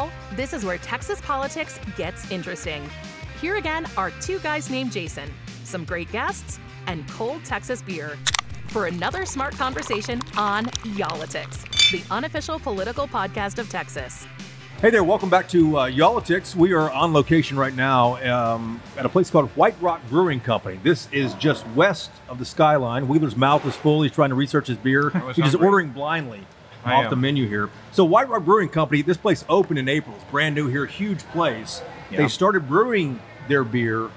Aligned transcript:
Y'all, 0.00 0.10
this 0.32 0.54
is 0.54 0.64
where 0.64 0.78
Texas 0.78 1.20
politics 1.20 1.78
gets 1.94 2.30
interesting. 2.30 2.88
Here 3.38 3.56
again 3.56 3.86
are 3.98 4.10
two 4.22 4.38
guys 4.38 4.70
named 4.70 4.92
Jason, 4.92 5.28
some 5.64 5.84
great 5.84 6.10
guests, 6.10 6.58
and 6.86 7.06
cold 7.08 7.44
Texas 7.44 7.82
beer 7.82 8.16
for 8.68 8.86
another 8.86 9.26
smart 9.26 9.52
conversation 9.54 10.18
on 10.38 10.70
Y'all-itics, 10.94 11.90
the 11.90 12.02
unofficial 12.14 12.58
political 12.58 13.06
podcast 13.06 13.58
of 13.58 13.68
Texas. 13.68 14.26
Hey 14.80 14.88
there, 14.88 15.04
welcome 15.04 15.28
back 15.28 15.46
to 15.50 15.80
uh, 15.80 15.86
Y'all-itics. 15.86 16.56
We 16.56 16.72
are 16.72 16.90
on 16.90 17.12
location 17.12 17.58
right 17.58 17.74
now 17.74 18.16
um, 18.34 18.80
at 18.96 19.04
a 19.04 19.08
place 19.10 19.28
called 19.28 19.50
White 19.50 19.76
Rock 19.82 20.00
Brewing 20.08 20.40
Company. 20.40 20.80
This 20.82 21.08
is 21.12 21.34
just 21.34 21.66
west 21.68 22.10
of 22.26 22.38
the 22.38 22.46
skyline. 22.46 23.06
Wheeler's 23.06 23.36
mouth 23.36 23.66
is 23.66 23.76
full. 23.76 24.00
He's 24.00 24.12
trying 24.12 24.30
to 24.30 24.34
research 24.34 24.68
his 24.68 24.78
beer. 24.78 25.10
He's 25.34 25.44
just 25.44 25.56
ordering 25.56 25.90
blindly 25.90 26.46
I 26.84 26.94
off 26.94 27.04
am. 27.04 27.10
the 27.10 27.16
menu 27.16 27.46
here. 27.48 27.70
So, 27.92 28.04
White 28.04 28.28
Rock 28.28 28.44
Brewing 28.44 28.68
Company, 28.68 29.02
this 29.02 29.16
place 29.16 29.44
opened 29.48 29.78
in 29.78 29.88
April. 29.88 30.14
It's 30.16 30.24
brand 30.30 30.54
new 30.54 30.68
here, 30.68 30.86
huge 30.86 31.20
place. 31.28 31.82
Yeah. 32.10 32.18
They 32.18 32.28
started 32.28 32.68
brewing 32.68 33.20
their 33.48 33.64
beer 33.64 34.10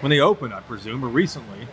when 0.00 0.10
they 0.10 0.20
opened, 0.20 0.52
I 0.54 0.60
presume, 0.60 1.04
or 1.04 1.08
recently. 1.08 1.68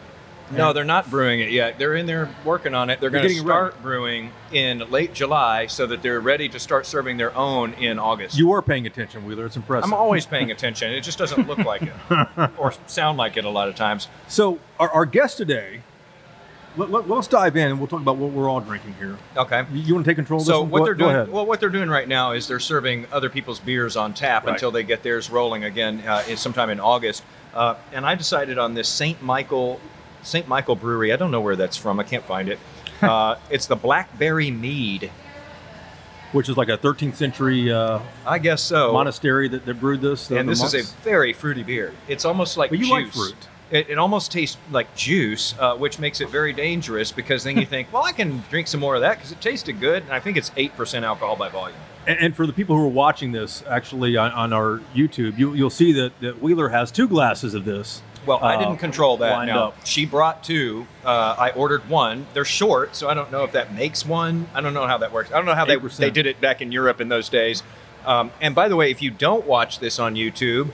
No, 0.52 0.74
they're 0.74 0.84
not 0.84 1.12
brewing 1.12 1.42
it 1.42 1.52
yet. 1.52 1.78
They're 1.78 1.94
in 1.94 2.08
there 2.08 2.34
working 2.44 2.74
on 2.74 2.90
it. 2.90 3.00
They're 3.00 3.12
They're 3.12 3.22
going 3.22 3.30
to 3.30 3.36
getting 3.36 3.48
ready. 3.48 3.70
start 3.70 3.84
brewing 3.84 4.32
in 4.52 4.80
late 4.90 5.14
July 5.14 5.68
so 5.68 5.86
that 5.86 6.02
they're 6.02 6.20
ready 6.20 6.50
to 6.50 6.60
start 6.60 6.88
serving 6.88 7.18
their 7.18 7.36
own 7.36 7.74
in 7.74 8.00
August. 8.00 8.36
You 8.36 8.52
are 8.54 8.62
paying 8.64 8.88
attention, 8.88 9.28
Wheeler. 9.28 9.46
It's 9.46 9.56
impressive. 9.56 9.86
I'm 9.86 9.94
always 9.94 10.26
paying 10.26 10.50
attention. 10.50 10.92
It 10.92 11.02
just 11.02 11.20
doesn't 11.20 11.48
look 11.48 11.60
like 11.60 11.84
it 11.84 11.94
or 12.58 12.74
sound 12.88 13.20
like 13.20 13.38
it 13.38 13.46
a 13.46 13.50
lot 13.50 13.68
of 13.70 13.76
times. 13.76 14.08
So, 14.28 14.58
our, 14.80 14.90
our 14.90 15.06
guest 15.06 15.38
today, 15.38 15.82
let, 16.78 16.90
let, 16.92 17.10
us 17.12 17.28
dive 17.28 17.56
in 17.58 17.68
and 17.70 17.80
we'll 17.80 17.88
talk 17.88 18.02
about 18.02 18.18
what 18.18 18.32
we're 18.32 18.50
all 18.50 18.62
drinking 18.62 18.94
here. 18.96 19.18
Okay. 19.36 19.66
You, 19.74 19.82
you 19.82 19.94
want 19.94 20.06
to 20.06 20.10
take 20.10 20.16
control 20.18 20.40
of 20.40 20.46
this 20.46 20.54
So 20.54 20.62
what 20.64 20.80
Go- 20.80 20.86
they're 20.86 20.94
doing, 20.94 21.16
ahead. 21.16 21.30
well, 21.32 21.46
what 21.46 21.60
they're 21.60 21.70
doing 21.70 21.90
right 21.90 22.08
now 22.08 22.32
is 22.32 22.48
they're 22.48 22.60
serving 22.60 23.08
other 23.12 23.30
people's 23.30 23.60
beers 23.60 23.96
on 23.98 24.14
tap 24.14 24.46
Right. 24.46 24.54
until 24.54 24.72
they 24.72 24.84
get 24.84 25.04
theirs 25.04 25.30
rolling 25.30 25.64
again 25.64 26.00
uh, 26.08 26.22
sometime 26.36 26.70
in 26.70 26.80
August. 26.80 27.24
Uh, 27.54 27.76
and 27.92 28.06
I 28.06 28.16
decided 28.16 28.58
on 28.58 28.74
this 28.76 28.88
Saint 28.88 29.22
Michael, 29.22 29.80
Saint 30.22 30.48
Michael 30.48 30.76
Brewery. 30.76 31.12
I 31.12 31.16
don't 31.16 31.32
know 31.32 31.42
where 31.42 31.56
that's 31.56 31.78
from. 31.78 32.00
I 32.00 32.04
can't 32.04 32.24
find 32.26 32.50
it. 32.50 32.60
Uh, 33.02 33.38
it's 33.50 33.66
the 33.66 33.78
Blackberry 33.78 34.52
Mead. 34.52 35.10
which 36.34 36.50
is 36.50 36.58
like 36.58 36.68
a 36.68 36.78
13th 36.78 37.16
century 37.16 37.72
uh, 37.72 38.00
I 38.28 38.40
guess 38.40 38.62
so. 38.62 38.92
monastery 38.92 39.48
that, 39.48 39.66
that 39.66 39.80
brewed 39.80 40.02
this. 40.02 40.28
the- 40.28 40.38
and 40.38 40.50
the 40.50 40.52
this 40.52 40.74
is 40.74 40.74
a 40.92 40.94
very 41.02 41.32
fruity 41.32 41.64
beer. 41.64 41.94
It's 42.10 42.26
almost 42.26 42.58
like 42.58 42.70
But 42.72 42.80
you 42.80 42.86
juice. 42.86 42.92
like 42.92 43.08
fruit. 43.14 43.48
It, 43.72 43.90
it 43.92 43.98
almost 43.98 44.32
tastes 44.32 44.58
like 44.72 44.96
juice, 44.96 45.54
uh, 45.60 45.76
which 45.76 46.00
makes 46.00 46.22
it 46.22 46.30
very 46.30 46.54
dangerous 46.54 47.12
because 47.12 47.44
then 47.44 47.58
you 47.58 47.66
think, 47.68 47.92
well, 47.94 48.04
I 48.04 48.12
can 48.12 48.44
drink 48.50 48.68
some 48.68 48.80
more 48.80 48.96
of 48.96 49.02
that 49.02 49.18
because 49.18 49.32
it 49.32 49.42
tasted 49.42 49.80
good. 49.80 50.04
And 50.04 50.12
I 50.12 50.20
think 50.20 50.38
it's 50.38 50.52
eight 50.58 50.76
percent 50.76 51.06
alcohol 51.06 51.36
by 51.36 51.50
volume. 51.50 51.78
And, 52.08 52.20
and 52.20 52.36
for 52.36 52.48
the 52.48 52.54
people 52.54 52.76
who 52.76 52.86
are 52.86 52.88
watching 52.88 53.32
this, 53.32 53.64
actually 53.68 54.18
on, 54.18 54.32
on 54.32 54.54
our 54.54 54.82
YouTube, 54.96 55.38
you, 55.38 55.54
you'll 55.54 55.70
see 55.70 55.92
that, 55.94 56.20
that 56.22 56.42
Wheeler 56.42 56.70
has 56.70 56.92
two 56.92 57.08
glasses 57.08 57.54
of 57.54 57.66
this. 57.66 58.02
Well, 58.26 58.40
I 58.42 58.56
uh, 58.56 58.60
didn't 58.60 58.78
control 58.78 59.18
that. 59.18 59.50
up. 59.50 59.86
she 59.86 60.06
brought 60.06 60.44
two. 60.44 60.86
Uh, 61.06 61.36
I 61.38 61.52
ordered 61.52 61.88
one. 61.90 62.28
They're 62.34 62.46
short, 62.46 62.96
so 62.96 63.10
I 63.10 63.14
don't 63.14 63.32
know 63.32 63.44
if 63.44 63.54
that 63.54 63.74
makes 63.74 64.06
one. 64.06 64.48
I 64.54 64.62
don't 64.62 64.74
know 64.74 64.88
how 64.88 64.98
that 64.98 65.12
works. 65.12 65.32
I 65.32 65.36
don't 65.36 65.46
know 65.46 65.56
how 65.56 65.66
they 65.66 65.78
8%. 65.78 65.98
they 65.98 66.12
did 66.12 66.26
it 66.26 66.42
back 66.42 66.62
in 66.62 66.72
Europe 66.72 67.02
in 67.02 67.10
those 67.10 67.30
days. 67.30 67.64
Um, 68.06 68.32
and 68.42 68.56
by 68.56 68.68
the 68.68 68.76
way, 68.76 68.92
if 68.92 69.02
you 69.02 69.12
don't 69.12 69.46
watch 69.46 69.80
this 69.80 70.00
on 70.00 70.16
YouTube, 70.16 70.72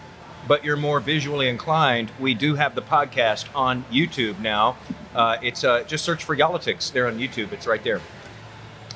but 0.47 0.63
you're 0.63 0.77
more 0.77 0.99
visually 0.99 1.47
inclined, 1.47 2.11
we 2.19 2.33
do 2.33 2.55
have 2.55 2.75
the 2.75 2.81
podcast 2.81 3.45
on 3.55 3.83
YouTube 3.91 4.39
now. 4.39 4.77
Uh, 5.13 5.37
it's 5.41 5.63
uh, 5.63 5.83
just 5.83 6.03
search 6.05 6.23
for 6.23 6.33
Y'all-itics 6.33 6.91
there 6.91 7.07
on 7.07 7.17
YouTube. 7.17 7.51
It's 7.53 7.67
right 7.67 7.83
there. 7.83 8.01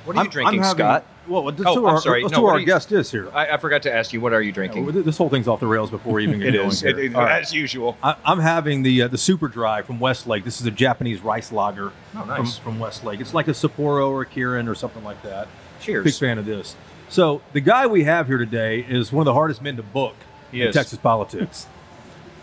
What 0.05 0.15
are 0.15 0.19
you 0.19 0.21
I'm- 0.21 0.29
drinking, 0.29 0.59
I'm 0.59 0.63
having- 0.63 0.77
Scott? 0.79 1.05
Well, 1.27 1.43
let's 1.43 1.61
Oh, 1.63 1.75
who 1.75 1.87
I'm 1.87 1.93
our, 1.95 2.01
sorry. 2.01 2.23
let's 2.23 2.31
No, 2.31 2.37
see 2.37 2.39
who 2.41 2.45
what 2.47 2.53
our 2.53 2.59
you- 2.59 2.65
guest 2.65 2.91
is 2.91 3.11
here. 3.11 3.29
I, 3.35 3.49
I 3.51 3.57
forgot 3.57 3.83
to 3.83 3.93
ask 3.93 4.13
you. 4.13 4.19
What 4.19 4.33
are 4.33 4.41
you 4.41 4.51
drinking? 4.51 4.87
Uh, 4.89 4.91
this 5.03 5.15
whole 5.17 5.29
thing's 5.29 5.47
off 5.47 5.59
the 5.59 5.67
rails 5.67 5.91
before 5.91 6.13
we 6.13 6.23
even 6.23 6.39
get 6.39 6.55
it 6.55 6.57
going 6.57 6.69
is 6.69 6.81
here. 6.81 6.89
It- 6.89 6.97
it- 7.11 7.15
All 7.15 7.21
right. 7.21 7.39
as 7.43 7.53
usual. 7.53 7.95
I, 8.01 8.15
I'm 8.25 8.39
having 8.39 8.81
the 8.81 9.03
uh, 9.03 9.07
the 9.09 9.17
Super 9.19 9.47
Dry 9.47 9.83
from 9.83 9.99
Westlake. 9.99 10.43
This 10.43 10.59
is 10.59 10.65
a 10.65 10.71
Japanese 10.71 11.21
rice 11.21 11.51
lager 11.51 11.91
Oh, 12.15 12.23
nice. 12.25 12.57
from, 12.57 12.63
from 12.73 12.79
Westlake. 12.79 13.19
It's 13.21 13.35
like 13.35 13.47
a 13.47 13.51
Sapporo 13.51 14.09
or 14.09 14.23
a 14.23 14.25
Kirin 14.25 14.67
or 14.67 14.73
something 14.73 15.03
like 15.03 15.21
that. 15.21 15.47
Cheers. 15.81 16.03
Big 16.05 16.13
fan 16.15 16.39
of 16.39 16.45
this. 16.47 16.75
So 17.09 17.41
the 17.53 17.61
guy 17.61 17.85
we 17.85 18.05
have 18.05 18.25
here 18.25 18.39
today 18.39 18.79
is 18.79 19.11
one 19.11 19.21
of 19.21 19.25
the 19.25 19.33
hardest 19.35 19.61
men 19.61 19.75
to 19.77 19.83
book 19.83 20.15
In. 20.51 20.71
Texas 20.71 20.97
politics. 20.97 21.67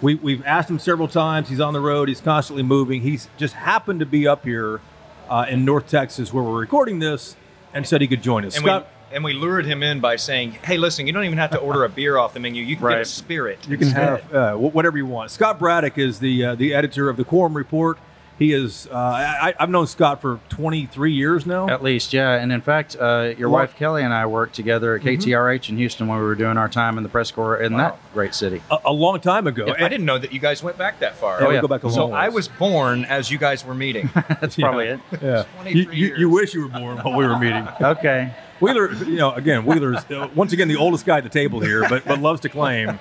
we, 0.00 0.14
we've 0.14 0.44
asked 0.44 0.70
him 0.70 0.78
several 0.78 1.08
times. 1.08 1.48
He's 1.48 1.60
on 1.60 1.72
the 1.72 1.80
road. 1.80 2.08
He's 2.08 2.20
constantly 2.20 2.62
moving. 2.62 3.02
He's 3.02 3.28
just 3.36 3.54
happened 3.54 4.00
to 4.00 4.06
be 4.06 4.26
up 4.26 4.44
here 4.44 4.80
uh, 5.28 5.46
in 5.48 5.64
North 5.64 5.88
Texas 5.88 6.32
where 6.32 6.44
we're 6.44 6.60
recording 6.60 6.98
this 6.98 7.36
and 7.74 7.86
said 7.86 8.00
he 8.00 8.06
could 8.06 8.22
join 8.22 8.44
us. 8.44 8.56
And 8.56 8.64
Scott, 8.64 8.88
we 9.10 9.16
and 9.16 9.24
we 9.24 9.32
lured 9.32 9.66
him 9.66 9.82
in 9.82 10.00
by 10.00 10.16
saying, 10.16 10.52
"Hey, 10.52 10.78
listen, 10.78 11.06
you 11.06 11.12
don't 11.12 11.24
even 11.24 11.38
have 11.38 11.50
to 11.50 11.58
order 11.58 11.84
a 11.84 11.88
beer 11.88 12.16
off 12.16 12.34
the 12.34 12.40
menu. 12.40 12.62
You 12.62 12.76
can 12.76 12.88
get 12.88 13.00
a 13.00 13.04
spirit. 13.04 13.58
You 13.68 13.76
can 13.76 13.88
instead." 13.88 14.20
have 14.20 14.34
uh, 14.34 14.56
whatever 14.56 14.96
you 14.96 15.06
want. 15.06 15.30
Scott 15.30 15.58
Braddock 15.58 15.98
is 15.98 16.18
the 16.18 16.44
uh, 16.44 16.54
the 16.54 16.74
editor 16.74 17.08
of 17.08 17.16
the 17.16 17.24
Quorum 17.24 17.56
Report. 17.56 17.98
He 18.38 18.52
is. 18.52 18.86
Uh, 18.90 18.94
I, 18.96 19.54
I've 19.58 19.70
known 19.70 19.86
Scott 19.86 20.20
for 20.20 20.40
23 20.50 21.12
years 21.12 21.46
now. 21.46 21.68
At 21.70 21.82
least, 21.82 22.12
yeah. 22.12 22.32
And 22.34 22.52
in 22.52 22.60
fact, 22.60 22.94
uh, 23.00 23.32
your 23.38 23.48
Well- 23.48 23.60
wife 23.62 23.76
Kelly 23.76 24.02
and 24.02 24.12
I 24.12 24.26
worked 24.26 24.54
together 24.54 24.94
at 24.94 25.00
KTRH 25.02 25.70
in 25.70 25.78
Houston 25.78 26.06
when 26.06 26.18
we 26.18 26.24
were 26.24 26.34
doing 26.34 26.58
our 26.58 26.68
time 26.68 26.98
in 26.98 27.02
the 27.02 27.08
press 27.08 27.30
corps 27.30 27.56
in 27.56 27.72
Wow. 27.72 27.78
that 27.78 27.98
great 28.12 28.34
city. 28.34 28.60
A, 28.70 28.76
a 28.86 28.92
long 28.92 29.20
time 29.20 29.46
ago. 29.46 29.74
I 29.78 29.88
didn't 29.88 30.04
know 30.04 30.18
that 30.18 30.32
you 30.34 30.38
guys 30.40 30.62
went 30.62 30.76
back 30.76 31.00
that 31.00 31.16
far. 31.16 31.40
Yeah, 31.40 31.46
Oh, 31.46 31.50
yeah. 31.50 31.60
go 31.62 31.68
back 31.68 31.84
a 31.84 31.86
long 31.86 31.94
So 31.94 32.06
ways. 32.08 32.14
I 32.14 32.28
was 32.28 32.48
born 32.48 33.06
as 33.06 33.30
you 33.30 33.38
guys 33.38 33.64
were 33.64 33.74
meeting. 33.74 34.10
That's 34.40 34.56
probably 34.56 34.88
it. 34.88 35.00
Yeah. 35.22 35.44
23 35.62 35.72
You, 35.80 35.90
you, 36.08 36.16
you 36.16 36.30
wish 36.30 36.52
you 36.52 36.62
were 36.62 36.68
born 36.78 36.98
while 36.98 37.16
we 37.16 37.26
were 37.26 37.38
meeting. 37.38 37.66
Okay. 37.80 38.34
Wheeler, 38.60 38.92
you 38.92 39.16
know, 39.16 39.32
again, 39.32 39.64
Wheeler's 39.66 40.02
uh, 40.10 40.28
once 40.34 40.52
again 40.54 40.68
the 40.68 40.76
oldest 40.76 41.04
guy 41.04 41.18
at 41.18 41.24
the 41.24 41.28
table 41.30 41.60
here, 41.60 41.86
but 41.90 42.04
but 42.06 42.20
loves 42.20 42.40
to 42.40 42.48
claim 42.48 42.98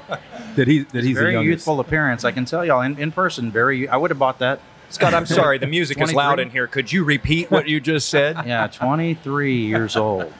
that 0.57 0.67
he 0.67 0.79
that 0.79 1.03
he's 1.05 1.15
the 1.15 1.21
very 1.21 1.31
youngest. 1.33 1.49
youthful 1.65 1.79
appearance. 1.79 2.25
I 2.25 2.31
can 2.33 2.43
tell 2.43 2.65
y'all 2.65 2.81
in, 2.81 2.97
in 2.99 3.13
person. 3.13 3.51
Very. 3.51 3.87
I 3.87 3.95
would 3.95 4.11
have 4.11 4.19
bought 4.19 4.39
that. 4.39 4.59
Scott, 4.95 5.13
I'm 5.13 5.25
sorry. 5.27 5.57
The 5.57 5.67
music 5.67 6.01
is 6.01 6.13
loud 6.13 6.39
in 6.39 6.49
here. 6.49 6.67
Could 6.67 6.91
you 6.91 7.03
repeat 7.03 7.51
what 7.51 7.67
you 7.67 7.79
just 7.79 8.09
said? 8.09 8.37
Yeah, 8.45 8.67
23 8.67 9.55
years 9.55 9.95
old. 9.95 10.31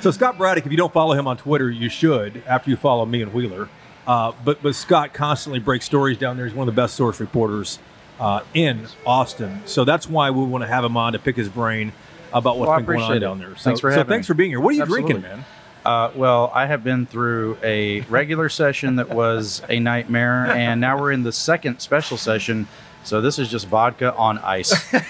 So 0.00 0.10
Scott 0.10 0.36
Braddock, 0.38 0.66
if 0.66 0.70
you 0.72 0.76
don't 0.78 0.92
follow 0.92 1.14
him 1.14 1.26
on 1.26 1.36
Twitter, 1.36 1.70
you 1.70 1.88
should 1.88 2.42
after 2.46 2.70
you 2.70 2.76
follow 2.76 3.04
me 3.06 3.22
and 3.22 3.32
Wheeler. 3.32 3.68
Uh, 4.06 4.32
but 4.44 4.62
but 4.62 4.74
Scott 4.74 5.12
constantly 5.14 5.58
breaks 5.58 5.84
stories 5.84 6.16
down 6.18 6.36
there. 6.36 6.46
He's 6.46 6.54
one 6.54 6.68
of 6.68 6.74
the 6.74 6.80
best 6.80 6.94
source 6.94 7.18
reporters 7.18 7.78
uh, 8.20 8.40
in 8.54 8.86
Austin. 9.06 9.62
So 9.66 9.84
that's 9.84 10.08
why 10.08 10.30
we 10.30 10.44
want 10.44 10.62
to 10.62 10.68
have 10.68 10.84
him 10.84 10.96
on 10.96 11.14
to 11.14 11.18
pick 11.18 11.36
his 11.36 11.48
brain 11.48 11.92
about 12.32 12.58
what's 12.58 12.68
Well, 12.68 12.76
been 12.78 12.86
going 12.86 13.00
on 13.02 13.16
it. 13.16 13.20
down 13.20 13.38
there. 13.38 13.56
So, 13.56 13.64
Thanks 13.64 13.80
for 13.80 13.90
so 13.90 13.98
having 13.98 14.10
thanks 14.10 14.26
me. 14.26 14.28
for 14.28 14.34
being 14.34 14.50
here. 14.50 14.60
What 14.60 14.70
are 14.70 14.76
you 14.76 14.82
Absolutely. 14.82 15.12
drinking, 15.14 15.30
man? 15.30 15.44
Uh, 15.84 16.10
well, 16.14 16.50
I 16.54 16.66
have 16.66 16.82
been 16.84 17.06
through 17.06 17.58
a 17.62 18.00
regular 18.02 18.48
session 18.48 18.96
that 18.96 19.08
was 19.08 19.62
a 19.68 19.78
nightmare, 19.80 20.46
and 20.46 20.80
now 20.80 21.00
we're 21.00 21.12
in 21.12 21.22
the 21.22 21.32
second 21.32 21.78
special 21.80 22.16
session. 22.16 22.66
So 23.06 23.20
this 23.20 23.38
is 23.38 23.48
just 23.48 23.68
vodka 23.68 24.14
on 24.14 24.38
ice. 24.38 24.74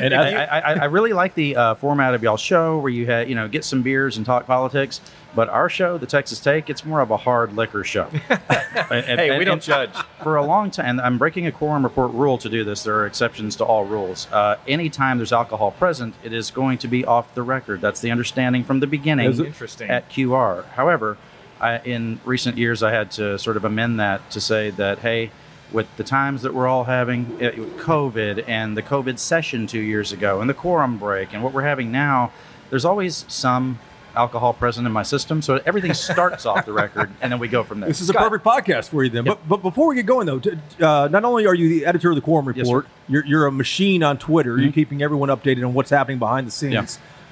And 0.00 0.14
I, 0.14 0.44
I, 0.44 0.72
I, 0.72 0.84
really 0.86 1.12
like 1.12 1.34
the 1.34 1.56
uh, 1.56 1.74
format 1.74 2.14
of 2.14 2.22
y'all's 2.22 2.40
show 2.40 2.78
where 2.78 2.90
you 2.90 3.04
had, 3.04 3.28
you 3.28 3.34
know, 3.34 3.48
get 3.48 3.64
some 3.64 3.82
beers 3.82 4.16
and 4.16 4.24
talk 4.24 4.46
politics. 4.46 5.00
But 5.34 5.50
our 5.50 5.68
show, 5.68 5.98
the 5.98 6.06
Texas 6.06 6.40
Take, 6.40 6.70
it's 6.70 6.86
more 6.86 7.00
of 7.00 7.10
a 7.10 7.18
hard 7.18 7.52
liquor 7.52 7.84
show. 7.84 8.08
And- 8.90 9.04
Hey, 9.20 9.38
we 9.38 9.44
don't 9.44 9.62
judge. 9.62 9.90
For 10.22 10.36
a 10.36 10.44
long 10.44 10.70
time, 10.70 10.86
and 10.86 11.00
I'm 11.02 11.18
breaking 11.18 11.46
a 11.46 11.52
quorum 11.52 11.84
report 11.84 12.12
rule 12.12 12.38
to 12.38 12.48
do 12.48 12.64
this. 12.64 12.82
There 12.82 12.96
are 12.96 13.06
exceptions 13.06 13.56
to 13.56 13.64
all 13.64 13.84
rules. 13.84 14.26
Uh, 14.32 14.56
anytime 14.66 15.18
there's 15.18 15.32
alcohol 15.32 15.72
present, 15.72 16.14
it 16.24 16.32
is 16.32 16.50
going 16.50 16.78
to 16.78 16.88
be 16.88 17.04
off 17.04 17.34
the 17.34 17.42
record. 17.42 17.82
That's 17.82 18.00
the 18.00 18.10
understanding 18.10 18.64
from 18.64 18.80
the 18.80 18.86
beginning 18.86 19.30
it? 19.30 19.38
Interesting. 19.38 19.90
at 19.90 20.08
QR. 20.08 20.66
However, 20.70 21.18
I, 21.60 21.78
in 21.80 22.20
recent 22.24 22.56
years, 22.56 22.82
I 22.82 22.90
had 22.90 23.10
to 23.12 23.38
sort 23.38 23.58
of 23.58 23.66
amend 23.66 24.00
that 24.00 24.30
to 24.30 24.40
say 24.40 24.70
that, 24.70 25.00
hey, 25.00 25.30
with 25.72 25.86
the 25.96 26.04
times 26.04 26.42
that 26.42 26.52
we're 26.54 26.66
all 26.66 26.84
having, 26.84 27.26
uh, 27.40 27.50
COVID 27.82 28.44
and 28.48 28.76
the 28.76 28.82
COVID 28.82 29.18
session 29.18 29.66
two 29.66 29.80
years 29.80 30.12
ago 30.12 30.40
and 30.40 30.48
the 30.50 30.54
quorum 30.54 30.98
break 30.98 31.32
and 31.32 31.42
what 31.42 31.52
we're 31.52 31.62
having 31.62 31.90
now, 31.92 32.32
there's 32.70 32.84
always 32.84 33.24
some 33.28 33.78
alcohol 34.16 34.52
present 34.52 34.84
in 34.86 34.92
my 34.92 35.04
system. 35.04 35.40
So 35.40 35.60
everything 35.64 35.94
starts 36.12 36.44
off 36.44 36.66
the 36.66 36.72
record 36.72 37.10
and 37.20 37.30
then 37.30 37.38
we 37.38 37.46
go 37.48 37.62
from 37.62 37.78
there. 37.80 37.88
This 37.88 38.00
is 38.00 38.08
Scott. 38.08 38.26
a 38.26 38.28
perfect 38.30 38.44
podcast 38.44 38.88
for 38.88 39.04
you 39.04 39.10
then. 39.10 39.24
But 39.24 39.46
but 39.48 39.62
before 39.62 39.86
we 39.88 39.94
get 39.94 40.06
going 40.06 40.26
though, 40.26 40.40
t- 40.40 40.50
uh, 40.80 41.08
not 41.10 41.24
only 41.24 41.46
are 41.46 41.54
you 41.54 41.68
the 41.68 41.86
editor 41.86 42.10
of 42.10 42.16
the 42.16 42.20
Quorum 42.20 42.46
Yes, 42.48 42.66
Report, 42.66 42.86
you're, 43.08 43.24
you're 43.24 43.46
a 43.46 43.52
machine 43.52 44.02
on 44.02 44.18
Twitter. 44.18 44.58
You're 44.58 44.70
Mhm. 44.70 44.74
keeping 44.74 45.02
everyone 45.02 45.28
updated 45.28 45.64
on 45.64 45.74
what's 45.74 45.90
happening 45.90 46.18
behind 46.18 46.46
the 46.46 46.50
scenes. 46.50 46.72
Yeah. 46.74 46.86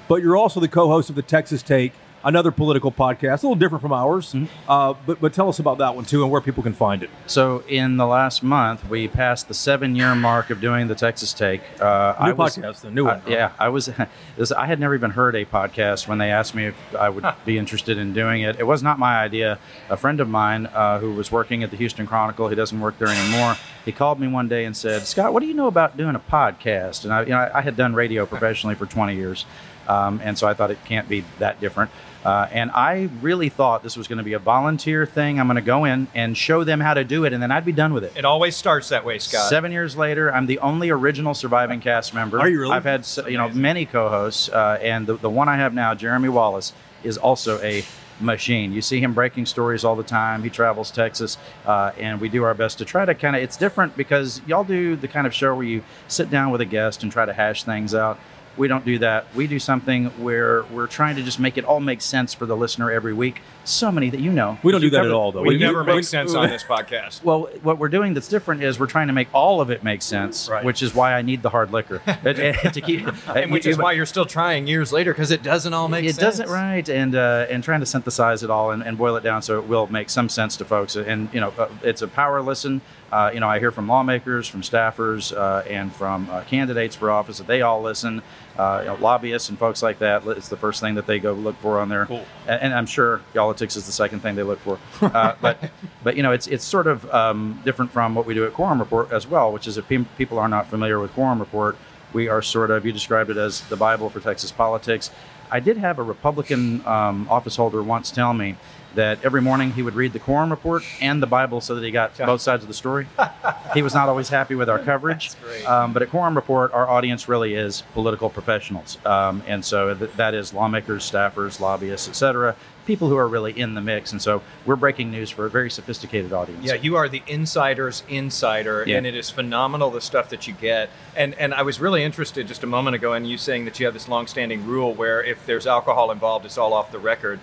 But 0.07 0.21
you're 0.23 0.37
also 0.37 0.59
the 0.61 0.67
co-host 0.69 1.09
of 1.09 1.15
the 1.15 1.21
Texas 1.21 1.61
Take, 1.61 1.91
another 2.23 2.51
political 2.51 2.91
podcast, 2.91 3.43
a 3.43 3.47
little 3.47 3.55
different 3.55 3.81
from 3.81 3.93
ours. 3.93 4.33
Mhm. 4.33 4.47
Uh, 4.67 4.93
but 5.05 5.21
but 5.21 5.33
tell 5.33 5.49
us 5.49 5.59
about 5.59 5.77
that 5.79 5.95
one 5.95 6.05
too 6.05 6.21
and 6.23 6.31
where 6.31 6.41
people 6.41 6.63
can 6.63 6.73
find 6.73 7.01
it. 7.03 7.09
So 7.27 7.63
in 7.67 7.97
the 7.97 8.05
last 8.05 8.43
month, 8.43 8.89
we 8.89 9.07
passed 9.07 9.47
the 9.47 9.53
seven-year 9.53 10.15
mark 10.15 10.49
of 10.49 10.59
doing 10.61 10.87
the 10.87 10.95
Texas 10.95 11.33
Take. 11.33 11.61
Uh, 11.81 12.13
New 12.21 12.25
I 12.29 12.31
was, 12.33 12.57
podcast, 12.57 12.81
the 12.81 12.91
new 12.91 13.05
one. 13.05 13.21
I- 13.25 13.29
yeah, 13.29 13.51
I 13.59 13.69
was. 13.69 13.89
This, 14.37 14.53
I 14.53 14.67
had 14.67 14.79
never 14.79 14.95
even 14.95 15.11
heard 15.11 15.35
a 15.35 15.43
podcast 15.43 16.07
when 16.07 16.17
they 16.17 16.31
asked 16.31 16.55
me 16.55 16.67
if 16.67 16.75
I 16.97 17.09
would 17.09 17.25
be 17.45 17.57
interested 17.57 17.97
in 17.97 18.13
doing 18.13 18.41
it. 18.41 18.57
It 18.57 18.65
was 18.65 18.81
not 18.81 18.97
my 18.97 19.19
idea. 19.21 19.59
A 19.89 19.97
friend 19.97 20.21
of 20.21 20.29
mine 20.29 20.67
uh, 20.67 20.99
who 20.99 21.11
was 21.13 21.29
working 21.29 21.61
at 21.61 21.71
the 21.71 21.77
Houston 21.77 22.07
Chronicle, 22.07 22.47
he 22.47 22.55
doesn't 22.55 22.79
work 22.79 22.97
there 22.99 23.09
anymore. 23.09 23.57
he 23.83 23.91
called 23.91 24.17
me 24.17 24.27
one 24.27 24.47
day 24.47 24.63
and 24.65 24.77
said, 24.77 25.01
"Scott, 25.07 25.33
what 25.33 25.41
do 25.41 25.47
you 25.47 25.53
know 25.53 25.67
about 25.67 25.97
doing 25.97 26.15
a 26.15 26.19
podcast?" 26.19 27.03
And 27.03 27.13
I, 27.13 27.21
you 27.23 27.29
know, 27.29 27.37
I, 27.39 27.57
I 27.57 27.61
had 27.61 27.75
done 27.75 27.93
radio 27.93 28.25
professionally 28.25 28.75
for 28.75 28.85
20 28.85 29.13
years, 29.15 29.45
um, 29.89 30.21
and 30.23 30.37
so 30.37 30.47
I 30.47 30.53
thought 30.53 30.71
it 30.71 30.83
can't 30.85 31.09
be 31.09 31.25
that 31.39 31.59
different. 31.59 31.91
Uh, 32.25 32.47
and 32.51 32.69
I 32.71 33.09
really 33.21 33.47
thought 33.49 33.81
this 33.81 33.95
was 33.95 34.07
going 34.07 34.17
to 34.17 34.23
be 34.23 34.33
a 34.33 34.39
volunteer 34.39 35.05
thing. 35.05 35.39
I'm 35.39 35.47
going 35.47 35.55
to 35.55 35.61
go 35.61 35.85
in 35.85 36.07
and 36.13 36.37
show 36.37 36.63
them 36.65 36.79
how 36.81 36.93
to 36.93 37.03
do 37.03 37.23
it, 37.23 37.31
and 37.33 37.41
then 37.41 37.51
I'd 37.51 37.63
be 37.65 37.71
done 37.71 37.93
with 37.93 38.03
it. 38.03 38.13
It 38.17 38.25
always 38.25 38.55
starts 38.55 38.89
that 38.89 39.05
way, 39.05 39.19
Scott. 39.19 39.49
Seven 39.49 39.71
years 39.71 39.95
later, 39.95 40.33
I'm 40.33 40.45
the 40.45 40.59
only 40.59 40.89
original 40.89 41.33
surviving 41.33 41.79
cast 41.79 42.13
member. 42.13 42.39
Are 42.39 42.49
you 42.49 42.59
really? 42.59 42.73
I've 42.75 42.83
had 42.83 43.01
s- 43.01 43.19
you 43.27 43.37
know 43.37 43.49
many 43.49 43.85
co-hosts, 43.85 44.49
uh, 44.49 44.79
and 44.81 45.07
the, 45.07 45.15
the 45.15 45.29
one 45.29 45.47
I 45.47 45.55
have 45.57 45.73
now, 45.73 45.95
Jeremy 45.95 46.29
Wallace, 46.29 46.73
is 47.03 47.17
also 47.17 47.59
a 47.61 47.85
machine. 48.19 48.73
You 48.73 48.81
see 48.81 48.99
him 48.99 49.13
breaking 49.13 49.45
stories 49.45 49.85
all 49.85 49.95
the 49.95 50.03
time. 50.03 50.43
He 50.43 50.49
travels 50.49 50.91
Texas, 50.91 51.37
uh, 51.65 51.91
and 51.97 52.19
we 52.19 52.27
do 52.27 52.43
our 52.43 52.53
best 52.53 52.77
to 52.79 52.85
try 52.85 53.05
to 53.05 53.15
kind 53.15 53.35
of. 53.37 53.41
It's 53.41 53.55
different 53.55 53.95
because 53.95 54.41
y'all 54.45 54.65
do 54.65 54.97
the 54.97 55.07
kind 55.07 55.25
of 55.25 55.33
show 55.33 55.55
where 55.55 55.63
you 55.63 55.83
sit 56.09 56.29
down 56.29 56.51
with 56.51 56.59
a 56.59 56.65
guest 56.65 57.01
and 57.03 57.11
try 57.13 57.25
to 57.25 57.31
hash 57.31 57.63
things 57.63 57.95
out. 57.95 58.19
We 58.57 58.67
don't 58.67 58.83
do 58.85 58.99
that. 58.99 59.25
We 59.35 59.47
do 59.47 59.57
something 59.59 60.05
where 60.21 60.63
we're 60.63 60.87
trying 60.87 61.15
to 61.15 61.23
just 61.23 61.39
make 61.39 61.57
it 61.57 61.63
all 61.63 61.79
make 61.79 62.01
sense 62.01 62.33
for 62.33 62.45
the 62.45 62.57
listener 62.57 62.91
every 62.91 63.13
week. 63.13 63.41
So 63.63 63.91
many 63.91 64.09
that 64.09 64.19
you 64.19 64.31
know. 64.33 64.57
We 64.63 64.71
don't 64.71 64.81
do 64.81 64.89
that 64.89 64.97
cover- 64.97 65.09
at 65.09 65.13
all, 65.13 65.31
though. 65.31 65.41
we 65.41 65.49
When 65.49 65.59
you- 65.59 65.65
never 65.67 65.83
when- 65.83 65.95
make 65.97 66.03
sense 66.05 66.33
on 66.33 66.49
this 66.49 66.63
podcast. 66.63 67.23
well, 67.23 67.49
what 67.63 67.77
we're 67.77 67.87
doing 67.89 68.13
that's 68.13 68.27
different 68.27 68.63
is 68.63 68.79
we're 68.79 68.87
trying 68.87 69.07
to 69.07 69.13
make 69.13 69.27
all 69.33 69.61
of 69.61 69.69
it 69.69 69.83
make 69.83 70.01
sense, 70.01 70.49
Right. 70.49 70.63
which 70.65 70.81
is 70.81 70.93
why 70.93 71.13
I 71.13 71.21
need 71.21 71.41
the 71.41 71.49
hard 71.49 71.71
liquor 71.71 71.99
to 72.23 72.81
keep. 72.83 73.07
and 73.33 73.51
which 73.51 73.65
is 73.65 73.77
why 73.77 73.93
you're 73.93 74.05
still 74.05 74.25
trying 74.25 74.67
years 74.67 74.91
later 74.91 75.13
because 75.13 75.31
it 75.31 75.43
doesn't 75.43 75.73
all 75.73 75.87
make 75.87 76.03
it 76.05 76.15
sense. 76.15 76.17
It 76.17 76.21
doesn't 76.43 76.49
right, 76.49 76.89
and 76.89 77.15
uh, 77.15 77.45
and 77.49 77.63
trying 77.63 77.79
to 77.81 77.85
synthesize 77.85 78.43
it 78.43 78.49
all 78.49 78.71
and, 78.71 78.83
and 78.83 78.97
boil 78.97 79.15
it 79.15 79.23
down 79.23 79.41
so 79.41 79.59
it 79.59 79.67
will 79.67 79.87
make 79.87 80.09
some 80.09 80.27
sense 80.29 80.57
to 80.57 80.65
folks. 80.65 80.95
And 80.95 81.29
you 81.33 81.39
know, 81.39 81.53
uh, 81.57 81.69
it's 81.83 82.01
a 82.01 82.07
power 82.07 82.41
listen. 82.41 82.81
Uh, 83.11 83.31
you 83.33 83.39
know, 83.39 83.47
I 83.47 83.59
hear 83.59 83.71
from 83.71 83.87
lawmakers, 83.87 84.47
from 84.47 84.61
staffers, 84.61 85.35
uh, 85.35 85.63
and 85.67 85.93
from 85.93 86.29
uh, 86.29 86.43
candidates 86.43 86.95
for 86.95 87.09
office 87.09 87.39
that 87.39 87.47
they 87.47 87.61
all 87.61 87.81
listen. 87.81 88.21
Uh, 88.57 88.79
you 88.81 88.87
know, 88.87 88.95
lobbyists 88.95 89.49
and 89.49 89.57
folks 89.57 89.81
like 89.81 89.99
that. 89.99 90.25
It's 90.27 90.49
the 90.49 90.57
first 90.57 90.81
thing 90.81 90.95
that 90.95 91.07
they 91.07 91.19
go 91.19 91.31
look 91.31 91.55
for 91.57 91.79
on 91.79 91.87
there. 91.87 92.05
Cool. 92.05 92.25
And, 92.45 92.61
and 92.61 92.73
I'm 92.73 92.85
sure 92.85 93.21
politics 93.33 93.75
is 93.77 93.85
the 93.85 93.91
second 93.91 94.19
thing 94.19 94.35
they 94.35 94.43
look 94.43 94.59
for. 94.59 94.79
Uh, 95.19 95.35
but 95.41 95.71
but 96.03 96.15
you 96.15 96.23
know, 96.23 96.31
it's 96.31 96.45
it's 96.47 96.63
sort 96.63 96.85
of 96.85 97.09
um, 97.11 97.59
different 97.65 97.91
from 97.91 98.13
what 98.13 98.25
we 98.25 98.33
do 98.33 98.45
at 98.45 98.53
Quorum 98.53 98.79
Report 98.79 99.11
as 99.11 99.25
well, 99.25 99.51
which 99.51 99.67
is 99.67 99.77
if 99.77 99.87
pe- 99.87 100.05
people 100.17 100.37
are 100.37 100.47
not 100.47 100.67
familiar 100.67 100.99
with 100.99 101.11
Quorum 101.13 101.39
Report, 101.39 101.77
we 102.13 102.27
are 102.27 102.41
sort 102.41 102.69
of 102.69 102.85
you 102.85 102.91
described 102.91 103.29
it 103.29 103.37
as 103.37 103.61
the 103.69 103.75
Bible 103.75 104.09
for 104.09 104.19
Texas 104.19 104.51
politics. 104.51 105.09
I 105.51 105.59
did 105.59 105.77
have 105.77 105.99
a 105.99 106.03
Republican 106.03 106.85
um, 106.85 107.27
office 107.29 107.55
holder 107.55 107.81
once 107.81 108.11
tell 108.11 108.33
me 108.33 108.55
that 108.95 109.23
every 109.23 109.41
morning 109.41 109.71
he 109.73 109.83
would 109.83 109.93
read 109.93 110.13
the 110.13 110.19
Quorum 110.19 110.49
Report 110.49 110.83
and 110.99 111.21
the 111.21 111.27
Bible 111.27 111.61
so 111.61 111.75
that 111.75 111.83
he 111.83 111.91
got 111.91 112.17
both 112.17 112.41
sides 112.41 112.63
of 112.63 112.67
the 112.67 112.73
story. 112.73 113.07
he 113.73 113.81
was 113.81 113.93
not 113.93 114.09
always 114.09 114.29
happy 114.29 114.55
with 114.55 114.67
our 114.69 114.79
coverage. 114.79 115.31
Um, 115.67 115.93
but 115.93 116.01
at 116.01 116.09
Quorum 116.09 116.35
Report, 116.35 116.73
our 116.73 116.87
audience 116.89 117.27
really 117.29 117.53
is 117.53 117.83
political 117.93 118.29
professionals. 118.29 118.97
Um, 119.05 119.43
and 119.47 119.63
so 119.63 119.93
th- 119.93 120.11
that 120.13 120.33
is 120.33 120.53
lawmakers, 120.53 121.09
staffers, 121.09 121.59
lobbyists, 121.59 122.07
et 122.09 122.13
cetera, 122.15 122.55
people 122.89 123.07
who 123.07 123.17
are 123.17 123.27
really 123.27 123.51
in 123.51 123.75
the 123.75 123.81
mix. 123.81 124.11
And 124.11 124.19
so 124.19 124.41
we're 124.65 124.75
breaking 124.75 125.11
news 125.11 125.29
for 125.29 125.45
a 125.45 125.49
very 125.49 125.69
sophisticated 125.69 126.33
audience. 126.33 126.65
Yeah, 126.65 126.73
you 126.73 126.95
are 126.95 127.07
the 127.07 127.21
insider's 127.27 128.01
insider, 128.09 128.83
Yeah. 128.87 128.97
and 128.97 129.05
it 129.05 129.13
is 129.13 129.29
phenomenal 129.29 129.91
the 129.91 130.01
stuff 130.01 130.29
that 130.29 130.47
you 130.47 130.53
get. 130.55 130.89
And 131.15 131.35
and 131.35 131.53
I 131.53 131.61
was 131.61 131.79
really 131.79 132.03
interested 132.03 132.47
just 132.47 132.63
a 132.63 132.67
moment 132.67 132.95
ago 132.95 133.13
in 133.13 133.25
you 133.25 133.37
saying 133.37 133.65
that 133.65 133.79
you 133.79 133.85
have 133.85 133.93
this 133.93 134.07
long-standing 134.09 134.65
rule 134.65 134.91
where 134.95 135.23
if 135.23 135.45
there's 135.45 135.67
alcohol 135.67 136.09
involved, 136.09 136.47
it's 136.47 136.57
all 136.57 136.73
off 136.73 136.91
the 136.91 136.97
record. 136.97 137.39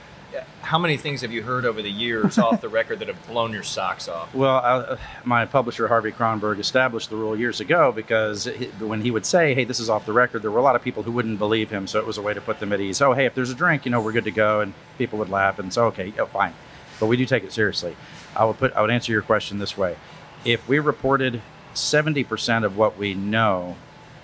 How 0.63 0.79
many 0.79 0.97
things 0.97 1.21
have 1.21 1.31
you 1.31 1.43
heard 1.43 1.65
over 1.65 1.81
the 1.81 1.91
years 1.91 2.39
off 2.41 2.61
the 2.61 2.69
record 2.69 2.99
that 2.99 3.09
have 3.09 3.27
blown 3.29 3.53
your 3.53 3.63
socks 3.63 4.09
off? 4.09 4.35
Well, 4.35 4.57
uh, 4.57 4.97
my 5.25 5.45
publisher 5.45 5.87
Harvey 5.89 6.11
Kronberg 6.11 6.59
established 6.59 7.11
the 7.11 7.17
rule 7.17 7.39
years 7.39 7.61
ago 7.61 7.93
because 7.93 8.45
he, 8.45 8.67
when 8.79 9.03
he 9.03 9.11
would 9.11 9.25
say, 9.25 9.55
"Hey, 9.55 9.65
this 9.65 9.79
is 9.79 9.89
off 9.89 10.07
the 10.07 10.13
record," 10.13 10.43
there 10.43 10.51
were 10.51 10.59
a 10.59 10.63
lot 10.63 10.75
of 10.75 10.83
people 10.83 11.05
who 11.05 11.13
wouldn't 11.13 11.39
believe 11.39 11.71
him. 11.71 11.87
So 11.87 12.01
it 12.01 12.07
was 12.07 12.19
a 12.19 12.23
way 12.23 12.35
to 12.35 12.41
put 12.41 12.59
them 12.59 12.73
at 12.73 12.81
ease. 12.81 13.01
Oh, 13.01 13.13
hey, 13.13 13.27
if 13.27 13.35
there's 13.35 13.51
a 13.51 13.55
drink, 13.55 13.85
you 13.85 13.91
know, 13.91 14.01
we're 14.01 14.13
good 14.13 14.25
to 14.25 14.33
go, 14.33 14.61
and 14.61 14.75
people 14.99 15.19
would 15.21 15.31
laugh 15.31 15.59
and 15.59 15.73
say, 15.73 15.81
"Okay, 15.83 16.13
oh, 16.19 16.27
fine." 16.27 16.53
But 16.99 17.07
we 17.07 17.17
do 17.17 17.27
take 17.27 17.45
it 17.45 17.53
seriously. 17.53 17.97
I 18.35 18.45
would 18.45 18.59
put. 18.59 18.73
I 18.73 18.81
would 18.81 18.91
answer 18.91 19.13
your 19.13 19.23
question 19.23 19.59
this 19.59 19.79
way: 19.79 19.97
If 20.45 20.69
we 20.69 20.79
reported 20.81 21.43
70% 21.75 22.65
of 22.65 22.77
what 22.77 22.99
we 22.99 23.15
know, 23.15 23.77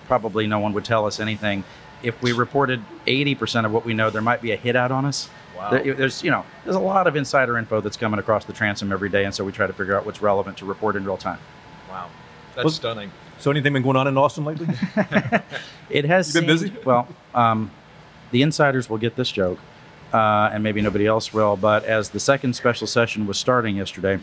probably 0.07 0.47
no 0.47 0.59
one 0.59 0.73
would 0.73 0.85
tell 0.85 1.05
us 1.05 1.19
anything. 1.19 1.63
If 2.01 2.21
we 2.21 2.33
reported 2.33 2.83
80% 3.07 3.65
of 3.65 3.71
what 3.71 3.85
we 3.85 3.93
know, 3.93 4.09
there 4.09 4.21
might 4.21 4.41
be 4.41 4.51
a 4.51 4.57
hit 4.57 4.75
out 4.75 4.91
on 4.91 5.05
us. 5.05 5.29
Wow. 5.57 5.69
There- 5.71 5.93
there's 5.93 6.23
you 6.23 6.31
know 6.31 6.45
there's 6.63 6.75
a 6.75 6.79
lot 6.79 7.07
of 7.07 7.15
insider 7.15 7.57
info 7.57 7.79
that's 7.81 7.97
coming 7.97 8.19
across 8.19 8.45
the 8.45 8.53
transom 8.53 8.91
every 8.91 9.09
day, 9.09 9.25
and 9.25 9.33
so 9.33 9.43
we 9.43 9.51
try 9.51 9.67
to 9.67 9.73
figure 9.73 9.95
out 9.97 10.05
what's 10.05 10.21
relevant 10.21 10.57
to 10.57 10.65
report 10.65 10.95
in 10.95 11.05
real 11.05 11.17
time. 11.17 11.39
Wow, 11.89 12.07
that's 12.55 12.65
Well- 12.65 12.71
stunning. 12.71 13.11
So 13.39 13.51
anything 13.51 13.73
been 13.73 13.83
going 13.83 13.97
on 13.97 14.07
in 14.07 14.17
Austin 14.17 14.45
lately? 14.45 14.67
It 15.89 16.05
has 16.05 16.33
You 16.33 16.41
been 16.41 16.57
seemed- 16.57 16.73
busy? 16.73 16.85
Well, 16.85 17.07
um, 17.35 17.71
the 18.31 18.41
insiders 18.41 18.89
will 18.89 18.97
get 18.97 19.15
this 19.15 19.29
joke, 19.31 19.59
uh, 20.13 20.49
and 20.51 20.63
maybe 20.63 20.81
nobody 20.81 21.05
else 21.05 21.33
will. 21.33 21.55
But 21.57 21.83
as 21.85 22.09
the 22.09 22.19
second 22.19 22.53
special 22.55 22.87
session 22.87 23.27
was 23.27 23.37
starting 23.37 23.75
yesterday, 23.75 24.19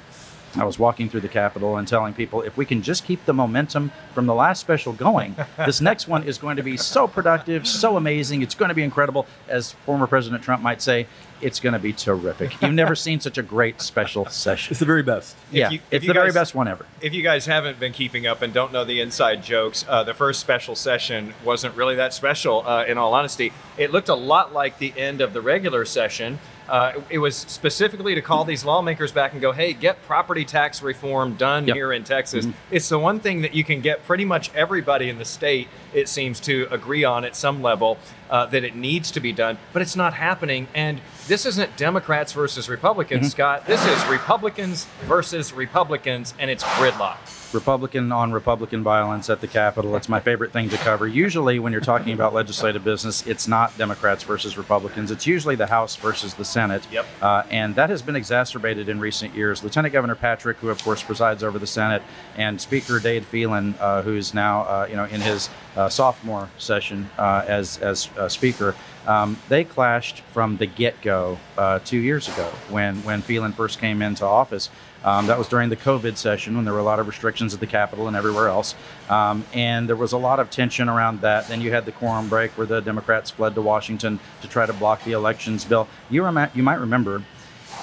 I 0.56 0.64
was 0.64 0.78
walking 0.78 1.08
through 1.08 1.20
the 1.20 1.28
Capitol 1.28 1.76
and 1.76 1.86
telling 1.86 2.12
people 2.12 2.42
if 2.42 2.56
we 2.56 2.64
can 2.66 2.82
just 2.82 3.04
keep 3.04 3.24
the 3.24 3.32
momentum 3.32 3.92
from 4.14 4.26
the 4.26 4.34
last 4.34 4.60
special 4.60 4.92
going, 4.92 5.36
this 5.58 5.80
next 5.80 6.08
one 6.08 6.24
is 6.24 6.38
going 6.38 6.56
to 6.56 6.62
be 6.62 6.76
so 6.76 7.06
productive, 7.06 7.66
so 7.68 7.96
amazing. 7.96 8.42
It's 8.42 8.54
going 8.54 8.68
to 8.70 8.74
be 8.74 8.82
incredible. 8.82 9.26
As 9.48 9.72
former 9.86 10.06
President 10.08 10.42
Trump 10.42 10.62
might 10.62 10.82
say, 10.82 11.06
it's 11.40 11.60
going 11.60 11.72
to 11.72 11.78
be 11.78 11.92
terrific. 11.92 12.60
You've 12.60 12.74
never 12.74 12.94
seen 12.94 13.20
such 13.20 13.38
a 13.38 13.42
great 13.42 13.80
special 13.80 14.26
session. 14.26 14.72
it's 14.72 14.80
the 14.80 14.86
very 14.86 15.02
best. 15.02 15.36
yeah, 15.50 15.70
you- 15.70 15.78
if 15.90 15.92
it's 15.92 16.04
you 16.04 16.08
the 16.08 16.14
very 16.14 16.32
best 16.32 16.54
one 16.54 16.68
ever. 16.68 16.84
If 17.00 17.14
you 17.14 17.22
guys 17.22 17.46
haven't 17.46 17.78
been 17.80 17.92
keeping 17.92 18.26
up 18.26 18.42
and 18.42 18.52
don't 18.52 18.72
know 18.72 18.84
the 18.84 19.00
inside 19.00 19.42
jokes, 19.42 19.84
uh, 19.88 20.02
the 20.04 20.12
first 20.14 20.40
special 20.40 20.74
session 20.74 21.32
wasn't 21.44 21.76
really 21.76 21.94
that 21.94 22.12
special. 22.12 22.66
Uh, 22.66 22.84
in 22.84 22.98
all 22.98 23.14
honesty, 23.14 23.52
it 23.78 23.90
looked 23.90 24.08
a 24.10 24.14
lot 24.14 24.52
like 24.52 24.78
the 24.78 24.92
end 24.98 25.20
of 25.20 25.32
the 25.32 25.40
regular 25.40 25.84
session. 25.86 26.38
Uh, 26.70 26.92
it 27.10 27.18
was 27.18 27.36
specifically 27.36 28.14
to 28.14 28.22
call 28.22 28.44
these 28.44 28.64
lawmakers 28.64 29.10
back 29.10 29.32
and 29.32 29.40
go, 29.40 29.50
"Hey, 29.50 29.72
get 29.72 30.00
property 30.06 30.44
tax 30.44 30.82
reform 30.82 31.34
done 31.34 31.66
Yep. 31.66 31.74
here 31.74 31.92
in 31.92 32.04
Texas." 32.04 32.46
It's 32.70 32.88
the 32.88 32.98
one 32.98 33.18
thing 33.18 33.42
that 33.42 33.54
you 33.54 33.64
can 33.64 33.80
get 33.80 34.06
pretty 34.06 34.24
much 34.24 34.52
everybody 34.54 35.08
in 35.08 35.18
the 35.18 35.24
state, 35.24 35.66
it 35.92 36.08
seems, 36.08 36.38
to 36.40 36.68
agree 36.70 37.02
on 37.02 37.24
at 37.24 37.34
some 37.34 37.60
level 37.60 37.98
uh, 38.30 38.46
that 38.46 38.62
it 38.62 38.76
needs 38.76 39.10
to 39.10 39.18
be 39.20 39.32
done, 39.32 39.58
but 39.72 39.82
it's 39.82 39.96
not 39.96 40.14
happening. 40.14 40.68
And 40.72 41.00
this 41.26 41.44
isn't 41.44 41.76
Democrats 41.76 42.32
versus 42.32 42.68
Republicans, 42.68 43.32
Scott. 43.32 43.66
This 43.66 43.84
is 43.84 44.06
Republicans 44.06 44.86
versus 45.02 45.52
Republicans, 45.52 46.34
and 46.38 46.50
it's 46.52 46.62
gridlock. 46.62 47.16
Republican 47.52 48.12
on 48.12 48.32
Republican 48.32 48.82
violence 48.82 49.28
at 49.28 49.40
the 49.40 49.48
Capitol. 49.48 49.96
It's 49.96 50.08
my 50.08 50.20
favorite 50.20 50.52
thing 50.52 50.68
to 50.70 50.76
cover. 50.76 51.06
Usually, 51.06 51.58
when 51.58 51.72
you're 51.72 51.80
talking 51.80 52.12
about 52.12 52.32
legislative 52.32 52.84
business, 52.84 53.26
it's 53.26 53.48
not 53.48 53.76
Democrats 53.76 54.22
versus 54.24 54.56
Republicans. 54.56 55.10
It's 55.10 55.26
usually 55.26 55.56
the 55.56 55.66
House 55.66 55.96
versus 55.96 56.34
the 56.34 56.44
Senate. 56.44 56.86
Yep. 56.92 57.06
Uh, 57.20 57.42
and 57.50 57.74
that 57.74 57.90
has 57.90 58.02
been 58.02 58.16
exacerbated 58.16 58.88
in 58.88 59.00
recent 59.00 59.34
years. 59.34 59.62
Lieutenant 59.62 59.92
Governor 59.92 60.14
Patrick, 60.14 60.58
who 60.58 60.68
of 60.68 60.82
course 60.82 61.02
presides 61.02 61.42
over 61.42 61.58
the 61.58 61.66
Senate, 61.66 62.02
and 62.36 62.60
Speaker 62.60 63.00
Dade 63.00 63.24
Phelan, 63.24 63.74
uh, 63.80 64.02
who's 64.02 64.32
now 64.34 64.62
uh, 64.62 64.86
you 64.88 64.96
know 64.96 65.04
in 65.04 65.20
his 65.20 65.48
uh, 65.76 65.88
sophomore 65.88 66.48
session 66.58 67.10
uh, 67.18 67.44
as 67.46 67.78
as 67.78 68.08
uh, 68.16 68.28
Speaker. 68.28 68.74
Um, 69.06 69.38
they 69.48 69.64
clashed 69.64 70.20
from 70.32 70.58
the 70.58 70.66
get-go 70.66 71.38
uh, 71.56 71.78
two 71.80 71.98
years 71.98 72.28
ago 72.28 72.48
when 72.68 73.02
when 73.02 73.22
Phelan 73.22 73.52
first 73.52 73.80
came 73.80 74.02
into 74.02 74.24
office. 74.24 74.68
Um, 75.04 75.26
that 75.28 75.38
was 75.38 75.48
during 75.48 75.70
the 75.70 75.76
COVID 75.76 76.16
session 76.16 76.56
when 76.56 76.64
there 76.64 76.74
were 76.74 76.80
a 76.80 76.84
lot 76.84 76.98
of 76.98 77.06
restrictions 77.06 77.54
at 77.54 77.60
the 77.60 77.66
Capitol 77.66 78.06
and 78.06 78.16
everywhere 78.16 78.48
else. 78.48 78.74
Um, 79.08 79.44
and 79.54 79.88
there 79.88 79.96
was 79.96 80.12
a 80.12 80.18
lot 80.18 80.40
of 80.40 80.50
tension 80.50 80.88
around 80.88 81.22
that. 81.22 81.48
Then 81.48 81.60
you 81.60 81.72
had 81.72 81.86
the 81.86 81.92
quorum 81.92 82.28
break 82.28 82.50
where 82.52 82.66
the 82.66 82.80
Democrats 82.80 83.30
fled 83.30 83.54
to 83.54 83.62
Washington 83.62 84.20
to 84.42 84.48
try 84.48 84.66
to 84.66 84.72
block 84.72 85.02
the 85.04 85.12
elections 85.12 85.64
bill. 85.64 85.88
You, 86.10 86.24
rem- 86.24 86.50
you 86.54 86.62
might 86.62 86.80
remember 86.80 87.22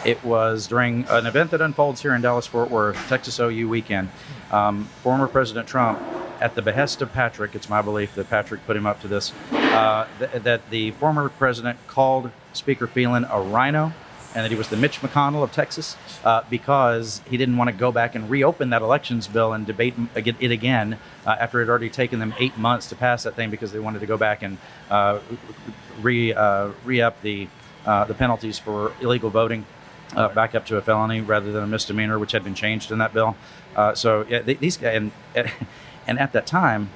it 0.06 0.24
was 0.24 0.68
during 0.68 1.06
an 1.10 1.26
event 1.26 1.52
that 1.52 1.62
unfolds 1.62 2.02
here 2.02 2.14
in 2.14 2.22
Dallas 2.22 2.46
Fort 2.46 2.70
Worth, 2.70 2.98
Texas 3.10 3.40
OU 3.40 3.68
weekend. 3.68 4.10
Um, 4.52 4.86
former 5.02 5.28
President 5.28 5.68
Trump, 5.68 6.00
at 6.40 6.54
the 6.56 6.62
behest 6.62 7.02
of 7.02 7.12
Patrick, 7.14 7.56
it's 7.56 7.68
my 7.68 7.82
belief 7.82 8.14
that 8.16 8.30
Patrick 8.30 8.66
put 8.66 8.78
him 8.78 8.86
up 8.86 9.02
to 9.02 9.08
this, 9.08 9.34
uh, 9.52 10.08
th- 10.20 10.44
that 10.44 10.70
the 10.70 10.92
former 10.92 11.30
president 11.30 11.80
called 11.88 12.30
Speaker 12.54 12.86
Phelan 12.86 13.26
a 13.26 13.42
RINO 13.42 13.92
and 14.36 14.44
that 14.44 14.52
he 14.52 14.58
was 14.58 14.68
the 14.70 14.78
Mitch 14.78 15.02
McConnell 15.02 15.44
of 15.44 15.52
Texas 15.52 15.96
uh, 16.24 16.44
because 16.50 17.22
he 17.30 17.38
didn't 17.38 17.58
want 17.58 17.70
to 17.70 17.76
go 17.76 17.92
back 17.92 18.16
and 18.16 18.30
reopen 18.30 18.70
that 18.70 18.82
elections 18.82 19.28
bill 19.28 19.54
and 19.54 19.66
debate 19.66 19.96
it 20.16 20.52
again 20.52 21.00
uh, 21.26 21.36
after 21.40 21.60
it 21.60 21.66
had 21.66 21.70
already 21.70 21.90
taken 21.90 22.20
them 22.20 22.34
eight 22.40 22.58
months 22.58 22.88
to 22.90 22.96
pass 22.96 23.24
that 23.24 23.36
thing 23.36 23.50
because 23.50 23.72
they 23.72 23.80
wanted 23.80 24.00
to 24.00 24.06
go 24.06 24.18
back 24.18 24.44
and 24.44 24.58
uh, 24.90 25.20
re 26.02 26.34
uh, 26.34 26.70
re 26.86 27.02
up 27.02 27.22
the 27.22 27.48
uh, 27.86 28.06
the 28.06 28.14
penalties 28.14 28.60
for 28.60 28.94
illegal 29.02 29.30
voting. 29.30 29.66
Uh, 30.16 30.30
back 30.30 30.56
up 30.56 30.66
to 30.66 30.78
a 30.78 30.82
felony 30.82 31.20
rather 31.20 31.52
than 31.52 31.64
a 31.64 31.68
misdemeanor, 31.68 32.18
which 32.18 32.32
had 32.32 32.42
been 32.42 32.56
changed 32.56 32.92
in 32.92 32.98
that 32.98 33.14
bill. 33.14 33.36
Uh, 33.76 33.94
so 33.94 34.26
yeah, 34.30 34.42
th- 34.42 34.58
these 34.60 34.78
guys, 34.78 34.96
and 34.96 35.12
and 36.08 36.18
at 36.18 36.32
that 36.32 36.48
time, 36.48 36.90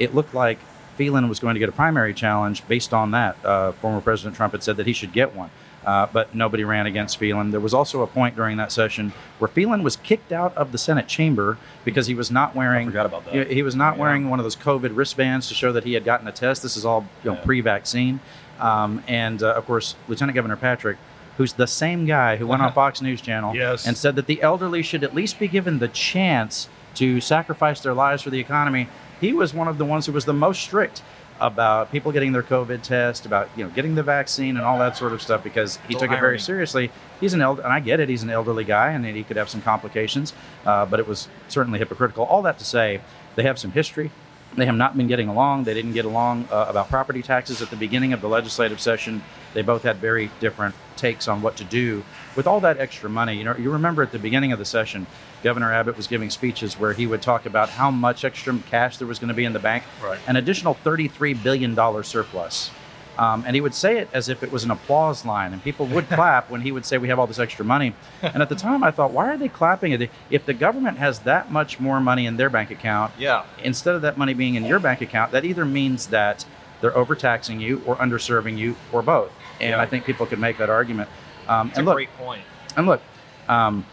it 0.00 0.16
looked 0.16 0.34
like 0.34 0.58
Phelan 0.96 1.28
was 1.28 1.38
going 1.38 1.54
to 1.54 1.60
get 1.60 1.68
a 1.68 1.72
primary 1.72 2.12
challenge 2.12 2.66
based 2.66 2.92
on 2.92 3.12
that. 3.12 3.36
Uh, 3.44 3.72
former 3.72 4.00
President 4.00 4.34
Trump 4.34 4.52
had 4.52 4.62
said 4.62 4.76
that 4.78 4.86
he 4.86 4.92
should 4.92 5.12
get 5.12 5.34
one. 5.34 5.50
Uh, 5.86 6.06
but 6.12 6.34
nobody 6.34 6.64
ran 6.64 6.84
against 6.86 7.16
Phelan. 7.16 7.52
There 7.52 7.60
was 7.60 7.72
also 7.72 8.02
a 8.02 8.06
point 8.06 8.34
during 8.36 8.56
that 8.56 8.72
session 8.72 9.12
where 9.38 9.48
Phelan 9.48 9.82
was 9.84 9.96
kicked 9.96 10.32
out 10.32 10.54
of 10.56 10.72
the 10.72 10.78
Senate 10.78 11.06
chamber 11.06 11.56
because 11.84 12.08
he 12.08 12.14
was 12.14 12.30
not 12.30 12.54
wearing. 12.56 12.86
forgot 12.88 13.06
about 13.06 13.24
that. 13.26 13.48
He, 13.48 13.54
he 13.54 13.62
was 13.62 13.76
not 13.76 13.94
Yeah. 13.96 14.00
wearing 14.02 14.28
one 14.28 14.38
of 14.40 14.44
those 14.44 14.56
COVID 14.56 14.96
wristbands 14.96 15.48
to 15.48 15.54
show 15.54 15.72
that 15.72 15.84
he 15.84 15.94
had 15.94 16.04
gotten 16.04 16.26
a 16.26 16.32
test. 16.32 16.62
This 16.62 16.76
is 16.76 16.84
all 16.84 17.06
you 17.22 17.30
know, 17.30 17.36
Yeah. 17.36 17.44
pre-vaccine, 17.44 18.20
um, 18.60 19.02
and 19.06 19.42
uh, 19.42 19.52
of 19.54 19.64
course, 19.66 19.94
Lieutenant 20.08 20.34
Governor 20.34 20.56
Patrick. 20.56 20.98
Who's 21.36 21.52
the 21.52 21.66
same 21.66 22.06
guy 22.06 22.36
who 22.36 22.46
went 22.46 22.62
on 22.62 22.72
Fox 22.82 23.00
News 23.02 23.20
Channel 23.20 23.54
Yes. 23.54 23.86
and 23.86 23.96
said 23.96 24.16
that 24.16 24.26
the 24.26 24.42
elderly 24.42 24.82
should 24.82 25.04
at 25.04 25.14
least 25.14 25.38
be 25.38 25.46
given 25.48 25.78
the 25.78 25.88
chance 25.88 26.68
to 26.94 27.20
sacrifice 27.20 27.80
their 27.80 27.92
lives 27.92 28.22
for 28.22 28.30
the 28.30 28.40
economy. 28.40 28.88
He 29.20 29.32
was 29.34 29.52
one 29.52 29.68
of 29.68 29.76
the 29.78 29.84
ones 29.84 30.06
who 30.06 30.12
was 30.12 30.24
the 30.24 30.32
most 30.32 30.62
strict 30.62 31.02
about 31.40 31.90
people 31.90 32.12
getting 32.12 32.32
their 32.32 32.42
COVID 32.42 32.82
test, 32.82 33.26
about 33.26 33.48
you 33.56 33.64
know 33.64 33.70
getting 33.70 33.94
the 33.94 34.02
vaccine 34.02 34.56
and 34.56 34.64
all 34.64 34.78
that 34.78 34.96
sort 34.96 35.12
of 35.12 35.22
stuff 35.22 35.42
because 35.44 35.76
he 35.88 35.94
took 35.94 36.10
it 36.10 36.20
very 36.20 36.38
seriously. 36.38 36.90
He's 37.20 37.34
an 37.34 37.40
elder, 37.40 37.62
and 37.62 37.72
I 37.72 37.80
get 37.80 38.00
it. 38.00 38.08
He's 38.08 38.22
an 38.22 38.30
elderly 38.30 38.64
guy, 38.64 38.92
and 38.92 39.04
he 39.04 39.22
could 39.22 39.36
have 39.36 39.48
some 39.48 39.62
complications, 39.62 40.32
uh, 40.64 40.86
but 40.86 41.00
it 41.00 41.06
was 41.06 41.28
certainly 41.48 41.78
hypocritical. 41.78 42.24
All 42.24 42.42
that 42.42 42.58
to 42.58 42.64
say, 42.64 43.00
they 43.34 43.42
have 43.42 43.58
some 43.58 43.72
history. 43.72 44.10
They 44.56 44.64
have 44.66 44.74
not 44.74 44.96
been 44.96 45.06
getting 45.06 45.28
along. 45.28 45.64
They 45.64 45.74
didn't 45.74 45.92
get 45.92 46.06
along 46.06 46.48
uh, 46.50 46.66
about 46.68 46.88
property 46.88 47.22
taxes 47.22 47.60
at 47.60 47.68
the 47.68 47.76
beginning 47.76 48.14
of 48.14 48.22
the 48.22 48.28
legislative 48.28 48.80
session. 48.80 49.22
They 49.52 49.60
both 49.62 49.82
had 49.82 49.96
very 49.98 50.30
different 50.40 50.74
takes 50.96 51.28
on 51.28 51.42
what 51.42 51.56
to 51.56 51.64
do 51.64 52.04
with 52.34 52.46
all 52.46 52.60
that 52.60 52.78
extra 52.78 53.10
money. 53.10 53.36
You 53.36 53.44
know, 53.44 53.56
you 53.56 53.70
remember 53.70 54.02
at 54.02 54.12
the 54.12 54.18
beginning 54.18 54.52
of 54.52 54.58
the 54.58 54.64
session, 54.64 55.06
Governor 55.42 55.72
Abbott 55.74 55.96
was 55.96 56.06
giving 56.06 56.30
speeches 56.30 56.78
where 56.80 56.94
he 56.94 57.06
would 57.06 57.20
talk 57.20 57.44
about 57.44 57.68
how 57.68 57.90
much 57.90 58.24
extra 58.24 58.58
cash 58.70 58.96
there 58.96 59.06
was 59.06 59.18
going 59.18 59.28
to 59.28 59.34
be 59.34 59.44
in 59.44 59.52
the 59.52 59.58
bank, 59.58 59.84
Right. 60.02 60.18
an 60.26 60.36
additional 60.36 60.74
$33 60.84 61.42
billion 61.42 61.74
surplus. 62.02 62.70
Um, 63.18 63.44
and 63.46 63.54
he 63.54 63.60
would 63.62 63.74
say 63.74 63.98
it 63.98 64.08
as 64.12 64.28
if 64.28 64.42
it 64.42 64.52
was 64.52 64.64
an 64.64 64.70
applause 64.70 65.24
line, 65.24 65.52
and 65.54 65.62
people 65.62 65.86
would 65.86 66.08
clap 66.10 66.50
when 66.50 66.60
he 66.60 66.70
would 66.72 66.84
say, 66.84 66.98
We 66.98 67.08
have 67.08 67.18
all 67.18 67.26
this 67.26 67.38
extra 67.38 67.64
money. 67.64 67.94
And 68.22 68.42
at 68.42 68.48
the 68.48 68.54
time, 68.54 68.84
I 68.84 68.90
thought, 68.90 69.10
Why 69.12 69.28
are 69.32 69.36
they 69.38 69.48
clapping? 69.48 70.08
If 70.30 70.44
the 70.46 70.52
government 70.54 70.98
has 70.98 71.20
that 71.20 71.50
much 71.50 71.80
more 71.80 72.00
money 72.00 72.26
in 72.26 72.36
their 72.36 72.50
bank 72.50 72.70
account, 72.70 73.12
Yeah. 73.18 73.44
instead 73.62 73.94
of 73.94 74.02
that 74.02 74.18
money 74.18 74.34
being 74.34 74.54
in 74.54 74.64
your 74.64 74.78
bank 74.78 75.00
account, 75.00 75.32
that 75.32 75.44
either 75.44 75.64
means 75.64 76.08
that 76.08 76.44
they're 76.82 76.96
overtaxing 76.96 77.58
you 77.58 77.82
or 77.86 77.96
underserving 77.96 78.58
you 78.58 78.76
or 78.92 79.00
both. 79.02 79.32
And 79.60 79.70
Yeah. 79.70 79.80
I 79.80 79.86
think 79.86 80.04
people 80.04 80.26
could 80.26 80.38
make 80.38 80.58
that 80.58 80.68
argument. 80.68 81.08
Um, 81.48 81.68
It's 81.68 81.78
and 81.78 81.86
a 81.86 81.90
look, 81.90 81.96
great 81.96 82.16
point. 82.18 82.42
and 82.76 82.86
look, 82.86 83.00
um, 83.48 83.86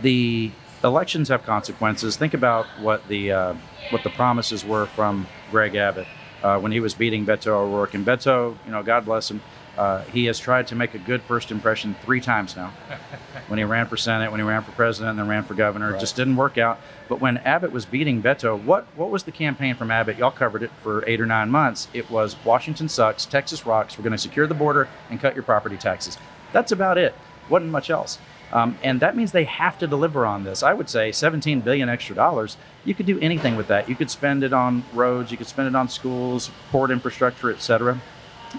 the 0.00 0.50
elections 0.82 1.28
have 1.28 1.44
consequences. 1.44 2.16
Think 2.16 2.34
about 2.34 2.66
what 2.80 3.06
the 3.06 3.30
uh, 3.32 3.54
what 3.90 4.02
the 4.02 4.10
promises 4.10 4.64
were 4.64 4.86
from 4.86 5.26
Greg 5.50 5.76
Abbott 5.76 6.06
uh, 6.42 6.58
when 6.58 6.72
he 6.72 6.80
was 6.80 6.94
beating 6.94 7.24
Beto 7.24 7.48
O'Rourke. 7.48 7.94
And 7.94 8.04
Beto, 8.04 8.56
you 8.64 8.72
know, 8.72 8.82
God 8.82 9.04
bless 9.04 9.30
him, 9.30 9.40
uh, 9.76 10.02
he 10.04 10.26
has 10.26 10.38
tried 10.38 10.66
to 10.66 10.74
make 10.74 10.94
a 10.94 10.98
good 10.98 11.22
first 11.22 11.50
impression 11.50 11.96
three 12.02 12.20
times 12.20 12.56
now. 12.56 12.72
when 13.48 13.58
he 13.58 13.64
ran 13.64 13.86
for 13.86 13.96
Senate, 13.96 14.30
when 14.30 14.38
he 14.38 14.44
ran 14.44 14.62
for 14.62 14.72
president, 14.72 15.10
and 15.10 15.18
then 15.18 15.28
ran 15.28 15.44
for 15.44 15.54
governor, 15.54 15.94
it 15.94 16.00
just 16.00 16.14
didn't 16.14 16.36
work 16.36 16.58
out. 16.58 16.78
But 17.08 17.20
when 17.20 17.38
Abbott 17.38 17.72
was 17.72 17.86
beating 17.86 18.22
Beto, 18.22 18.62
what 18.62 18.86
what 18.96 19.10
was 19.10 19.24
the 19.24 19.32
campaign 19.32 19.74
from 19.74 19.90
Abbott? 19.90 20.18
Y'all 20.18 20.30
covered 20.30 20.62
it 20.62 20.70
for 20.82 21.04
eight 21.06 21.20
or 21.20 21.26
nine 21.26 21.50
months. 21.50 21.88
It 21.94 22.10
was 22.10 22.36
Washington 22.44 22.88
sucks, 22.88 23.24
Texas 23.24 23.64
rocks. 23.64 23.96
We're 23.96 24.04
going 24.04 24.12
to 24.12 24.18
secure 24.18 24.46
the 24.46 24.54
border 24.54 24.88
and 25.08 25.20
cut 25.20 25.34
your 25.34 25.42
property 25.42 25.78
taxes. 25.78 26.18
That's 26.52 26.72
about 26.72 26.98
it. 26.98 27.14
Wasn't 27.48 27.70
much 27.70 27.88
else. 27.88 28.18
Um, 28.52 28.76
and 28.82 29.00
that 29.00 29.16
means 29.16 29.32
they 29.32 29.44
have 29.44 29.78
to 29.78 29.86
deliver 29.86 30.26
on 30.26 30.44
this. 30.44 30.62
I 30.62 30.74
would 30.74 30.90
say 30.90 31.10
17 31.10 31.60
billion 31.60 31.88
extra 31.88 32.14
dollars. 32.14 32.56
You 32.84 32.94
could 32.94 33.06
do 33.06 33.18
anything 33.20 33.56
with 33.56 33.68
that. 33.68 33.88
You 33.88 33.96
could 33.96 34.10
spend 34.10 34.44
it 34.44 34.52
on 34.52 34.84
roads. 34.92 35.30
You 35.30 35.38
could 35.38 35.46
spend 35.46 35.68
it 35.68 35.74
on 35.74 35.88
schools, 35.88 36.50
port 36.70 36.90
infrastructure, 36.90 37.50
et 37.50 37.62
cetera. 37.62 38.00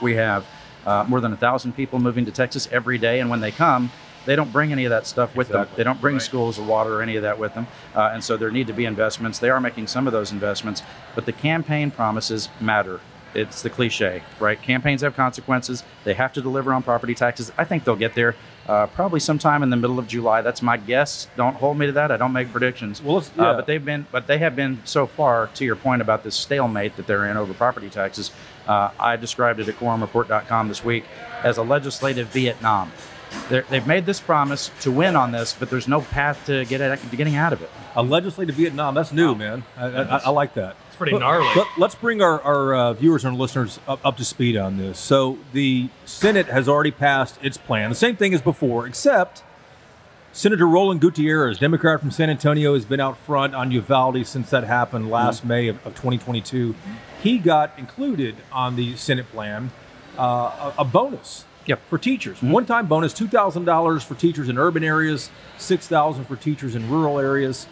We 0.01 0.15
have 0.15 0.45
uh, 0.85 1.05
more 1.07 1.21
than 1.21 1.31
a 1.31 1.37
thousand 1.37 1.73
people 1.73 1.99
moving 1.99 2.25
to 2.25 2.31
Texas 2.31 2.67
every 2.71 2.97
day, 2.97 3.19
and 3.19 3.29
when 3.29 3.39
they 3.41 3.51
come, 3.51 3.91
they 4.25 4.35
don't 4.35 4.51
bring 4.51 4.71
any 4.71 4.85
of 4.85 4.89
that 4.89 5.05
stuff 5.05 5.35
with 5.35 5.49
them. 5.49 5.67
They 5.75 5.83
don't 5.83 6.01
bring 6.01 6.15
Right. 6.15 6.21
schools 6.21 6.57
or 6.57 6.63
water 6.63 6.95
or 6.99 7.01
any 7.01 7.15
of 7.15 7.21
that 7.23 7.37
with 7.37 7.53
them, 7.53 7.67
uh, 7.95 8.11
and 8.13 8.23
so 8.23 8.35
there 8.37 8.49
need 8.51 8.67
to 8.67 8.73
be 8.73 8.85
investments. 8.85 9.37
They 9.39 9.49
are 9.49 9.61
making 9.61 9.87
some 9.87 10.07
of 10.07 10.13
those 10.13 10.31
investments, 10.31 10.81
but 11.13 11.25
the 11.25 11.31
campaign 11.33 11.91
promises 11.91 12.49
matter. 12.59 12.99
It's 13.33 13.61
the 13.61 13.69
cliche, 13.69 14.23
right? 14.39 14.61
Campaigns 14.61 15.01
have 15.01 15.15
consequences. 15.15 15.83
They 16.03 16.13
have 16.13 16.33
to 16.33 16.41
deliver 16.41 16.73
on 16.73 16.83
property 16.83 17.15
taxes. 17.15 17.51
I 17.57 17.63
think 17.65 17.83
they'll 17.83 17.95
get 17.95 18.15
there 18.15 18.35
uh, 18.67 18.87
probably 18.87 19.19
sometime 19.19 19.61
in 19.63 19.69
the 19.69 19.75
middle 19.75 19.99
of 19.99 20.07
July. 20.07 20.41
That's 20.41 20.61
my 20.61 20.77
guess. 20.77 21.27
Don't 21.35 21.55
hold 21.55 21.77
me 21.77 21.85
to 21.87 21.91
that. 21.93 22.11
I 22.11 22.17
don't 22.17 22.31
make 22.33 22.51
predictions. 22.51 23.01
Well, 23.01 23.15
let's- 23.15 23.31
Uh, 23.37 23.53
but 23.55 23.65
they've 23.67 23.83
been, 23.83 24.05
but 24.11 24.27
they 24.27 24.37
have 24.37 24.55
been 24.55 24.81
so 24.85 25.05
far. 25.07 25.49
To 25.55 25.65
your 25.65 25.75
point 25.75 26.01
about 26.01 26.23
this 26.23 26.35
stalemate 26.35 26.95
that 26.97 27.05
they're 27.07 27.25
in 27.25 27.35
over 27.37 27.53
property 27.53 27.89
taxes, 27.89 28.31
uh, 28.67 28.89
I 28.99 29.15
described 29.17 29.59
it 29.59 29.67
at 29.67 29.75
quorumreport.com 29.79 30.67
this 30.69 30.83
week 30.83 31.03
as 31.43 31.57
a 31.57 31.63
legislative 31.63 32.27
Vietnam. 32.27 32.91
They're, 33.49 33.63
they've 33.69 33.87
made 33.87 34.05
this 34.05 34.19
promise 34.19 34.69
to 34.81 34.91
win 34.91 35.15
on 35.15 35.31
this, 35.31 35.55
but 35.57 35.69
there's 35.69 35.87
no 35.87 36.01
path 36.01 36.45
to 36.45 36.63
get 36.65 36.81
it, 36.81 36.99
to 37.09 37.15
getting 37.15 37.35
out 37.35 37.51
of 37.51 37.61
it. 37.63 37.69
A 37.95 38.03
legislative 38.03 38.55
Vietnam. 38.55 38.93
That's 38.93 39.11
new, 39.11 39.33
man. 39.35 39.63
I, 39.75 39.85
I, 39.87 40.17
I 40.25 40.29
like 40.29 40.53
that. 40.53 40.75
It's 40.93 40.97
pretty 40.99 41.17
gnarly. 41.17 41.47
Let, 41.55 41.89
us 41.89 41.95
bring 41.95 42.21
our, 42.21 42.39
our 42.41 42.75
uh, 42.75 42.93
viewers 42.93 43.25
and 43.25 43.35
listeners 43.35 43.79
up, 43.87 43.99
up 44.05 44.15
to 44.17 44.23
speed 44.23 44.55
on 44.55 44.77
this. 44.77 44.99
So 44.99 45.39
the 45.51 45.89
Senate 46.05 46.45
has 46.45 46.69
already 46.69 46.91
passed 46.91 47.39
its 47.41 47.57
plan. 47.57 47.89
The 47.89 47.95
same 47.95 48.15
thing 48.15 48.31
as 48.31 48.43
before, 48.43 48.85
except 48.85 49.41
Senator 50.33 50.67
Roland 50.67 51.01
Gutierrez, 51.01 51.57
Democrat 51.57 51.99
from 51.99 52.11
San 52.11 52.29
Antonio, 52.29 52.75
has 52.75 52.85
been 52.85 52.99
out 52.99 53.17
front 53.17 53.55
on 53.55 53.71
Uvalde 53.71 54.23
since 54.27 54.51
that 54.51 54.65
happened 54.65 55.09
last 55.09 55.43
May 55.43 55.67
of, 55.67 55.77
of 55.77 55.93
2022. 55.95 56.75
He 57.23 57.39
got 57.39 57.71
included 57.79 58.35
on 58.51 58.75
the 58.75 58.95
Senate 58.95 59.25
plan 59.31 59.71
uh, 60.19 60.73
a, 60.77 60.81
a 60.81 60.85
bonus 60.85 61.45
Yep. 61.65 61.79
for 61.89 61.97
teachers. 61.97 62.39
One-time 62.43 62.87
bonus, 62.87 63.13
two 63.13 63.27
thousand 63.27 63.63
dollars 63.65 64.03
for 64.03 64.15
teachers 64.15 64.49
in 64.49 64.57
urban 64.59 64.83
areas, 64.83 65.31
six 65.57 65.87
thousand 65.87 66.25
for 66.25 66.35
teachers 66.35 66.75
in 66.75 66.87
rural 66.89 67.19
areas. 67.19 67.67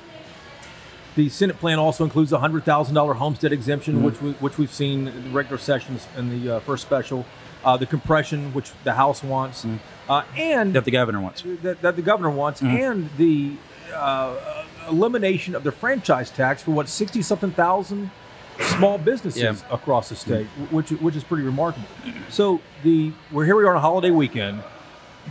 The 1.16 1.28
Senate 1.30 1.60
plan 1.60 1.78
also 1.78 2.04
includes 2.06 2.32
a 2.32 2.40
hundred 2.40 2.64
thousand 2.64 2.96
dollar 2.96 3.14
homestead 3.14 3.52
exemption, 3.52 4.02
which 4.04 4.22
we, 4.22 4.32
which 4.34 4.58
we've 4.58 4.72
seen 4.74 5.08
in 5.10 5.24
the 5.26 5.30
regular 5.32 5.58
sessions 5.58 6.08
in 6.18 6.30
the 6.44 6.56
uh, 6.56 6.60
first 6.62 6.84
special. 6.84 7.26
Uh, 7.64 7.78
the 7.78 7.86
compression, 7.86 8.52
which 8.54 8.72
the 8.86 8.94
House 8.94 9.22
wants, 9.24 9.68
uh, 10.10 10.24
and 10.36 10.74
That 10.74 10.84
the 10.84 10.90
governor 10.90 11.22
wants. 11.22 11.44
that, 11.62 11.80
that 11.84 11.96
the 11.96 12.02
governor 12.02 12.32
wants, 12.32 12.60
and 12.64 13.08
the 13.18 13.54
uh, 13.94 14.64
elimination 14.90 15.54
of 15.54 15.64
the 15.64 15.72
franchise 15.72 16.32
tax 16.32 16.64
for 16.64 16.72
what 16.72 16.90
sixty 16.90 17.22
something 17.22 17.52
thousand 17.52 18.10
small 18.62 18.98
businesses 18.98 19.42
Yeah. 19.44 19.56
across 19.70 20.10
the 20.10 20.16
state, 20.16 20.48
which 20.72 20.90
which 20.90 21.16
is 21.16 21.24
pretty 21.24 21.44
remarkable. 21.44 21.88
So 22.30 22.62
the 22.84 23.12
we're 23.32 23.46
here 23.46 23.56
we 23.56 23.64
are 23.64 23.70
on 23.72 23.78
a 23.78 23.82
holiday 23.82 24.10
weekend. 24.12 24.64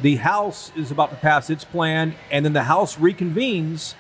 The 0.03 0.17
House 0.17 0.71
is 0.77 0.93
about 0.93 1.11
to 1.11 1.17
pass 1.17 1.51
its 1.51 1.65
plan, 1.65 2.15
and 2.31 2.45
then 2.45 2.53
the 2.53 2.63
House 2.65 2.95
reconvenes 2.97 3.95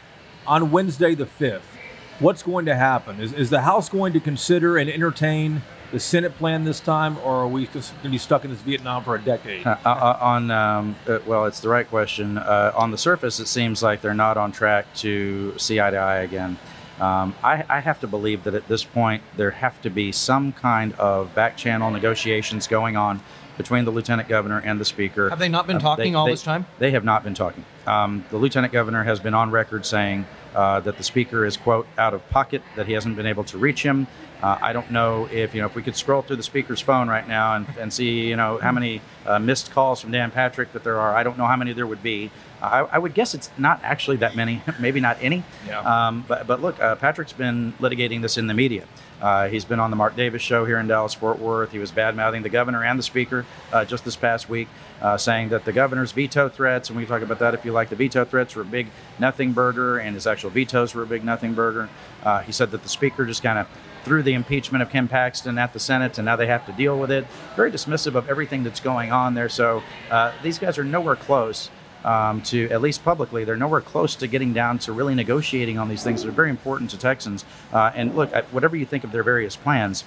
on 0.50 0.72
Wednesday 0.72 1.14
the 1.14 1.26
fifth. 1.26 1.78
What's 2.18 2.42
going 2.42 2.66
to 2.66 2.74
happen? 2.74 3.20
Is, 3.20 3.32
is 3.32 3.48
the 3.50 3.60
House 3.60 3.88
going 3.88 4.12
to 4.12 4.20
consider 4.20 4.76
and 4.76 4.90
entertain 4.90 5.62
the 5.92 6.00
Senate 6.00 6.36
plan 6.36 6.64
this 6.64 6.80
time, 6.80 7.16
or 7.18 7.36
are 7.36 7.48
we 7.48 7.66
just 7.68 7.92
going 7.94 8.02
to 8.02 8.10
be 8.10 8.18
stuck 8.18 8.44
in 8.44 8.50
this 8.50 8.60
Vietnam 8.60 9.02
for 9.04 9.14
a 9.14 9.22
decade? 9.22 9.64
Uh, 9.66 9.76
uh, 9.86 10.18
on 10.20 10.50
um, 10.50 10.96
uh, 11.08 11.20
well, 11.24 11.46
it's 11.46 11.60
the 11.60 11.68
right 11.68 11.88
question. 11.88 12.36
Uh, 12.36 12.72
on 12.74 12.90
the 12.90 12.98
surface, 12.98 13.38
it 13.40 13.46
seems 13.46 13.82
like 13.82 14.02
they're 14.02 14.12
not 14.12 14.36
on 14.36 14.50
track 14.52 14.92
to 14.96 15.56
see 15.56 15.80
eye 15.80 15.90
to 15.90 15.96
eye 15.96 16.18
again. 16.18 16.58
Um, 17.00 17.34
I, 17.42 17.64
I 17.68 17.80
have 17.80 18.00
to 18.00 18.06
believe 18.06 18.44
that 18.44 18.54
at 18.54 18.68
this 18.68 18.84
point 18.84 19.22
there 19.36 19.52
have 19.52 19.80
to 19.82 19.88
be 19.88 20.12
some 20.12 20.52
kind 20.52 20.92
of 20.94 21.34
back 21.34 21.56
channel 21.56 21.90
negotiations 21.90 22.66
going 22.66 22.96
on 22.96 23.22
between 23.56 23.84
the 23.84 23.90
lieutenant 23.90 24.28
governor 24.28 24.58
and 24.58 24.80
the 24.80 24.84
speaker. 24.84 25.28
Have 25.30 25.38
they 25.38 25.48
not 25.48 25.66
been 25.66 25.76
Uh, 25.76 25.80
talking 25.80 26.16
all 26.16 26.26
this 26.26 26.42
time? 26.42 26.66
They 26.78 26.90
have 26.92 27.04
not 27.04 27.24
been 27.24 27.34
talking. 27.34 27.64
Um, 27.86 28.24
the 28.30 28.36
lieutenant 28.36 28.72
governor 28.72 29.04
has 29.04 29.20
been 29.20 29.34
on 29.34 29.50
record 29.50 29.84
saying 29.86 30.26
uh, 30.54 30.80
that 30.80 30.96
the 30.96 31.02
speaker 31.02 31.44
is 31.44 31.56
quote 31.56 31.86
out 31.98 32.14
of 32.14 32.28
pocket, 32.30 32.62
that 32.76 32.86
he 32.86 32.92
hasn't 32.92 33.16
been 33.16 33.26
able 33.26 33.44
to 33.44 33.58
reach 33.58 33.82
him. 33.82 34.06
Uh, 34.42 34.58
I 34.60 34.72
don't 34.72 34.90
know 34.90 35.28
if 35.30 35.54
you 35.54 35.60
know 35.60 35.66
if 35.66 35.74
we 35.74 35.82
could 35.82 35.96
scroll 35.96 36.22
through 36.22 36.36
the 36.36 36.42
speaker's 36.42 36.80
phone 36.80 37.08
right 37.08 37.28
now 37.28 37.56
and, 37.56 37.66
and 37.78 37.92
see 37.92 38.28
you 38.28 38.36
know 38.36 38.58
how 38.58 38.72
many 38.72 39.02
uh, 39.26 39.38
missed 39.38 39.70
calls 39.70 40.00
from 40.00 40.12
Dan 40.12 40.30
Patrick 40.30 40.72
that 40.72 40.82
there 40.82 40.98
are. 40.98 41.14
I 41.14 41.22
don't 41.22 41.36
know 41.36 41.46
how 41.46 41.56
many 41.56 41.72
there 41.72 41.86
would 41.86 42.02
be. 42.02 42.30
I, 42.62 42.80
I 42.80 42.98
would 42.98 43.14
guess 43.14 43.34
it's 43.34 43.50
not 43.58 43.80
actually 43.82 44.18
that 44.18 44.36
many, 44.36 44.62
maybe 44.80 45.00
not 45.00 45.18
any. 45.20 45.44
Yeah. 45.66 45.80
Um, 45.80 46.24
but 46.26 46.46
but 46.46 46.62
look, 46.62 46.80
uh, 46.80 46.96
Patrick's 46.96 47.32
been 47.32 47.74
litigating 47.80 48.22
this 48.22 48.38
in 48.38 48.46
the 48.46 48.54
media. 48.54 48.86
Uh, 49.20 49.48
he's 49.48 49.64
been 49.64 49.80
on 49.80 49.90
the 49.90 49.96
Mark 49.96 50.16
Davis 50.16 50.42
show 50.42 50.64
here 50.64 50.78
in 50.78 50.86
Dallas 50.86 51.14
Fort 51.14 51.38
Worth. 51.38 51.72
He 51.72 51.78
was 51.78 51.90
bad 51.90 52.16
mouthing 52.16 52.42
the 52.42 52.48
governor 52.48 52.82
and 52.84 52.98
the 52.98 53.02
speaker 53.02 53.44
uh, 53.72 53.84
just 53.84 54.04
this 54.04 54.16
past 54.16 54.48
week, 54.48 54.68
uh, 55.00 55.16
saying 55.16 55.50
that 55.50 55.64
the 55.64 55.72
governor's 55.72 56.12
veto 56.12 56.48
threats, 56.48 56.88
and 56.88 56.98
we 56.98 57.06
talk 57.06 57.22
about 57.22 57.38
that 57.38 57.54
if 57.54 57.64
you 57.64 57.72
like, 57.72 57.88
the 57.88 57.96
veto 57.96 58.24
threats 58.24 58.54
were 58.56 58.62
a 58.62 58.66
big 58.66 58.88
nothing 59.18 59.52
burger, 59.52 59.98
and 59.98 60.14
his 60.14 60.26
actual 60.26 60.50
vetoes 60.50 60.94
were 60.94 61.02
a 61.02 61.06
big 61.06 61.24
nothing 61.24 61.54
burger. 61.54 61.88
Uh, 62.22 62.40
he 62.40 62.52
said 62.52 62.70
that 62.70 62.82
the 62.82 62.88
speaker 62.88 63.26
just 63.26 63.42
kind 63.42 63.58
of 63.58 63.68
threw 64.04 64.22
the 64.22 64.32
impeachment 64.32 64.82
of 64.82 64.90
Ken 64.90 65.08
Paxton 65.08 65.58
at 65.58 65.72
the 65.72 65.80
Senate, 65.80 66.16
and 66.18 66.24
now 66.24 66.36
they 66.36 66.46
have 66.46 66.64
to 66.66 66.72
deal 66.72 66.98
with 66.98 67.10
it. 67.10 67.26
Very 67.56 67.70
dismissive 67.70 68.14
of 68.14 68.28
everything 68.28 68.64
that's 68.64 68.80
going 68.80 69.12
on 69.12 69.34
there. 69.34 69.48
So 69.48 69.82
uh, 70.10 70.32
these 70.42 70.58
guys 70.58 70.78
are 70.78 70.84
nowhere 70.84 71.16
close 71.16 71.70
um, 72.04 72.42
to, 72.42 72.68
at 72.70 72.80
least 72.80 73.04
publicly, 73.04 73.44
they're 73.44 73.56
nowhere 73.56 73.80
close 73.80 74.14
to 74.16 74.26
getting 74.26 74.52
down 74.52 74.78
to 74.80 74.92
really 74.92 75.14
negotiating 75.14 75.78
on 75.78 75.88
these 75.88 76.02
things 76.02 76.22
that 76.22 76.28
are 76.28 76.32
very 76.32 76.50
important 76.50 76.90
to 76.90 76.98
Texans. 76.98 77.44
Uh, 77.72 77.92
and 77.94 78.16
look, 78.16 78.34
whatever 78.52 78.76
you 78.76 78.86
think 78.86 79.04
of 79.04 79.12
their 79.12 79.22
various 79.22 79.56
plans, 79.56 80.04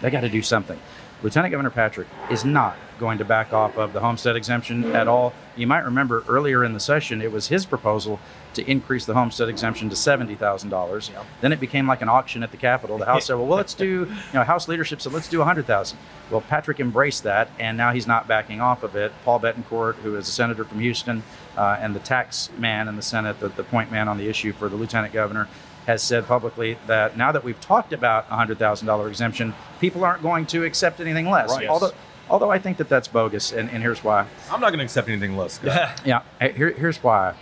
they 0.00 0.10
got 0.10 0.22
to 0.22 0.28
do 0.28 0.42
something. 0.42 0.78
Lieutenant 1.22 1.52
Governor 1.52 1.70
Patrick 1.70 2.08
is 2.30 2.44
not 2.44 2.76
going 2.98 3.18
to 3.18 3.24
back 3.24 3.52
off 3.52 3.76
of 3.76 3.92
the 3.92 4.00
homestead 4.00 4.36
exemption 4.36 4.92
at 4.96 5.06
all. 5.06 5.34
You 5.54 5.66
might 5.66 5.84
remember 5.84 6.24
earlier 6.26 6.64
in 6.64 6.72
the 6.72 6.80
session, 6.80 7.20
it 7.20 7.30
was 7.30 7.48
his 7.48 7.66
proposal 7.66 8.18
to 8.54 8.68
increase 8.70 9.04
the 9.04 9.14
homestead 9.14 9.48
exemption 9.48 9.88
to 9.90 9.96
seventy 9.96 10.34
thousand 10.34 10.70
dollars. 10.70 11.10
Then 11.40 11.52
it 11.52 11.60
became 11.60 11.86
like 11.86 12.02
an 12.02 12.08
auction 12.08 12.42
at 12.42 12.50
the 12.50 12.56
Capitol. 12.56 12.98
The 12.98 13.06
House 13.06 13.26
said, 13.26 13.34
"Well, 13.34 13.46
well 13.46 13.56
let's 13.56 13.74
do," 13.74 13.86
you 14.08 14.34
know, 14.34 14.44
House 14.44 14.68
leadership 14.68 15.00
said, 15.00 15.12
"Let's 15.12 15.28
do 15.28 15.40
a 15.40 15.44
hundred 15.44 15.66
thousand. 15.66 15.98
Well, 16.30 16.40
Patrick 16.40 16.80
embraced 16.80 17.24
that, 17.24 17.50
and 17.58 17.76
now 17.76 17.92
he's 17.92 18.06
not 18.06 18.28
backing 18.28 18.60
off 18.60 18.82
of 18.82 18.94
it. 18.96 19.12
Paul 19.24 19.40
Bettencourt, 19.40 19.96
who 19.96 20.16
is 20.16 20.28
a 20.28 20.32
senator 20.32 20.64
from 20.64 20.80
Houston, 20.80 21.22
uh, 21.56 21.78
and 21.80 21.94
the 21.94 22.00
tax 22.00 22.50
man 22.56 22.86
in 22.88 22.96
the 22.96 23.02
Senate, 23.02 23.40
the, 23.40 23.48
the 23.48 23.64
point 23.64 23.90
man 23.90 24.08
on 24.08 24.16
the 24.16 24.28
issue 24.28 24.52
for 24.52 24.68
the 24.68 24.76
lieutenant 24.76 25.12
governor, 25.12 25.48
has 25.86 26.02
said 26.02 26.26
publicly 26.26 26.78
that 26.86 27.16
now 27.16 27.32
that 27.32 27.42
we've 27.42 27.60
talked 27.60 27.92
about 27.92 28.26
a 28.30 28.36
hundred 28.36 28.58
thousand 28.58 28.86
dollar 28.86 29.08
exemption, 29.08 29.54
people 29.80 30.04
aren't 30.04 30.22
going 30.22 30.46
to 30.46 30.64
accept 30.64 31.00
anything 31.00 31.28
less. 31.28 31.50
Right. 31.50 31.68
Although, 31.68 31.92
although 32.28 32.50
I 32.50 32.58
think 32.58 32.76
that 32.78 32.88
that's 32.88 33.08
bogus, 33.08 33.52
and, 33.52 33.70
and 33.70 33.82
here's 33.82 34.04
why. 34.04 34.26
I'm 34.50 34.60
not 34.60 34.68
going 34.68 34.78
to 34.78 34.84
accept 34.84 35.08
anything 35.08 35.36
less. 35.36 35.60
Yeah, 36.04 36.22
here, 36.40 36.70
here's 36.70 37.02
why. 37.02 37.34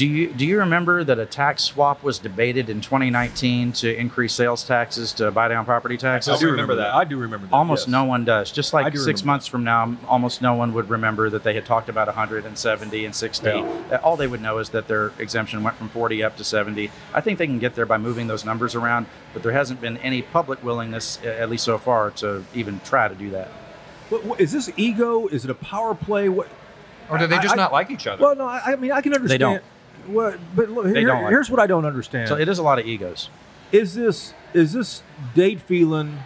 Do 0.00 0.06
you 0.06 0.32
do 0.32 0.46
you 0.46 0.60
remember 0.60 1.04
that 1.04 1.18
a 1.18 1.26
tax 1.26 1.62
swap 1.62 2.02
was 2.02 2.18
debated 2.18 2.70
in 2.70 2.80
2019 2.80 3.72
to 3.72 3.94
increase 3.94 4.32
sales 4.32 4.64
taxes 4.64 5.12
to 5.12 5.30
buy 5.30 5.48
down 5.48 5.66
property 5.66 5.98
taxes? 5.98 6.36
I 6.36 6.38
do 6.38 6.50
remember 6.50 6.76
that. 6.76 6.94
I 6.94 7.04
do 7.04 7.18
remember 7.18 7.46
that. 7.46 7.52
Almost 7.54 7.82
yes. 7.86 7.92
no 7.92 8.04
one 8.04 8.24
does. 8.24 8.50
Just 8.50 8.72
like 8.72 8.90
do 8.94 8.98
six 8.98 9.20
remember. 9.20 9.26
months 9.26 9.46
from 9.46 9.62
now, 9.62 9.94
almost 10.08 10.40
no 10.40 10.54
one 10.54 10.72
would 10.72 10.88
remember 10.88 11.28
that 11.28 11.42
they 11.42 11.52
had 11.52 11.66
talked 11.66 11.90
about 11.90 12.06
170 12.06 13.04
and 13.04 13.14
60. 13.14 13.46
Yeah. 13.46 14.00
All 14.02 14.16
they 14.16 14.26
would 14.26 14.40
know 14.40 14.56
is 14.56 14.70
that 14.70 14.88
their 14.88 15.12
exemption 15.18 15.62
went 15.62 15.76
from 15.76 15.90
40 15.90 16.24
up 16.24 16.34
to 16.38 16.44
70. 16.44 16.90
I 17.12 17.20
think 17.20 17.38
they 17.38 17.46
can 17.46 17.58
get 17.58 17.74
there 17.74 17.84
by 17.84 17.98
moving 17.98 18.26
those 18.26 18.42
numbers 18.42 18.74
around, 18.74 19.04
but 19.34 19.42
there 19.42 19.52
hasn't 19.52 19.82
been 19.82 19.98
any 19.98 20.22
public 20.22 20.64
willingness, 20.64 21.18
uh, 21.22 21.26
at 21.26 21.50
least 21.50 21.64
so 21.64 21.76
far, 21.76 22.10
to 22.12 22.42
even 22.54 22.80
try 22.86 23.06
to 23.06 23.14
do 23.14 23.28
that. 23.32 23.48
What, 24.08 24.24
what, 24.24 24.40
is 24.40 24.50
this 24.50 24.72
ego? 24.78 25.26
Is 25.26 25.44
it 25.44 25.50
a 25.50 25.54
power 25.54 25.94
play? 25.94 26.30
What? 26.30 26.48
Or 27.10 27.18
do 27.18 27.26
they 27.26 27.36
just 27.36 27.50
I- 27.50 27.52
I- 27.52 27.56
not 27.56 27.72
like 27.72 27.90
each 27.90 28.06
other? 28.06 28.22
Well, 28.22 28.34
no. 28.34 28.46
I, 28.46 28.62
I 28.64 28.76
mean, 28.76 28.92
I 28.92 29.02
can 29.02 29.12
understand. 29.12 29.30
They 29.30 29.36
don't. 29.36 29.62
What, 30.06 30.38
but 30.54 30.70
look, 30.70 30.86
here- 30.86 31.08
like 31.22 31.30
here's 31.30 31.50
what 31.50 31.60
I 31.60 31.66
don't 31.66 31.84
understand. 31.84 32.28
So 32.28 32.36
it 32.36 32.48
is 32.48 32.58
a 32.58 32.62
lot 32.62 32.78
of 32.78 32.86
egos. 32.86 33.28
is 33.72 33.94
this 33.94 34.34
is 34.54 34.72
this 34.72 35.02
Dade 35.34 35.60
Phelan, 35.62 36.18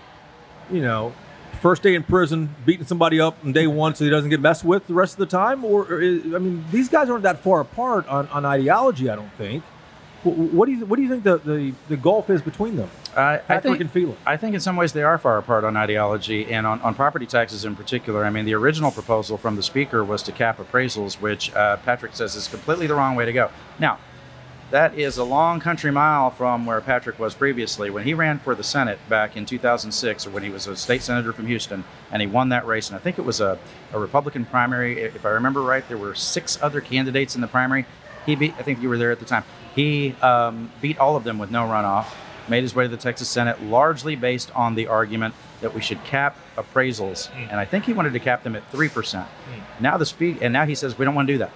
you 0.70 0.80
know, 0.80 1.12
first 1.60 1.82
day 1.82 1.94
in 1.94 2.02
prison, 2.02 2.54
beating 2.64 2.86
somebody 2.86 3.20
up 3.20 3.36
on 3.44 3.52
day 3.52 3.66
one 3.66 3.94
so 3.94 4.04
he 4.04 4.10
doesn't 4.10 4.30
get 4.30 4.40
messed 4.40 4.64
with 4.64 4.86
the 4.86 4.94
rest 4.94 5.14
of 5.14 5.18
the 5.18 5.26
time? 5.26 5.64
Or, 5.64 5.82
or 5.84 6.00
is, 6.00 6.24
I 6.34 6.38
mean, 6.38 6.64
these 6.70 6.88
guys 6.88 7.08
aren't 7.10 7.22
that 7.24 7.40
far 7.40 7.60
apart 7.60 8.06
on, 8.08 8.28
on 8.28 8.44
ideology. 8.46 9.10
I 9.10 9.16
don't 9.16 9.32
think. 9.36 9.62
Wh- 10.22 10.54
What 10.54 10.66
do 10.66 10.72
you 10.72 10.86
what 10.86 10.96
do 10.96 11.02
you 11.02 11.08
think 11.08 11.24
the, 11.24 11.38
the, 11.38 11.72
the 11.88 11.96
gulf 11.96 12.30
is 12.30 12.40
between 12.42 12.76
them? 12.76 12.90
I, 13.16 13.40
I 13.48 13.60
think 13.60 13.80
and 13.80 13.90
Phelan. 13.90 14.16
I 14.26 14.36
think 14.36 14.54
in 14.54 14.60
some 14.60 14.76
ways 14.76 14.92
they 14.92 15.02
are 15.02 15.18
far 15.18 15.38
apart 15.38 15.64
on 15.64 15.76
ideology 15.76 16.52
and 16.52 16.66
on, 16.66 16.80
on 16.80 16.94
property 16.94 17.26
taxes 17.26 17.64
in 17.64 17.76
particular. 17.76 18.24
I 18.24 18.30
mean, 18.30 18.44
the 18.44 18.54
original 18.54 18.90
proposal 18.90 19.36
from 19.36 19.56
the 19.56 19.62
speaker 19.62 20.04
was 20.04 20.22
to 20.24 20.32
cap 20.32 20.58
appraisals, 20.58 21.20
which 21.20 21.54
uh, 21.54 21.76
Patrick 21.78 22.14
says 22.14 22.34
is 22.34 22.48
completely 22.48 22.86
the 22.86 22.94
wrong 22.94 23.14
way 23.14 23.24
to 23.24 23.32
go. 23.32 23.50
Now, 23.78 23.98
that 24.70 24.98
is 24.98 25.18
a 25.18 25.24
long 25.24 25.60
country 25.60 25.92
mile 25.92 26.30
from 26.30 26.66
where 26.66 26.80
Patrick 26.80 27.18
was 27.18 27.34
previously. 27.34 27.90
When 27.90 28.04
he 28.04 28.14
ran 28.14 28.38
for 28.38 28.54
the 28.54 28.64
Senate 28.64 28.98
back 29.08 29.36
in 29.36 29.46
2006, 29.46 30.26
or 30.26 30.30
when 30.30 30.42
he 30.42 30.50
was 30.50 30.66
a 30.66 30.76
state 30.76 31.02
senator 31.02 31.32
from 31.32 31.46
Houston, 31.46 31.84
and 32.10 32.20
he 32.20 32.26
won 32.26 32.48
that 32.48 32.66
race, 32.66 32.88
and 32.88 32.96
I 32.96 32.98
think 32.98 33.18
it 33.18 33.24
was 33.24 33.40
a, 33.40 33.58
a 33.92 33.98
Republican 33.98 34.46
primary. 34.46 35.00
If 35.00 35.24
I 35.24 35.30
remember 35.30 35.62
right, 35.62 35.86
there 35.88 35.98
were 35.98 36.14
six 36.14 36.60
other 36.62 36.80
candidates 36.80 37.34
in 37.34 37.40
the 37.40 37.46
primary. 37.46 37.86
He 38.26 38.34
beat, 38.34 38.54
I 38.58 38.62
think 38.62 38.80
you 38.82 38.88
were 38.88 38.98
there 38.98 39.12
at 39.12 39.20
the 39.20 39.26
time. 39.26 39.44
He 39.76 40.12
um, 40.22 40.72
beat 40.80 40.98
all 40.98 41.14
of 41.14 41.24
them 41.24 41.38
with 41.38 41.50
no 41.50 41.64
runoff 41.64 42.06
made 42.48 42.62
his 42.62 42.74
way 42.74 42.84
to 42.84 42.88
the 42.88 42.96
Texas 42.96 43.28
Senate 43.28 43.62
largely 43.62 44.16
based 44.16 44.54
on 44.54 44.74
the 44.74 44.86
argument 44.86 45.34
that 45.60 45.74
we 45.74 45.80
should 45.80 46.02
cap 46.04 46.36
appraisals. 46.56 47.28
Hmm. 47.28 47.50
And 47.50 47.60
I 47.60 47.64
think 47.64 47.84
he 47.84 47.92
wanted 47.92 48.12
to 48.12 48.20
cap 48.20 48.42
them 48.42 48.56
at 48.56 48.70
3%. 48.72 49.24
Hmm. 49.24 49.82
Now 49.82 49.96
the 49.96 50.06
speed, 50.06 50.38
and 50.40 50.52
now 50.52 50.66
he 50.66 50.74
says 50.74 50.98
we 50.98 51.04
don't 51.04 51.14
want 51.14 51.28
to 51.28 51.34
do 51.34 51.38
that. 51.38 51.52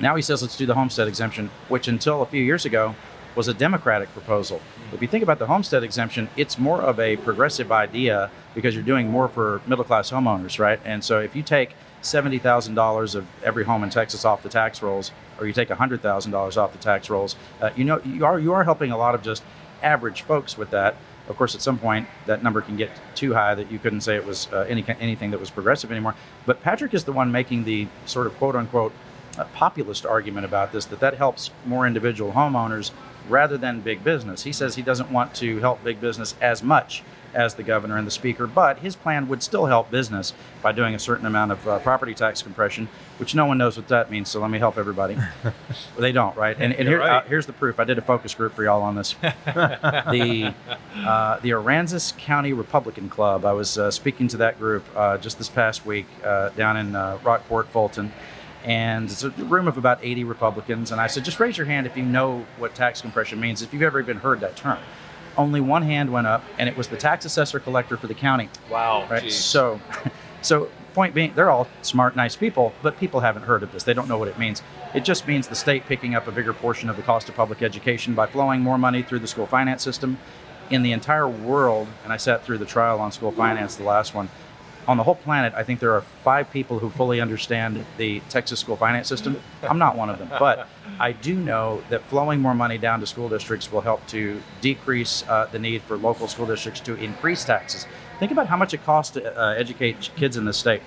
Now 0.00 0.16
he 0.16 0.22
says 0.22 0.42
let's 0.42 0.56
do 0.56 0.66
the 0.66 0.74
homestead 0.74 1.08
exemption, 1.08 1.50
which 1.68 1.88
until 1.88 2.22
a 2.22 2.26
few 2.26 2.42
years 2.42 2.64
ago 2.64 2.94
was 3.34 3.48
a 3.48 3.54
Democratic 3.54 4.12
proposal. 4.12 4.58
Hmm. 4.58 4.94
If 4.94 5.02
you 5.02 5.08
think 5.08 5.22
about 5.22 5.38
the 5.38 5.46
homestead 5.46 5.82
exemption, 5.82 6.28
it's 6.36 6.58
more 6.58 6.82
of 6.82 6.98
a 6.98 7.16
progressive 7.18 7.72
idea 7.72 8.30
because 8.54 8.74
you're 8.74 8.84
doing 8.84 9.08
more 9.08 9.28
for 9.28 9.62
middle 9.66 9.84
class 9.84 10.10
homeowners, 10.10 10.58
right? 10.58 10.80
And 10.84 11.02
so 11.02 11.20
if 11.20 11.34
you 11.34 11.42
take 11.42 11.74
$70,000 12.02 13.14
of 13.14 13.26
every 13.42 13.64
home 13.64 13.84
in 13.84 13.90
Texas 13.90 14.24
off 14.24 14.42
the 14.42 14.48
tax 14.48 14.82
rolls, 14.82 15.12
or 15.38 15.46
you 15.46 15.52
take 15.52 15.68
$100,000 15.68 16.56
off 16.56 16.72
the 16.72 16.78
tax 16.78 17.08
rolls, 17.08 17.36
uh, 17.60 17.70
you 17.76 17.84
know, 17.84 18.00
you 18.04 18.24
are, 18.24 18.38
you 18.38 18.52
are 18.52 18.64
helping 18.64 18.90
a 18.90 18.96
lot 18.96 19.14
of 19.14 19.22
just 19.22 19.42
average 19.82 20.22
folks 20.22 20.56
with 20.56 20.70
that. 20.70 20.96
Of 21.28 21.36
course, 21.36 21.54
at 21.54 21.62
some 21.62 21.78
point, 21.78 22.08
that 22.26 22.42
number 22.42 22.60
can 22.60 22.76
get 22.76 22.90
too 23.14 23.34
high 23.34 23.54
that 23.54 23.70
you 23.70 23.78
couldn't 23.78 24.00
say 24.00 24.16
it 24.16 24.26
was 24.26 24.48
uh, 24.52 24.66
any 24.68 24.84
anything 25.00 25.30
that 25.30 25.40
was 25.40 25.50
progressive 25.50 25.90
anymore. 25.90 26.14
But 26.46 26.62
Patrick 26.62 26.94
is 26.94 27.04
the 27.04 27.12
one 27.12 27.30
making 27.30 27.64
the 27.64 27.86
sort 28.06 28.26
of 28.26 28.36
quote 28.38 28.56
unquote 28.56 28.92
uh, 29.38 29.44
populist 29.54 30.04
argument 30.04 30.44
about 30.44 30.72
this 30.72 30.84
that 30.86 31.00
that 31.00 31.14
helps 31.14 31.50
more 31.64 31.86
individual 31.86 32.32
homeowners 32.32 32.90
rather 33.28 33.56
than 33.56 33.80
big 33.80 34.02
business. 34.02 34.42
He 34.42 34.52
says 34.52 34.74
he 34.74 34.82
doesn't 34.82 35.10
want 35.10 35.34
to 35.36 35.60
help 35.60 35.82
big 35.84 36.00
business 36.00 36.34
as 36.40 36.62
much 36.62 37.02
as 37.34 37.54
the 37.54 37.62
governor 37.62 37.96
and 37.96 38.06
the 38.06 38.10
speaker, 38.10 38.46
but 38.46 38.78
his 38.78 38.96
plan 38.96 39.28
would 39.28 39.42
still 39.42 39.66
help 39.66 39.90
business 39.90 40.32
by 40.62 40.72
doing 40.72 40.94
a 40.94 40.98
certain 40.98 41.26
amount 41.26 41.52
of 41.52 41.66
uh, 41.66 41.78
property 41.80 42.14
tax 42.14 42.42
compression, 42.42 42.88
which 43.18 43.34
no 43.34 43.46
one 43.46 43.58
knows 43.58 43.76
what 43.76 43.88
that 43.88 44.10
means. 44.10 44.30
So 44.30 44.40
let 44.40 44.50
me 44.50 44.58
help 44.58 44.78
everybody. 44.78 45.16
they 45.98 46.12
don't, 46.12 46.36
right? 46.36 46.56
And, 46.58 46.72
and 46.72 46.88
here, 46.88 46.98
right. 46.98 47.10
uh, 47.10 47.22
here's 47.22 47.46
the 47.46 47.52
proof. 47.52 47.80
I 47.80 47.84
did 47.84 47.98
a 47.98 48.02
focus 48.02 48.34
group 48.34 48.54
for 48.54 48.64
y'all 48.64 48.82
on 48.82 48.94
this. 48.94 49.12
the 49.22 50.54
uh, 50.96 51.38
the 51.40 51.50
Aransas 51.50 52.16
County 52.18 52.52
Republican 52.52 53.08
Club. 53.08 53.44
I 53.44 53.52
was 53.52 53.78
uh, 53.78 53.90
speaking 53.90 54.28
to 54.28 54.36
that 54.38 54.58
group 54.58 54.84
uh, 54.94 55.18
just 55.18 55.38
this 55.38 55.48
past 55.48 55.84
week 55.86 56.06
uh, 56.24 56.50
down 56.50 56.76
in 56.76 56.94
uh, 56.94 57.18
Rockport, 57.22 57.68
Fulton. 57.68 58.12
And 58.64 59.10
it's 59.10 59.24
a 59.24 59.30
room 59.30 59.66
of 59.66 59.76
about 59.76 59.98
80 60.02 60.24
Republicans. 60.24 60.92
And 60.92 61.00
I 61.00 61.08
said, 61.08 61.24
just 61.24 61.40
raise 61.40 61.58
your 61.58 61.66
hand 61.66 61.86
if 61.86 61.96
you 61.96 62.04
know 62.04 62.46
what 62.58 62.74
tax 62.74 63.00
compression 63.00 63.40
means, 63.40 63.60
if 63.60 63.72
you've 63.72 63.82
ever 63.82 63.98
even 63.98 64.18
heard 64.18 64.40
that 64.40 64.54
term. 64.54 64.78
Only 65.36 65.60
one 65.60 65.82
hand 65.82 66.12
went 66.12 66.26
up, 66.26 66.44
and 66.58 66.68
it 66.68 66.76
was 66.76 66.88
the 66.88 66.96
tax 66.96 67.24
assessor 67.24 67.58
collector 67.58 67.96
for 67.96 68.06
the 68.06 68.14
county. 68.14 68.48
wow. 68.70 69.06
Right. 69.08 69.22
geez. 69.22 69.36
So, 69.36 69.80
so 70.42 70.68
point 70.94 71.14
being, 71.14 71.32
they're 71.34 71.50
all 71.50 71.68
smart, 71.82 72.16
nice 72.16 72.36
people, 72.36 72.72
but 72.82 72.98
people 72.98 73.20
haven't 73.20 73.42
heard 73.42 73.62
of 73.62 73.72
this. 73.72 73.84
They 73.84 73.94
don't 73.94 74.08
know 74.08 74.18
what 74.18 74.28
it 74.28 74.38
means. 74.38 74.62
It 74.94 75.04
just 75.04 75.26
means 75.26 75.48
the 75.48 75.54
state 75.54 75.86
picking 75.86 76.14
up 76.14 76.26
a 76.26 76.32
bigger 76.32 76.52
portion 76.52 76.90
of 76.90 76.96
the 76.96 77.02
cost 77.02 77.28
of 77.28 77.34
public 77.34 77.62
education 77.62 78.14
by 78.14 78.26
flowing 78.26 78.60
more 78.60 78.78
money 78.78 79.02
through 79.02 79.20
the 79.20 79.26
school 79.26 79.46
finance 79.46 79.82
system. 79.82 80.18
In 80.70 80.82
the 80.82 80.92
entire 80.92 81.28
world, 81.28 81.88
and 82.04 82.12
I 82.12 82.16
sat 82.16 82.44
through 82.44 82.58
the 82.58 82.64
trial 82.66 82.98
on 83.00 83.12
school 83.12 83.32
finance, 83.32 83.76
the 83.76 83.84
last 83.84 84.14
one. 84.14 84.28
On 84.88 84.96
the 84.96 85.02
whole 85.02 85.14
planet, 85.14 85.52
I 85.54 85.62
think 85.64 85.80
there 85.80 85.92
are 85.92 86.00
five 86.00 86.50
people 86.50 86.78
who 86.78 86.88
fully 86.90 87.20
understand 87.20 87.84
the 87.98 88.20
Texas 88.28 88.60
school 88.60 88.76
finance 88.76 89.06
system. 89.06 89.38
I'm 89.62 89.78
not 89.78 89.96
one 89.96 90.08
of 90.08 90.18
them, 90.18 90.28
but 90.38 90.68
I 91.02 91.10
do 91.10 91.34
know 91.34 91.82
that 91.88 92.04
flowing 92.04 92.38
more 92.38 92.54
money 92.54 92.78
down 92.78 93.00
to 93.00 93.06
school 93.06 93.28
districts 93.28 93.72
will 93.72 93.80
help 93.80 94.06
to 94.06 94.40
decrease 94.60 95.24
uh, 95.28 95.48
the 95.50 95.58
need 95.58 95.82
for 95.82 95.96
local 95.96 96.28
school 96.28 96.46
districts 96.46 96.80
to 96.82 96.94
increase 96.94 97.44
taxes. 97.44 97.88
Think 98.20 98.30
about 98.30 98.46
how 98.46 98.56
much 98.56 98.72
it 98.72 98.84
costs 98.84 99.14
to 99.14 99.36
uh, 99.36 99.54
educate 99.54 100.10
kids 100.14 100.36
in 100.36 100.44
this 100.44 100.58
state. 100.58 100.80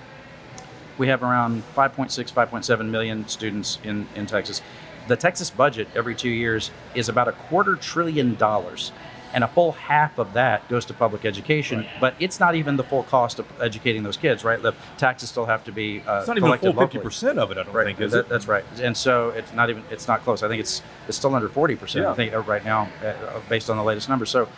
We 0.96 1.08
have 1.08 1.22
around 1.22 1.64
5.6, 1.76 2.32
5.7 2.32 2.88
million 2.88 3.28
students 3.28 3.78
in, 3.84 4.08
in 4.14 4.24
Texas. 4.24 4.62
The 5.06 5.16
Texas 5.16 5.50
budget 5.50 5.86
every 5.94 6.14
two 6.14 6.30
years 6.30 6.70
is 6.94 7.10
about 7.10 7.28
a 7.28 7.32
quarter 7.32 7.76
trillion 7.76 8.36
dollars. 8.36 8.92
And 9.36 9.44
a 9.44 9.48
full 9.48 9.72
half 9.72 10.18
of 10.18 10.32
that 10.32 10.66
goes 10.66 10.86
to 10.86 10.94
public 10.94 11.26
education, 11.26 11.84
but 12.00 12.14
it's 12.18 12.40
not 12.40 12.54
even 12.54 12.78
the 12.78 12.82
full 12.82 13.02
cost 13.02 13.38
of 13.38 13.44
educating 13.60 14.02
those 14.02 14.16
kids, 14.16 14.44
right? 14.44 14.60
The 14.60 14.72
taxes 14.96 15.28
still 15.28 15.44
have 15.44 15.62
to 15.64 15.72
be 15.72 16.00
uh, 16.06 16.20
It's 16.20 16.26
not 16.26 16.38
even 16.38 16.46
collected 16.48 16.72
full 16.72 16.80
fifty 16.80 16.98
percent 17.00 17.38
of 17.38 17.50
it. 17.50 17.58
I 17.58 17.64
don't 17.64 17.74
Right, 17.74 17.84
think 17.84 18.00
is 18.00 18.12
that, 18.12 18.20
it? 18.20 18.28
that's 18.30 18.48
right. 18.48 18.64
And 18.80 18.96
so 18.96 19.28
it's 19.30 19.52
not 19.52 19.68
even 19.68 19.84
it's 19.90 20.08
not 20.08 20.22
close. 20.22 20.42
I 20.42 20.48
think 20.48 20.60
it's 20.60 20.80
it's 21.06 21.18
still 21.18 21.34
under 21.34 21.50
forty 21.50 21.76
percent. 21.76 22.06
I 22.06 22.14
think 22.14 22.32
uh, 22.32 22.40
right 22.40 22.64
now, 22.64 22.88
uh, 23.04 23.12
based 23.50 23.68
on 23.68 23.76
the 23.76 23.84
latest 23.84 24.08
numbers. 24.08 24.30
So 24.30 24.48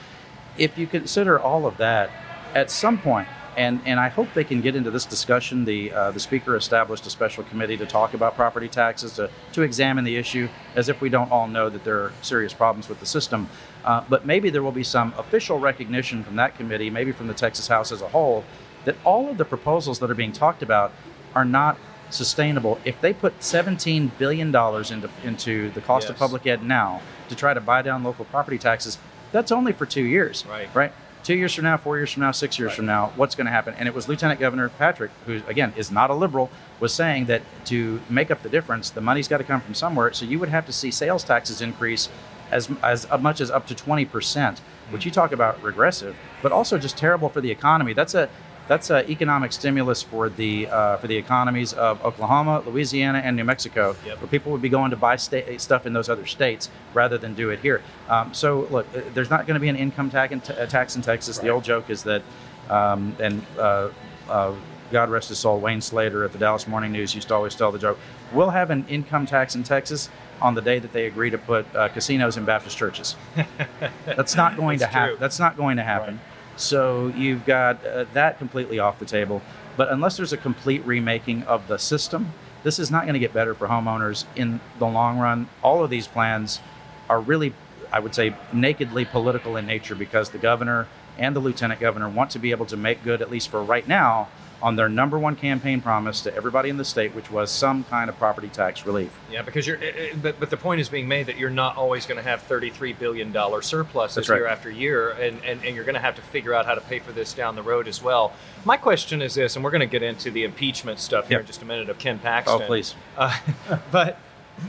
if 0.57 0.79
you 0.79 0.87
consider 0.87 1.41
all 1.41 1.67
of 1.67 1.77
that, 1.79 2.11
at 2.55 2.71
some 2.71 2.99
point, 2.99 3.27
and 3.59 3.81
and 3.85 3.99
I 3.99 4.09
hope 4.09 4.33
they 4.35 4.45
can 4.45 4.61
get 4.61 4.77
into 4.77 4.91
this 4.91 5.05
discussion. 5.05 5.65
The 5.65 5.93
uh, 5.93 6.11
the 6.13 6.21
speaker 6.21 6.57
established 6.57 7.05
a 7.07 7.11
special 7.11 7.43
committee 7.45 7.77
to 7.77 7.87
talk 7.87 8.15
about 8.15 8.37
property 8.37 8.69
taxes 8.69 9.17
to 9.17 9.29
to 9.53 9.63
examine 9.63 10.05
the 10.05 10.17
issue, 10.17 10.49
as 10.77 10.89
if 10.89 11.01
we 11.01 11.11
don't 11.11 11.31
all 11.31 11.49
know 11.49 11.69
that 11.69 11.85
there 11.85 11.99
are 11.99 12.13
serious 12.23 12.55
problems 12.55 12.89
with 12.89 13.01
the 13.01 13.07
system. 13.07 13.49
Uh, 13.85 14.05
but 14.09 14.25
maybe 14.25 14.49
there 14.49 14.63
will 14.63 14.73
be 14.73 14.85
some 14.85 15.13
official 15.19 15.59
recognition 15.59 16.23
from 16.23 16.37
that 16.37 16.57
committee, 16.57 16.89
maybe 16.89 17.11
from 17.11 17.27
the 17.27 17.35
Texas 17.35 17.67
House 17.67 17.91
as 17.91 18.01
a 18.01 18.09
whole, 18.09 18.45
that 18.85 18.97
all 19.05 19.29
of 19.29 19.39
the 19.39 19.45
proposals 19.45 19.99
that 19.99 20.11
are 20.11 20.15
being 20.15 20.33
talked 20.33 20.63
about 20.63 20.93
are 21.35 21.45
not 21.45 21.77
sustainable. 22.11 22.79
If 22.85 23.01
they 23.01 23.13
put 23.13 23.39
$17 23.41 24.11
billion 24.19 24.49
into, 24.49 25.11
into 25.25 25.71
the 25.71 25.81
cost 25.81 26.09
of 26.09 26.17
public 26.17 26.47
ed 26.47 26.63
now 26.63 27.01
to 27.29 27.35
try 27.35 27.55
to 27.55 27.61
buy 27.61 27.83
down 27.83 28.03
local 28.03 28.25
property 28.25 28.59
taxes, 28.59 28.99
that's 29.31 29.53
only 29.53 29.73
for 29.73 29.87
two 29.87 30.05
years. 30.05 30.45
Right. 30.47 30.69
Right? 30.75 30.93
Two 31.23 31.35
years 31.35 31.55
from 31.55 31.65
now, 31.65 31.77
four 31.77 31.99
years 31.99 32.13
from 32.13 32.23
now, 32.23 32.31
six 32.31 32.59
years 32.59 32.73
from 32.73 32.87
now, 32.87 33.13
what's 33.17 33.35
going 33.35 33.47
to 33.47 33.51
happen? 33.51 33.75
And 33.79 33.87
it 33.87 33.95
was 33.95 34.09
Lieutenant 34.09 34.41
Governor 34.41 34.69
Patrick, 34.69 35.11
who, 35.27 35.43
again, 35.47 35.73
is 35.77 35.91
not 35.91 36.11
a 36.11 36.15
liberal, 36.15 36.51
was 36.81 36.95
saying 36.95 37.27
that 37.27 37.43
to 37.67 38.01
make 38.09 38.31
up 38.31 38.43
the 38.43 38.49
difference, 38.49 38.91
the 38.91 39.01
money's 39.01 39.29
got 39.29 39.39
to 39.39 39.45
come 39.45 39.61
from 39.61 39.75
somewhere. 39.75 40.13
So 40.13 40.25
you 40.25 40.39
would 40.39 40.49
have 40.49 40.65
to 40.67 40.73
see 40.73 40.91
sales 40.91 41.25
taxes 41.25 41.61
increase 41.61 42.09
as, 42.51 42.71
as 42.83 43.07
uh, 43.11 43.19
much 43.19 43.41
as 43.41 43.51
up 43.51 43.67
to 43.67 43.75
20%, 43.75 44.59
which 44.91 45.03
hmm. 45.03 45.09
you 45.09 45.11
talk 45.11 45.33
about 45.33 45.63
regressive, 45.63 46.17
but 46.43 46.53
also 46.53 46.79
just 46.79 46.97
terrible 46.97 47.29
for 47.29 47.41
the 47.41 47.51
economy. 47.51 47.93
That's 47.93 48.15
a 48.15 48.29
That's 48.69 48.91
uh, 48.91 49.03
economic 49.09 49.53
stimulus 49.53 50.03
for 50.03 50.29
the 50.29 50.69
uh, 50.69 50.99
for 50.99 51.07
the 51.07 51.17
economies 51.17 51.73
of 51.73 52.05
Oklahoma, 52.05 52.63
Louisiana, 52.67 53.19
and 53.19 53.35
New 53.37 53.45
Mexico, 53.45 53.97
Yep. 54.07 54.21
where 54.21 54.29
people 54.29 54.53
would 54.53 54.63
be 54.63 54.69
going 54.69 54.91
to 54.91 54.97
buy 54.97 55.17
sta- 55.17 55.57
stuff 55.59 55.87
in 55.87 55.95
those 55.95 56.09
other 56.09 56.27
states 56.27 56.71
rather 56.95 57.17
than 57.19 57.35
do 57.35 57.49
it 57.51 57.61
here. 57.61 57.81
Um, 58.09 58.35
so 58.35 58.69
look, 58.71 58.87
uh, 58.95 59.01
there's 59.15 59.31
not 59.31 59.47
going 59.47 59.55
to 59.55 59.61
be 59.61 59.69
an 59.71 59.77
income 59.77 60.11
tax 60.11 60.33
in, 60.33 60.41
uh, 60.57 60.67
tax 60.67 60.97
in 60.97 61.03
Texas. 61.03 61.39
The 61.39 61.49
old 61.49 61.65
joke 61.65 61.89
is 61.89 62.03
that, 62.05 62.23
um, 62.69 63.17
and 63.19 63.45
uh, 63.59 63.89
uh, 64.29 64.53
God 64.93 65.09
rest 65.11 65.31
his 65.31 65.39
soul, 65.39 65.59
Wayne 65.61 65.81
Slater 65.81 66.23
at 66.25 66.33
the 66.33 66.39
Dallas 66.39 66.69
Morning 66.69 66.93
News 66.93 67.15
used 67.15 67.29
to 67.29 67.35
always 67.35 67.55
tell 67.55 67.73
the 67.73 67.79
joke: 67.79 67.99
"We'll 68.33 68.51
have 68.51 68.71
an 68.71 68.85
income 68.89 69.27
tax 69.27 69.55
in 69.55 69.63
Texas." 69.63 70.11
On 70.41 70.55
the 70.55 70.63
day 70.63 70.79
that 70.79 70.93
they 70.93 71.07
agree 71.07 71.31
to 71.31 71.39
put 71.39 71.67
uh, 71.75 71.89
casinos 71.89 72.37
in 72.37 72.45
Baptist 72.45 72.77
churches, 72.77 73.17
that's 74.05 74.37
not 74.37 74.57
going 74.57 74.79
That's 74.79 74.93
to 74.93 74.99
happen. 74.99 75.17
That's 75.19 75.39
not 75.41 75.57
going 75.57 75.79
to 75.79 75.83
happen. 75.83 76.21
So 76.59 77.09
you've 77.17 77.47
got 77.47 77.85
uh, 77.87 78.05
that 78.13 78.39
completely 78.39 78.79
off 78.79 78.99
the 78.99 79.07
table. 79.07 79.43
But 79.77 79.91
unless 79.91 80.17
there's 80.17 80.33
a 80.33 80.37
complete 80.37 80.85
remaking 80.85 81.45
of 81.45 81.69
the 81.69 81.79
system, 81.79 82.33
this 82.65 82.81
is 82.81 82.91
not 82.91 83.05
going 83.05 83.15
to 83.15 83.21
get 83.21 83.33
better 83.33 83.55
for 83.55 83.69
homeowners 83.69 84.25
in 84.35 84.61
the 84.81 84.87
long 84.87 85.19
run. 85.19 85.49
All 85.63 85.85
of 85.85 85.91
these 85.91 86.09
plans 86.09 86.61
are 87.09 87.21
really, 87.21 87.55
I 87.93 88.01
would 88.01 88.15
say, 88.15 88.35
nakedly 88.53 89.05
political 89.05 89.57
in 89.57 89.67
nature 89.67 89.95
because 89.95 90.31
the 90.31 90.39
governor 90.39 90.89
and 91.17 91.35
the 91.35 91.41
lieutenant 91.41 91.81
governor 91.81 92.09
want 92.09 92.33
to 92.33 92.41
be 92.41 92.51
able 92.51 92.67
to 92.67 92.77
make 92.77 93.05
good, 93.05 93.23
at 93.23 93.31
least 93.31 93.49
for 93.51 93.63
right 93.63 93.87
now, 93.87 94.29
on 94.61 94.77
their 94.77 94.89
number 94.89 95.19
one 95.19 95.37
campaign 95.37 95.81
promise 95.81 96.21
to 96.23 96.35
everybody 96.35 96.69
in 96.69 96.77
the 96.77 96.85
state, 96.85 97.15
which 97.15 97.31
was 97.31 97.51
some 97.51 97.85
kind 97.85 98.11
of 98.11 98.19
property 98.19 98.49
tax 98.49 98.85
relief. 98.85 99.17
Yeah, 99.31 99.43
because 99.43 99.67
you're, 99.67 99.77
eh, 99.79 99.93
eh, 99.97 100.15
but, 100.21 100.41
but 100.41 100.51
the 100.51 100.57
point 100.57 100.81
is 100.81 100.89
being 100.89 101.07
made 101.07 101.27
that 101.27 101.37
you're 101.37 101.51
not 101.51 101.77
always 101.77 102.07
going 102.07 102.17
to 102.17 102.29
have 102.29 102.47
$33 102.49 102.99
billion 102.99 103.33
surpluses 103.63 104.29
right. 104.29 104.37
year 104.37 104.47
after 104.47 104.71
year, 104.71 105.11
and, 105.11 105.43
and, 105.45 105.65
and 105.65 105.77
you're 105.77 105.85
going 105.85 105.95
to 105.95 106.01
have 106.01 106.17
to 106.17 106.23
figure 106.23 106.55
out 106.55 106.67
how 106.67 106.75
to 106.75 106.81
pay 106.83 106.99
for 106.99 107.13
this 107.13 107.33
down 107.33 107.55
the 107.55 107.63
road 107.63 107.87
as 107.87 108.03
well. 108.03 108.33
My 108.65 108.77
question 108.77 109.23
is 109.23 109.35
this, 109.35 109.55
and 109.55 109.65
we're 109.65 109.71
going 109.71 109.81
to 109.81 109.87
get 109.87 110.03
into 110.03 110.31
the 110.31 110.45
impeachment 110.45 110.99
stuff 110.99 111.29
here 111.29 111.39
Yep. 111.39 111.43
in 111.43 111.47
just 111.47 111.63
a 111.63 111.65
minute 111.65 111.89
of 111.89 111.99
Ken 111.99 112.19
Paxton. 112.19 112.63
Oh, 112.63 112.67
please. 112.67 112.95
Uh, 113.17 113.37
but 113.93 114.19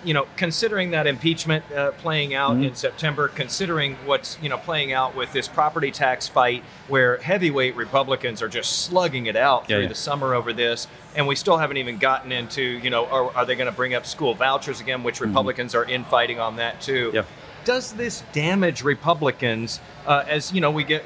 you 0.06 0.13
know, 0.13 0.28
considering 0.38 0.91
that 0.91 1.08
impeachment 1.08 1.63
uh, 1.71 1.91
playing 1.91 2.34
out 2.34 2.52
Mhm. 2.58 2.67
in 2.67 2.75
September, 2.75 3.28
considering 3.28 3.97
what's 4.06 4.38
you 4.41 4.47
know 4.49 4.58
playing 4.58 4.93
out 4.93 5.15
with 5.15 5.34
this 5.34 5.47
property 5.47 5.91
tax 5.91 6.28
fight, 6.28 6.63
where 6.88 7.17
heavyweight 7.17 7.75
Republicans 7.75 8.41
are 8.41 8.47
just 8.47 8.84
slugging 8.84 9.25
it 9.25 9.36
out 9.36 9.63
Yeah, 9.67 9.75
through 9.78 9.84
yeah. 9.84 9.89
the 9.89 9.95
summer 9.95 10.34
over 10.36 10.54
this, 10.54 10.88
and 11.15 11.28
we 11.28 11.36
still 11.36 11.58
haven't 11.58 11.78
even 11.78 11.97
gotten 11.97 12.32
into 12.32 12.62
you 12.62 12.89
know, 12.89 13.06
are, 13.08 13.36
are 13.36 13.45
they 13.45 13.56
going 13.56 13.69
to 13.69 13.75
bring 13.75 13.93
up 13.93 14.06
school 14.06 14.34
vouchers 14.34 14.80
again? 14.80 15.04
Which 15.04 15.19
Republicans 15.21 15.73
are 15.75 15.86
infighting 15.86 16.39
on 16.39 16.56
that 16.58 16.82
too. 16.82 17.08
Mm-hmm. 17.08 17.15
Yeah. 17.17 17.23
Does 17.65 17.93
this 17.93 18.23
damage 18.32 18.84
Republicans 18.84 19.80
uh, 20.08 20.23
as 20.28 20.52
you 20.54 20.62
know 20.62 20.71
we 20.71 20.84
get 20.84 21.04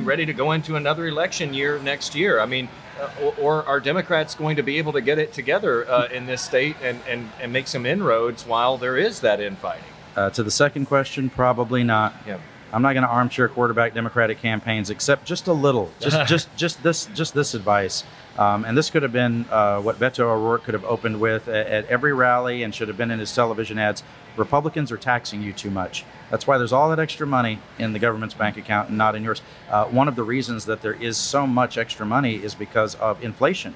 ready 0.00 0.26
to 0.26 0.32
go 0.32 0.52
into 0.52 0.74
another 0.76 1.06
election 1.06 1.54
year 1.54 1.78
next 1.78 2.14
year? 2.14 2.40
I 2.40 2.46
mean, 2.46 2.68
uh, 3.00 3.10
or, 3.22 3.34
or 3.38 3.66
are 3.66 3.80
Democrats 3.80 4.34
going 4.34 4.56
to 4.56 4.62
be 4.62 4.78
able 4.78 4.92
to 4.92 5.00
get 5.00 5.18
it 5.18 5.32
together 5.32 5.88
uh, 5.88 6.08
in 6.08 6.26
this 6.26 6.42
state 6.42 6.76
and, 6.82 7.00
and, 7.08 7.30
and 7.40 7.52
make 7.52 7.68
some 7.68 7.86
inroads 7.86 8.46
while 8.46 8.76
there 8.76 8.96
is 8.96 9.20
that 9.20 9.40
infighting? 9.40 9.84
Uh, 10.16 10.30
to 10.30 10.42
the 10.42 10.50
second 10.50 10.86
question, 10.86 11.30
probably 11.30 11.84
not. 11.84 12.14
Yeah. 12.26 12.38
I'm 12.72 12.82
not 12.82 12.92
going 12.92 13.02
to 13.02 13.08
armchair 13.08 13.48
quarterback 13.48 13.94
Democratic 13.94 14.40
campaigns, 14.40 14.90
except 14.90 15.24
just 15.24 15.46
a 15.46 15.52
little. 15.52 15.90
Just, 16.00 16.26
just, 16.28 16.56
just 16.56 16.82
this, 16.82 17.06
just 17.14 17.34
this 17.34 17.54
advice. 17.54 18.04
Um, 18.38 18.64
and 18.64 18.76
this 18.76 18.90
could 18.90 19.02
have 19.02 19.12
been 19.12 19.46
uh, 19.50 19.80
what 19.80 19.98
Beto 19.98 20.20
O'Rourke 20.20 20.64
could 20.64 20.74
have 20.74 20.84
opened 20.84 21.20
with 21.20 21.48
at, 21.48 21.66
at 21.66 21.86
every 21.86 22.12
rally, 22.12 22.62
and 22.62 22.74
should 22.74 22.88
have 22.88 22.96
been 22.96 23.10
in 23.10 23.18
his 23.18 23.34
television 23.34 23.78
ads. 23.78 24.02
Republicans 24.36 24.92
are 24.92 24.96
taxing 24.96 25.42
you 25.42 25.52
too 25.52 25.70
much. 25.70 26.04
That's 26.30 26.46
why 26.46 26.58
there's 26.58 26.72
all 26.72 26.90
that 26.90 27.00
extra 27.00 27.26
money 27.26 27.58
in 27.78 27.92
the 27.92 27.98
government's 27.98 28.34
bank 28.34 28.56
account 28.56 28.90
and 28.90 28.98
not 28.98 29.16
in 29.16 29.24
yours. 29.24 29.42
Uh, 29.68 29.86
one 29.86 30.06
of 30.06 30.14
the 30.14 30.22
reasons 30.22 30.66
that 30.66 30.82
there 30.82 30.92
is 30.92 31.16
so 31.16 31.46
much 31.46 31.76
extra 31.76 32.06
money 32.06 32.36
is 32.36 32.54
because 32.54 32.94
of 32.96 33.22
inflation 33.24 33.74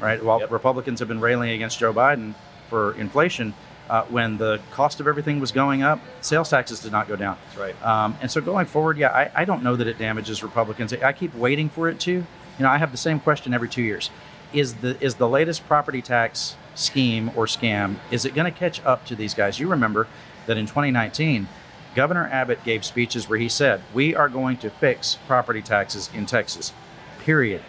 right? 0.00 0.22
While 0.22 0.40
Yep. 0.40 0.50
Republicans 0.50 0.98
have 1.00 1.08
been 1.08 1.20
railing 1.20 1.50
against 1.50 1.78
Joe 1.78 1.92
Biden 1.92 2.34
for 2.68 2.92
inflation, 2.94 3.54
uh, 3.88 4.04
when 4.04 4.36
the 4.36 4.60
cost 4.70 5.00
of 5.00 5.06
everything 5.06 5.40
was 5.40 5.52
going 5.52 5.82
up, 5.82 6.00
sales 6.20 6.50
taxes 6.50 6.80
did 6.80 6.92
not 6.92 7.08
go 7.08 7.16
down. 7.16 7.38
That's 7.46 7.58
right. 7.58 7.86
Um, 7.86 8.16
and 8.20 8.30
so 8.30 8.40
going 8.40 8.66
forward, 8.66 8.98
yeah, 8.98 9.10
I, 9.10 9.42
I 9.42 9.44
don't 9.44 9.62
know 9.62 9.76
that 9.76 9.86
it 9.86 9.98
damages 9.98 10.42
Republicans. 10.42 10.92
I 10.92 11.12
keep 11.12 11.34
waiting 11.34 11.68
for 11.68 11.88
it 11.88 11.98
to. 12.00 12.12
You 12.12 12.24
know, 12.60 12.68
I 12.68 12.78
have 12.78 12.90
the 12.90 12.98
same 12.98 13.20
question 13.20 13.54
every 13.54 13.68
two 13.68 13.82
years: 13.82 14.10
is 14.52 14.74
the 14.76 15.02
is 15.02 15.16
the 15.16 15.28
latest 15.28 15.66
property 15.66 16.02
tax 16.02 16.56
scheme 16.74 17.28
or 17.34 17.46
scam 17.46 17.96
is 18.10 18.24
it 18.24 18.34
going 18.34 18.50
to 18.50 18.56
catch 18.56 18.84
up 18.84 19.04
to 19.06 19.16
these 19.16 19.34
guys? 19.34 19.58
You 19.58 19.68
remember 19.68 20.06
that 20.46 20.56
in 20.56 20.66
2019, 20.66 21.48
Governor 21.94 22.28
Abbott 22.30 22.62
gave 22.64 22.84
speeches 22.84 23.28
where 23.28 23.38
he 23.38 23.48
said, 23.48 23.80
"We 23.94 24.14
are 24.14 24.28
going 24.28 24.58
to 24.58 24.70
fix 24.70 25.18
property 25.26 25.62
taxes 25.62 26.10
in 26.14 26.26
Texas." 26.26 26.72
Period. 27.20 27.62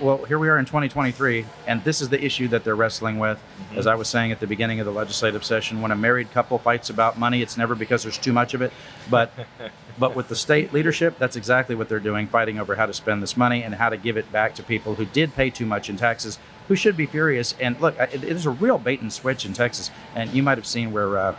Well, 0.00 0.24
here 0.24 0.38
we 0.38 0.48
are 0.48 0.58
in 0.58 0.64
2023, 0.64 1.44
and 1.66 1.84
this 1.84 2.00
is 2.00 2.08
the 2.08 2.22
issue 2.24 2.48
that 2.48 2.64
they're 2.64 2.74
wrestling 2.74 3.18
with. 3.18 3.38
As 3.76 3.86
I 3.86 3.94
was 3.94 4.08
saying 4.08 4.32
at 4.32 4.40
the 4.40 4.46
beginning 4.46 4.80
of 4.80 4.86
the 4.86 4.92
legislative 4.92 5.44
session, 5.44 5.82
when 5.82 5.90
a 5.90 5.96
married 5.96 6.30
couple 6.32 6.58
fights 6.58 6.88
about 6.88 7.18
money, 7.18 7.42
it's 7.42 7.58
never 7.58 7.74
because 7.74 8.02
there's 8.02 8.16
too 8.16 8.32
much 8.32 8.54
of 8.54 8.62
it, 8.62 8.72
but 9.10 9.32
but 9.98 10.16
with 10.16 10.28
the 10.28 10.36
state 10.36 10.72
leadership, 10.72 11.18
that's 11.18 11.36
exactly 11.36 11.74
what 11.74 11.90
they're 11.90 12.00
doing, 12.00 12.26
fighting 12.26 12.58
over 12.58 12.74
how 12.74 12.86
to 12.86 12.94
spend 12.94 13.22
this 13.22 13.36
money 13.36 13.62
and 13.62 13.74
how 13.74 13.90
to 13.90 13.98
give 13.98 14.16
it 14.16 14.30
back 14.32 14.54
to 14.54 14.62
people 14.62 14.94
who 14.94 15.04
did 15.04 15.34
pay 15.34 15.50
too 15.50 15.66
much 15.66 15.90
in 15.90 15.96
taxes, 15.98 16.38
who 16.68 16.74
should 16.74 16.96
be 16.96 17.04
furious. 17.04 17.54
And 17.60 17.78
look, 17.80 17.98
it 17.98 18.24
is 18.24 18.46
a 18.46 18.50
real 18.50 18.78
bait 18.78 19.02
and 19.02 19.12
switch 19.12 19.44
in 19.44 19.52
Texas, 19.52 19.90
and 20.14 20.30
you 20.32 20.42
might 20.42 20.56
have 20.56 20.66
seen 20.66 20.90
where 20.90 21.18
uh, 21.18 21.36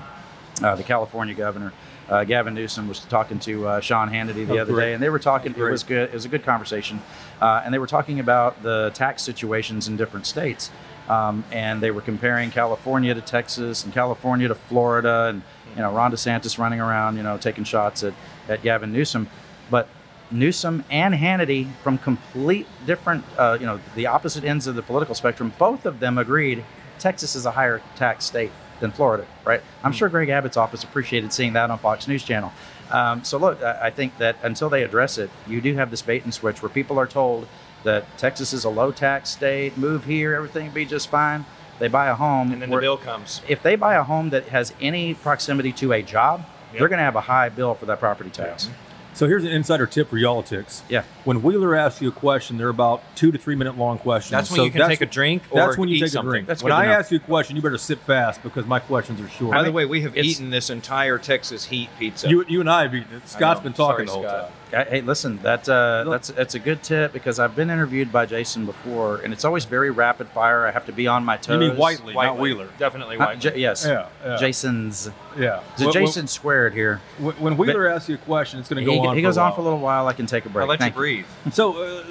uh, 0.61 0.75
the 0.75 0.83
California 0.83 1.33
governor. 1.33 1.73
Uh, 2.09 2.23
Gavin 2.23 2.53
Newsom 2.53 2.87
was 2.87 2.99
talking 2.99 3.39
to 3.39 3.67
uh, 3.67 3.79
Sean 3.79 4.09
Hannity 4.09 4.45
the 4.47 4.59
Oh, 4.59 4.61
other 4.61 4.73
great. 4.73 4.85
day, 4.85 4.93
and 4.93 5.01
they 5.01 5.09
were 5.09 5.19
talking. 5.19 5.53
It 5.55 5.57
was 5.61 5.83
good. 5.83 6.09
It 6.09 6.13
was 6.13 6.25
a 6.25 6.29
good 6.29 6.43
conversation, 6.43 7.01
uh, 7.41 7.61
and 7.65 7.73
they 7.73 7.79
were 7.79 7.87
talking 7.87 8.19
about 8.19 8.61
the 8.61 8.91
tax 8.93 9.23
situations 9.23 9.87
in 9.87 9.97
different 9.97 10.27
states, 10.27 10.69
um, 11.09 11.43
and 11.51 11.81
they 11.81 11.89
were 11.91 12.01
comparing 12.01 12.51
California 12.51 13.13
to 13.15 13.21
Texas 13.21 13.83
and 13.83 13.91
California 13.93 14.47
to 14.47 14.55
Florida, 14.55 15.27
and 15.29 15.41
you 15.75 15.81
know 15.81 15.91
Ron 15.91 16.11
DeSantis 16.11 16.59
running 16.59 16.79
around, 16.79 17.17
you 17.17 17.23
know, 17.23 17.37
taking 17.37 17.63
shots 17.63 18.03
at 18.03 18.13
at 18.47 18.61
Gavin 18.61 18.93
Newsom, 18.93 19.27
but 19.71 19.87
Newsom 20.29 20.83
and 20.91 21.15
Hannity 21.15 21.71
from 21.83 21.97
complete 21.97 22.67
different, 22.85 23.23
uh, 23.37 23.57
you 23.59 23.65
know, 23.65 23.79
the 23.95 24.05
opposite 24.07 24.43
ends 24.43 24.67
of 24.67 24.75
the 24.75 24.81
political 24.83 25.15
spectrum. 25.15 25.53
Both 25.57 25.85
of 25.87 25.99
them 25.99 26.17
agreed 26.19 26.63
Texas 26.99 27.35
is 27.35 27.45
a 27.45 27.51
higher 27.51 27.81
tax 27.95 28.25
state 28.25 28.51
than 28.79 28.91
Florida, 28.91 29.25
right? 29.45 29.61
I'm 29.83 29.91
sure 29.91 30.09
Greg 30.09 30.29
Abbott's 30.29 30.57
office 30.57 30.83
appreciated 30.83 31.31
seeing 31.33 31.53
that 31.53 31.69
on 31.71 31.77
Fox 31.79 32.07
News 32.07 32.23
Channel. 32.23 32.51
Um, 32.91 33.23
so 33.23 33.37
look, 33.37 33.61
I 33.63 33.87
I 33.87 33.89
think 33.89 34.17
that 34.19 34.35
until 34.43 34.69
they 34.69 34.83
address 34.83 35.17
it, 35.17 35.29
you 35.47 35.61
do 35.61 35.73
have 35.75 35.91
this 35.91 36.01
bait 36.01 36.23
and 36.23 36.33
switch 36.33 36.61
where 36.61 36.69
people 36.69 36.99
are 36.99 37.07
told 37.07 37.47
that 37.83 38.05
Texas 38.17 38.51
is 38.53 38.63
a 38.65 38.69
low 38.69 38.91
tax 38.91 39.29
state, 39.29 39.77
move 39.77 40.05
here, 40.05 40.33
everything 40.35 40.69
be 40.71 40.85
just 40.85 41.09
fine. 41.09 41.45
They 41.79 41.87
buy 41.87 42.07
a 42.07 42.15
home, 42.15 42.51
And 42.53 42.61
then 42.61 42.69
the 42.69 42.77
bill 42.77 42.97
comes. 42.97 43.41
if 43.47 43.61
they 43.61 43.75
buy 43.75 43.95
a 43.95 44.03
home 44.03 44.29
that 44.31 44.47
has 44.49 44.73
any 44.81 45.13
proximity 45.13 45.71
to 45.73 45.91
a 45.93 46.01
job, 46.01 46.45
Yep. 46.71 46.79
they're 46.79 46.87
going 46.89 46.99
to 46.99 47.03
have 47.03 47.15
a 47.15 47.21
high 47.21 47.49
bill 47.49 47.73
for 47.75 47.85
that 47.85 47.99
property 47.99 48.29
tax. 48.29 48.69
So 49.15 49.27
here's 49.27 49.45
an 49.45 49.51
insider 49.51 49.85
tip 49.87 50.09
for 50.09 50.17
y'all-ticks. 50.17 50.83
Yeah. 50.89 51.03
When 51.23 51.41
Wheeler 51.41 51.73
asks 51.73 52.01
you 52.01 52.09
a 52.09 52.11
question, 52.11 52.57
they're 52.57 52.67
about 52.67 53.01
two 53.15 53.31
to 53.31 53.37
three 53.37 53.55
minute 53.55 53.77
long 53.77 53.97
questions. 53.97 54.31
That's 54.31 54.51
when 54.51 54.57
So 54.57 54.63
you 54.65 54.71
can 54.71 54.89
take 54.89 54.99
a 54.99 55.05
drink 55.05 55.43
or 55.43 55.45
something. 55.45 55.59
That's 55.65 55.77
when 55.77 55.89
you 55.89 55.95
eat 55.95 55.99
take 56.01 56.09
something. 56.09 56.27
a 56.27 56.31
drink. 56.31 56.47
That's 56.47 56.61
when 56.61 56.73
I 56.73 56.85
know. 56.87 56.91
ask 56.91 57.11
you 57.11 57.17
a 57.17 57.21
question, 57.21 57.55
you 57.55 57.61
better 57.61 57.77
sit 57.77 57.99
fast 57.99 58.43
because 58.43 58.65
my 58.65 58.79
questions 58.79 59.21
are 59.21 59.29
short. 59.29 59.53
By 59.53 59.63
the 59.63 59.71
way, 59.71 59.85
we 59.85 60.01
have 60.01 60.17
eaten 60.17 60.49
this 60.49 60.69
entire 60.69 61.17
Texas 61.17 61.63
heat 61.65 61.89
pizza. 61.97 62.27
you, 62.29 62.43
you 62.49 62.59
and 62.59 62.69
I 62.69 62.81
have 62.83 62.93
eaten 62.93 63.15
it. 63.15 63.27
Scott's 63.27 63.61
know. 63.61 63.63
been 63.63 63.73
talking 63.73 64.05
Sorry, 64.05 64.05
the 64.05 64.11
whole 64.11 64.23
Scott. 64.23 64.49
time. 64.49 64.51
Uh, 64.75 64.83
Hey, 64.89 64.99
listen, 65.01 65.39
that 65.41 65.67
uh, 65.69 66.03
that's 66.09 66.27
that's 66.29 66.53
a 66.53 66.59
good 66.59 66.83
tip 66.83 67.13
because 67.13 67.39
I've 67.39 67.55
been 67.55 67.69
interviewed 67.69 68.11
by 68.11 68.25
Jason 68.25 68.65
before, 68.65 69.17
and 69.21 69.31
it's 69.31 69.45
always 69.45 69.63
very 69.65 69.89
rapid 69.89 70.27
fire. 70.29 70.67
I 70.67 70.71
have 70.71 70.85
to 70.87 70.91
be 70.91 71.07
on 71.07 71.23
my 71.23 71.37
toes. 71.37 71.61
You 71.61 71.69
mean 71.69 71.77
Whitely, 71.77 72.13
not 72.13 72.37
Wheeler. 72.37 72.67
Definitely 72.77 73.17
Whitely. 73.17 73.37
J- 73.37 73.57
yes, 73.59 73.85
Yeah, 73.87 74.07
yeah. 74.25 74.37
Jason's. 74.37 75.09
Yeah. 75.37 75.61
Is 75.75 75.81
it 75.81 75.85
When- 75.85 75.93
Jason 75.93 76.27
squared 76.27 76.73
here? 76.73 76.99
When, 77.19 77.55
Wheeler 77.57 77.87
asks 77.87 78.09
you 78.09 78.15
a 78.15 78.17
question, 78.19 78.59
it's 78.59 78.67
going 78.69 78.83
to 78.85 78.91
He, 78.91 78.97
go 78.97 79.05
on. 79.07 79.15
he 79.15 79.21
goes 79.21 79.37
on 79.37 79.53
for 79.53 79.61
a 79.61 79.63
little 79.63 79.79
while. 79.79 80.07
I 80.07 80.13
can 80.13 80.25
take 80.25 80.45
a 80.45 80.49
break. 80.49 80.63
I'll 80.63 80.67
let 80.69 80.79
you 80.79 80.83
Thank 80.83 80.95
breathe. 80.95 81.25
So, 81.51 81.81
uh, 81.81 82.03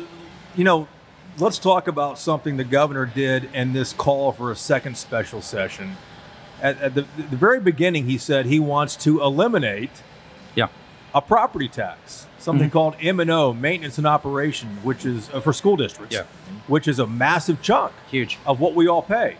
you 0.56 0.64
know, 0.64 0.88
let's 1.38 1.58
talk 1.58 1.86
about 1.88 2.18
something 2.18 2.56
the 2.56 2.64
governor 2.64 3.04
did 3.06 3.50
in 3.54 3.72
this 3.74 3.92
call 3.92 4.32
for 4.32 4.50
a 4.50 4.56
second 4.56 4.96
special 4.96 5.42
session. 5.42 5.96
At, 6.62 6.80
at 6.80 6.94
the, 6.94 7.02
the 7.16 7.36
very 7.36 7.60
beginning, 7.60 8.06
he 8.06 8.16
said 8.16 8.46
he 8.46 8.58
wants 8.60 8.96
to 8.96 9.20
eliminate 9.20 9.90
Yeah. 10.54 10.68
a 11.14 11.20
property 11.20 11.68
tax, 11.68 12.26
something 12.44 12.68
Mhm. 12.68 12.72
called 12.72 12.94
M 13.00 13.18
and 13.20 13.30
O, 13.30 13.52
maintenance 13.52 13.98
and 13.98 14.06
operation, 14.06 14.78
which 14.82 15.04
is 15.04 15.28
uh, 15.32 15.40
for 15.40 15.52
school 15.52 15.76
districts, 15.76 16.14
Yeah. 16.14 16.22
which 16.68 16.86
is 16.86 16.98
a 16.98 17.06
massive 17.06 17.60
chunk 17.62 17.92
Huge. 18.10 18.38
of 18.46 18.60
what 18.60 18.74
we 18.74 18.86
all 18.86 19.02
pay. 19.02 19.36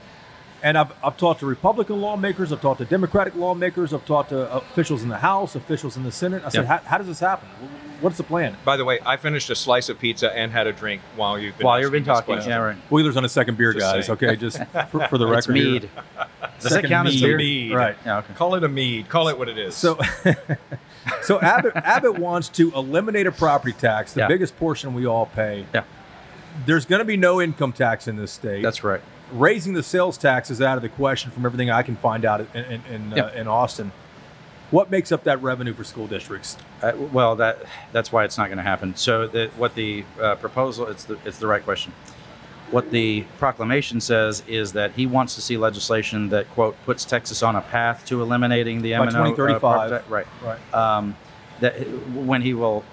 And 0.63 0.79
I've, 0.79 0.93
I've 1.05 1.19
talked 1.19 1.41
to 1.41 1.47
Republican 1.47 2.01
lawmakers, 2.01 2.51
I've 2.51 2.63
talked 2.63 2.79
to 2.79 2.87
Democratic 2.87 3.35
lawmakers, 3.37 3.93
I've 3.93 4.07
talked 4.07 4.31
to 4.31 4.51
officials 4.55 5.03
in 5.03 5.11
the 5.11 5.19
House, 5.19 5.55
officials 5.55 5.97
in 5.99 6.05
the 6.05 6.13
Senate. 6.13 6.43
I 6.45 6.49
said, 6.49 6.65
Yeah. 6.65 6.79
how, 6.79 6.85
how 6.87 6.99
does 6.99 7.07
this 7.07 7.21
happen? 7.21 7.47
What's 8.01 8.17
the 8.17 8.23
plan? 8.25 8.57
By 8.65 8.77
the 8.79 8.85
way, 8.85 8.99
I 9.05 9.17
finished 9.19 9.51
a 9.51 9.55
slice 9.55 9.89
of 9.91 9.99
pizza 9.99 10.35
and 10.37 10.53
had 10.53 10.67
a 10.67 10.73
drink 10.73 11.03
while 11.17 11.39
you've 11.39 11.57
been 11.59 11.67
While 11.67 11.81
you've 11.81 11.93
been 11.93 12.05
talking, 12.05 12.35
question. 12.35 12.51
yeah, 12.51 12.59
right. 12.59 12.77
Wheeler's 12.91 13.17
on 13.19 13.25
a 13.25 13.29
second 13.29 13.57
beer, 13.59 13.73
Just 13.75 13.85
guys. 13.85 14.07
saying. 14.07 14.17
Okay, 14.17 14.37
just 14.37 14.59
for, 14.91 15.07
for 15.09 15.19
the 15.19 15.27
record. 15.27 15.39
It's 15.39 15.47
here. 15.47 15.55
mead. 15.55 15.91
Does 16.61 16.63
that 16.65 16.71
Second 16.71 16.91
count 16.91 17.09
as 17.09 17.15
mead. 17.15 17.23
beer? 17.23 17.37
Mead. 17.37 17.73
Right. 17.75 17.97
Yeah. 18.07 18.19
Okay. 18.19 18.33
Call 18.35 18.55
it 18.55 18.65
a 18.65 18.69
mead. 18.69 19.09
Call 19.11 19.29
it 19.29 19.39
what 19.39 19.49
it 19.51 19.59
is. 19.59 19.75
So, 19.75 19.99
So 21.23 21.41
Abbott, 21.41 21.73
Abbott 21.77 22.19
wants 22.19 22.49
to 22.51 22.73
eliminate 22.73 23.27
a 23.27 23.33
property 23.33 23.73
tax, 23.73 24.13
the 24.15 24.21
Yeah. 24.21 24.29
biggest 24.29 24.57
portion 24.59 24.95
we 24.95 25.07
all 25.07 25.27
pay. 25.27 25.67
Yeah. 25.75 25.85
There's 26.67 26.87
going 26.87 27.01
to 27.01 27.05
be 27.05 27.17
no 27.17 27.41
income 27.43 27.73
tax 27.73 28.07
in 28.09 28.17
this 28.17 28.31
state. 28.33 28.63
That's 28.63 28.85
right. 28.85 29.01
raising 29.33 29.73
the 29.75 29.83
sales 29.83 30.17
tax 30.19 30.51
is 30.51 30.61
out 30.63 30.77
of 30.77 30.83
the 30.83 30.89
question 30.89 31.31
from 31.31 31.45
everything 31.47 31.71
I 31.71 31.83
can 31.83 31.97
find 31.97 32.25
out 32.25 32.41
in 32.55 32.65
in, 32.65 32.83
in, 33.13 33.19
uh, 33.19 33.33
in 33.35 33.49
Austin. 33.49 33.91
What 34.71 34.91
makes 34.91 35.13
up 35.13 35.25
that 35.25 35.43
revenue 35.43 35.73
for 35.75 35.85
school 35.85 36.07
districts? 36.07 36.57
Uh, 36.83 36.93
well, 37.13 37.37
that 37.37 37.59
that's 37.93 38.11
why 38.13 38.25
it's 38.25 38.37
not 38.39 38.47
going 38.47 38.57
to 38.59 38.63
happen. 38.65 38.97
So, 38.97 39.27
the, 39.27 39.51
what 39.57 39.75
the 39.75 40.05
uh, 40.21 40.35
proposal 40.37 40.87
it's 40.89 41.05
the 41.05 41.19
it's 41.25 41.39
the 41.39 41.47
right 41.47 41.63
question. 41.65 41.93
What 42.71 42.91
the 42.91 43.25
proclamation 43.39 44.01
says 44.01 44.43
is 44.49 44.73
that 44.73 44.93
he 44.93 45.07
wants 45.07 45.35
to 45.37 45.41
see 45.41 45.57
legislation 45.57 46.31
that 46.31 46.49
quote 46.51 46.77
puts 46.85 47.05
Texas 47.05 47.43
on 47.43 47.57
a 47.57 47.61
path 47.61 48.05
to 48.07 48.21
eliminating 48.23 48.83
the 48.83 48.93
By 48.93 49.07
M&O, 49.07 49.23
uh, 49.23 49.27
2035. 49.35 50.11
right. 50.11 50.27
Right. 50.43 50.75
Um, 50.75 51.17
that 51.61 51.75
when 52.15 52.43
he 52.43 52.55
will, 52.55 52.85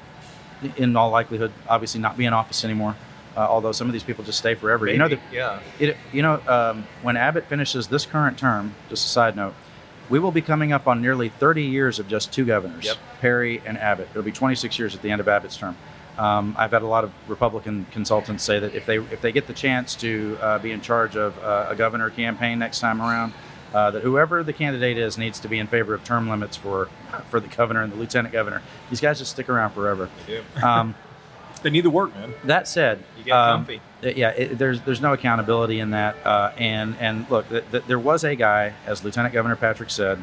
in 0.77 0.95
all 0.95 1.09
likelihood, 1.09 1.51
obviously 1.67 1.99
not 2.01 2.17
be 2.17 2.25
in 2.25 2.33
office 2.33 2.63
anymore. 2.63 2.95
Uh, 3.35 3.39
although 3.39 3.71
some 3.71 3.87
of 3.87 3.93
these 3.93 4.03
people 4.03 4.25
just 4.25 4.37
stay 4.39 4.55
forever. 4.55 4.87
You 4.87 4.97
know, 4.97 5.07
the, 5.07 5.19
yeah. 5.31 5.61
it, 5.79 5.95
you 6.11 6.21
know, 6.21 6.41
um, 6.47 6.85
when 7.01 7.15
Abbott 7.15 7.45
finishes 7.45 7.87
this 7.87 8.05
current 8.05 8.37
term, 8.37 8.75
just 8.89 9.05
a 9.05 9.09
side 9.09 9.37
note, 9.37 9.53
we 10.09 10.19
will 10.19 10.33
be 10.33 10.41
coming 10.41 10.73
up 10.73 10.85
on 10.85 11.01
nearly 11.01 11.29
30 11.29 11.63
years 11.63 11.97
of 11.97 12.09
just 12.09 12.33
two 12.33 12.43
governors, 12.43 12.85
Yep. 12.85 12.97
Perry 13.21 13.61
and 13.65 13.77
Abbott. 13.77 14.09
It'll 14.11 14.21
be 14.21 14.33
26 14.33 14.77
years 14.77 14.93
at 14.93 15.01
the 15.01 15.09
end 15.09 15.21
of 15.21 15.29
Abbott's 15.29 15.55
term. 15.55 15.77
Um, 16.17 16.55
I've 16.57 16.71
had 16.71 16.81
a 16.81 16.87
lot 16.87 17.03
of 17.03 17.11
Republican 17.27 17.85
consultants 17.91 18.43
say 18.43 18.59
that 18.59 18.75
if 18.75 18.85
they 18.85 18.97
if 18.97 19.21
they 19.21 19.31
get 19.31 19.47
the 19.47 19.53
chance 19.53 19.95
to 19.95 20.37
uh, 20.41 20.59
be 20.59 20.71
in 20.71 20.81
charge 20.81 21.15
of 21.15 21.37
uh, 21.39 21.67
a 21.69 21.75
governor 21.75 22.09
campaign 22.09 22.59
next 22.59 22.79
time 22.79 23.01
around, 23.01 23.33
uh, 23.73 23.91
that 23.91 24.03
whoever 24.03 24.43
the 24.43 24.53
candidate 24.53 24.97
is 24.97 25.17
needs 25.17 25.39
to 25.39 25.47
be 25.47 25.57
in 25.57 25.67
favor 25.67 25.93
of 25.93 26.03
term 26.03 26.29
limits 26.29 26.57
for 26.57 26.89
for 27.29 27.39
the 27.39 27.47
governor 27.47 27.81
and 27.81 27.91
the 27.93 27.97
lieutenant 27.97 28.33
governor. 28.33 28.61
These 28.89 28.99
guys 29.01 29.19
just 29.19 29.31
stick 29.31 29.49
around 29.49 29.71
forever. 29.71 30.09
You 30.27 30.43
do. 30.55 30.61
Um, 30.65 30.95
They 31.63 31.69
need 31.69 31.85
the 31.85 31.91
work, 31.91 32.13
man. 32.15 32.33
that 32.45 32.67
said, 32.67 33.03
You 33.19 33.23
get 33.23 33.33
um, 33.33 33.59
comfy. 33.65 33.81
yeah, 34.01 34.29
it, 34.31 34.57
there's 34.57 34.81
there's 34.81 34.99
no 35.01 35.13
accountability 35.13 35.79
in 35.79 35.91
that. 35.91 36.15
Uh, 36.25 36.51
and 36.57 36.95
and 36.99 37.29
look, 37.29 37.47
th- 37.49 37.63
th- 37.71 37.83
there 37.87 37.99
was 37.99 38.23
a 38.23 38.35
guy, 38.35 38.73
as 38.87 39.03
Lieutenant 39.03 39.31
Governor 39.33 39.55
Patrick 39.55 39.91
said, 39.91 40.21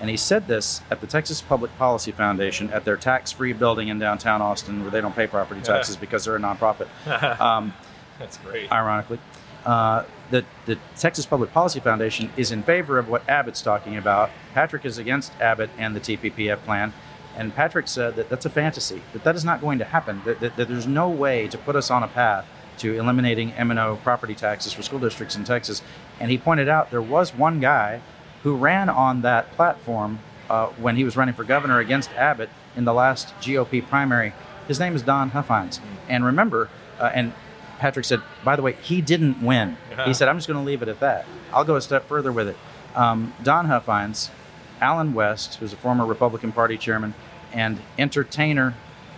and 0.00 0.10
he 0.10 0.16
said 0.16 0.46
this 0.46 0.82
at 0.90 1.00
the 1.00 1.06
Texas 1.06 1.40
Public 1.40 1.76
Policy 1.78 2.12
Foundation 2.12 2.70
at 2.70 2.84
their 2.84 2.96
tax-free 2.96 3.52
building 3.54 3.88
in 3.88 3.98
downtown 3.98 4.42
Austin, 4.42 4.82
where 4.82 4.90
they 4.90 5.00
don't 5.00 5.14
pay 5.14 5.26
property 5.26 5.60
taxes 5.60 5.96
because 5.96 6.24
they're 6.24 6.36
a 6.36 6.40
nonprofit. 6.40 6.88
Um, 7.40 7.74
That's 8.18 8.36
great. 8.38 8.70
ironically. 8.70 9.18
Uh, 9.64 10.04
the, 10.30 10.44
the 10.66 10.78
Texas 10.96 11.26
Public 11.26 11.52
Policy 11.52 11.80
Foundation 11.80 12.30
is 12.36 12.52
in 12.52 12.62
favor 12.62 12.98
of 12.98 13.08
what 13.08 13.28
Abbott's 13.28 13.62
talking 13.62 13.96
about. 13.96 14.30
Patrick 14.52 14.84
is 14.84 14.98
against 14.98 15.32
Abbott 15.40 15.70
and 15.78 15.96
the 15.96 16.00
TPPF 16.00 16.58
plan. 16.64 16.92
And 17.36 17.54
Patrick 17.54 17.88
said 17.88 18.14
that 18.16 18.28
that's 18.28 18.46
a 18.46 18.50
fantasy, 18.50 19.02
that 19.12 19.24
that 19.24 19.34
is 19.34 19.44
not 19.44 19.60
going 19.60 19.78
to 19.78 19.84
happen, 19.84 20.22
that, 20.24 20.40
that, 20.40 20.56
that 20.56 20.68
there's 20.68 20.86
no 20.86 21.08
way 21.08 21.48
to 21.48 21.58
put 21.58 21.74
us 21.76 21.90
on 21.90 22.02
a 22.02 22.08
path 22.08 22.46
to 22.78 22.96
eliminating 22.96 23.52
M&O 23.52 23.96
property 23.96 24.34
taxes 24.34 24.72
for 24.72 24.82
school 24.82 24.98
districts 25.00 25.34
in 25.34 25.44
Texas. 25.44 25.82
And 26.20 26.30
he 26.30 26.38
pointed 26.38 26.68
out 26.68 26.90
there 26.90 27.02
was 27.02 27.34
one 27.34 27.58
guy 27.60 28.00
who 28.44 28.56
ran 28.56 28.88
on 28.88 29.22
that 29.22 29.50
platform 29.52 30.20
uh, 30.48 30.66
when 30.78 30.96
he 30.96 31.02
was 31.02 31.16
running 31.16 31.34
for 31.34 31.42
governor 31.44 31.80
against 31.80 32.10
Abbott 32.12 32.50
in 32.76 32.84
the 32.84 32.92
last 32.92 33.34
GOP 33.40 33.86
primary. 33.86 34.32
His 34.68 34.78
name 34.78 34.94
is 34.94 35.02
Don 35.02 35.30
Huffines. 35.30 35.80
And 36.08 36.24
remember, 36.24 36.68
uh, 37.00 37.10
and 37.12 37.32
Patrick 37.78 38.04
said, 38.04 38.20
by 38.44 38.54
the 38.54 38.62
way, 38.62 38.76
he 38.82 39.00
didn't 39.00 39.42
win. 39.42 39.76
He 40.04 40.14
said, 40.14 40.28
I'm 40.28 40.36
just 40.36 40.46
going 40.46 40.60
to 40.60 40.64
leave 40.64 40.82
it 40.82 40.88
at 40.88 41.00
that. 41.00 41.26
I'll 41.52 41.64
go 41.64 41.76
a 41.76 41.80
step 41.80 42.06
further 42.06 42.30
with 42.30 42.48
it. 42.48 42.56
Um, 42.94 43.34
Don 43.42 43.66
Huffines, 43.66 44.30
Allen 44.80 45.14
West, 45.14 45.56
who's 45.56 45.72
a 45.72 45.76
former 45.76 46.04
Republican 46.06 46.52
Party 46.52 46.76
chairman, 46.76 47.14
and 47.52 47.80
entertainer 47.98 48.74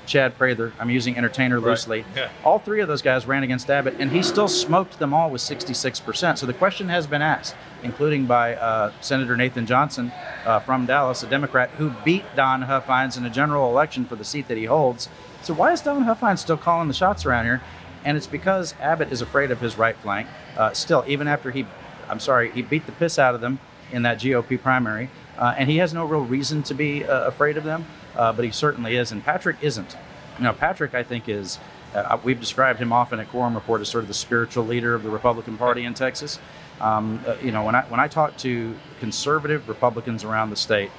Chad 0.07 0.38
Prather, 0.38 0.73
I'm 0.79 0.88
using 0.90 1.16
entertainer 1.16 1.59
Right. 1.59 1.71
loosely, 1.71 2.05
Yeah. 2.14 2.29
all 2.45 2.59
three 2.59 2.81
of 2.81 2.88
those 2.88 3.03
guys 3.03 3.27
ran 3.27 3.42
against 3.42 3.69
Abbott, 3.69 3.97
and 3.99 4.11
he 4.12 4.23
still 4.23 4.49
smoked 4.49 4.99
them 4.99 5.12
all 5.12 5.31
with 5.31 5.40
66%. 5.40 6.38
So 6.38 6.47
the 6.47 6.53
question 6.55 6.88
has 6.88 7.07
been 7.07 7.23
asked, 7.23 7.55
including 7.83 8.27
by 8.27 8.55
uh, 8.55 8.92
Senator 9.01 9.37
Nathan 9.37 9.66
Johnson 9.66 10.12
uh, 10.47 10.61
from 10.61 10.87
Dallas, 10.87 11.23
a 11.23 11.27
Democrat, 11.27 11.71
who 11.79 11.90
beat 12.05 12.25
Don 12.37 12.62
Huffines 12.62 13.16
in 13.16 13.25
a 13.25 13.31
general 13.31 13.69
election 13.71 14.05
for 14.05 14.16
the 14.16 14.25
seat 14.25 14.49
that 14.49 14.57
he 14.57 14.64
holds. 14.64 15.09
So 15.42 15.53
why 15.55 15.73
is 15.73 15.81
Don 15.81 16.05
Huffines 16.05 16.40
still 16.40 16.57
calling 16.57 16.88
the 16.88 16.95
shots 16.95 17.27
around 17.27 17.45
here? 17.45 17.61
And 18.05 18.16
it's 18.16 18.27
because 18.29 18.75
Abbott 18.81 19.11
is 19.11 19.21
afraid 19.21 19.51
of 19.51 19.61
his 19.61 19.77
right 19.77 19.97
flank. 19.97 20.29
Uh, 20.57 20.73
still, 20.73 21.05
even 21.09 21.27
after 21.27 21.51
he, 21.51 21.66
I'm 22.09 22.21
sorry, 22.21 22.51
he 22.53 22.62
beat 22.62 22.87
the 22.87 22.92
piss 22.92 23.19
out 23.19 23.35
of 23.35 23.40
them 23.40 23.59
in 23.92 24.03
that 24.03 24.19
GOP 24.19 24.57
primary, 24.61 25.11
uh, 25.38 25.55
and 25.57 25.68
he 25.70 25.79
has 25.79 25.92
no 25.92 26.05
real 26.05 26.25
reason 26.25 26.62
to 26.64 26.75
be 26.75 27.05
uh, 27.05 27.27
afraid 27.27 27.57
of 27.57 27.64
them, 27.64 27.87
uh, 28.16 28.33
but 28.33 28.44
he 28.44 28.51
certainly 28.51 28.96
is. 28.96 29.12
And 29.12 29.25
Patrick 29.25 29.57
isn't. 29.61 29.96
You 30.38 30.44
know, 30.44 30.53
Patrick, 30.53 30.94
I 30.94 31.03
think, 31.03 31.29
is. 31.29 31.59
Uh, 31.94 32.18
we've 32.22 32.40
described 32.40 32.79
him 32.79 32.92
often 32.92 33.20
at 33.20 33.29
Quorum 33.31 33.55
Report 33.55 33.81
as 33.81 33.88
sort 33.88 34.05
of 34.05 34.09
the 34.09 34.14
spiritual 34.14 34.64
leader 34.64 34.94
of 34.94 35.03
the 35.03 35.09
Republican 35.11 35.57
Party 35.57 35.85
in 35.85 35.94
Texas. 35.94 36.38
Um, 36.81 37.25
uh, 37.27 37.37
you 37.42 37.53
know, 37.53 37.64
when 37.64 37.75
I 37.75 37.83
when 37.85 38.01
I 38.01 38.09
talk 38.09 38.37
to 38.38 38.75
conservative 39.01 39.68
Republicans 39.68 40.25
around 40.25 40.51
the 40.51 40.57
state, 40.57 40.90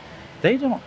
they 0.42 0.58
don't 0.58 0.82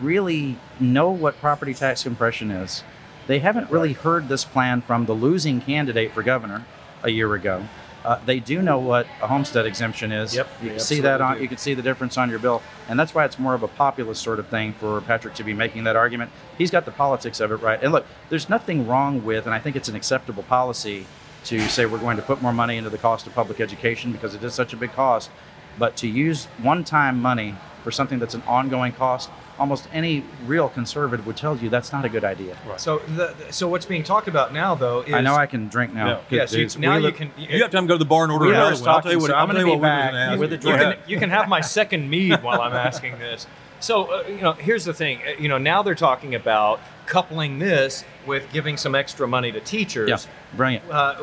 really 0.00 0.56
know 0.78 1.10
what 1.10 1.38
property 1.40 1.74
tax 1.74 2.02
compression 2.02 2.50
is. 2.50 2.84
They 3.26 3.40
haven't 3.40 3.70
really 3.70 3.92
heard 3.92 4.28
this 4.28 4.44
plan 4.44 4.82
from 4.82 5.06
the 5.06 5.14
losing 5.14 5.60
candidate 5.60 6.12
for 6.12 6.22
governor 6.22 6.64
a 7.02 7.10
year 7.10 7.34
ago. 7.34 7.66
Uh, 8.06 8.20
they 8.24 8.38
do 8.38 8.62
know 8.62 8.78
what 8.78 9.04
a 9.20 9.26
homestead 9.26 9.66
exemption 9.66 10.12
is. 10.12 10.32
Yep, 10.32 10.48
you 10.62 10.70
can 10.70 10.78
see 10.78 11.00
that 11.00 11.20
on. 11.20 11.36
do. 11.36 11.42
You 11.42 11.48
can 11.48 11.58
see 11.58 11.74
the 11.74 11.82
difference 11.82 12.16
on 12.16 12.30
your 12.30 12.38
bill, 12.38 12.62
and 12.88 12.96
that's 12.96 13.12
why 13.16 13.24
it's 13.24 13.36
more 13.36 13.52
of 13.52 13.64
a 13.64 13.68
populist 13.68 14.22
sort 14.22 14.38
of 14.38 14.46
thing 14.46 14.74
for 14.74 15.00
Patrick 15.00 15.34
to 15.34 15.42
be 15.42 15.52
making 15.52 15.82
that 15.84 15.96
argument. 15.96 16.30
He's 16.56 16.70
got 16.70 16.84
the 16.84 16.92
politics 16.92 17.40
of 17.40 17.50
it 17.50 17.56
right. 17.56 17.82
And 17.82 17.90
look, 17.92 18.06
there's 18.28 18.48
nothing 18.48 18.86
wrong 18.86 19.24
with, 19.24 19.44
and 19.44 19.52
I 19.52 19.58
think 19.58 19.74
it's 19.74 19.88
an 19.88 19.96
acceptable 19.96 20.44
policy 20.44 21.04
to 21.46 21.60
say 21.68 21.84
we're 21.84 21.98
going 21.98 22.16
to 22.16 22.22
put 22.22 22.40
more 22.40 22.52
money 22.52 22.76
into 22.76 22.90
the 22.90 22.98
cost 22.98 23.26
of 23.26 23.34
public 23.34 23.60
education 23.60 24.12
because 24.12 24.36
it 24.36 24.44
is 24.44 24.54
such 24.54 24.72
a 24.72 24.76
big 24.76 24.92
cost. 24.92 25.28
But 25.76 25.96
to 25.96 26.06
use 26.06 26.44
one-time 26.62 27.20
money 27.20 27.56
for 27.86 27.92
something 27.92 28.18
that's 28.18 28.34
an 28.34 28.42
ongoing 28.48 28.90
cost, 28.90 29.30
almost 29.60 29.86
any 29.92 30.24
real 30.44 30.68
conservative 30.68 31.24
would 31.24 31.36
tell 31.36 31.56
you 31.56 31.70
that's 31.70 31.92
not 31.92 32.04
a 32.04 32.08
good 32.08 32.24
idea. 32.24 32.56
So, 32.78 32.98
the, 32.98 33.32
so 33.50 33.68
what's 33.68 33.86
being 33.86 34.02
talked 34.02 34.26
about 34.26 34.52
now, 34.52 34.74
though, 34.74 35.02
is 35.02 35.14
I 35.14 35.20
know 35.20 35.36
I 35.36 35.46
can 35.46 35.68
drink 35.68 35.94
now. 35.94 36.06
Yeah. 36.08 36.20
Good 36.28 36.36
Yes, 36.36 36.52
you, 36.52 36.58
dudes. 36.58 36.76
now 36.78 36.96
you 36.96 37.02
look- 37.02 37.14
can. 37.14 37.30
You 37.38 37.62
have 37.62 37.70
time 37.70 37.84
to 37.84 37.88
go 37.88 37.94
to 37.94 37.98
the 37.98 38.04
bar 38.04 38.24
and 38.24 38.32
order 38.32 38.46
We 38.46 38.50
another 38.54 38.74
one. 38.74 38.88
I'll 38.88 39.02
tell 39.02 39.12
you 39.12 39.20
what. 39.20 39.28
so 39.28 39.34
I'll 39.34 39.42
I'm 39.42 39.46
gonna 39.46 39.60
you 39.60 39.66
be 39.66 39.70
what 39.70 39.82
back 39.82 40.36
with 40.40 40.50
you. 40.50 40.56
a 40.56 40.60
Go 40.60 40.70
you 40.70 40.76
can, 40.76 40.96
you 41.06 41.18
can 41.20 41.30
have 41.30 41.48
my 41.48 41.60
second 41.60 42.10
mead 42.10 42.42
while 42.42 42.60
I'm 42.60 42.72
asking 42.72 43.20
this. 43.20 43.46
So, 43.78 44.06
uh, 44.06 44.24
you 44.28 44.40
know, 44.40 44.54
here's 44.54 44.84
the 44.84 44.92
thing. 44.94 45.20
Uh, 45.24 45.40
You 45.40 45.48
know, 45.48 45.58
now 45.58 45.84
they're 45.84 45.94
talking 45.94 46.34
about 46.34 46.80
coupling 47.06 47.60
this 47.60 48.04
with 48.26 48.52
giving 48.52 48.76
some 48.76 48.96
extra 48.96 49.28
money 49.28 49.52
to 49.52 49.60
teachers, 49.60 50.08
Yeah, 50.10 50.18
brilliant. 50.56 50.90
uh, 50.90 51.14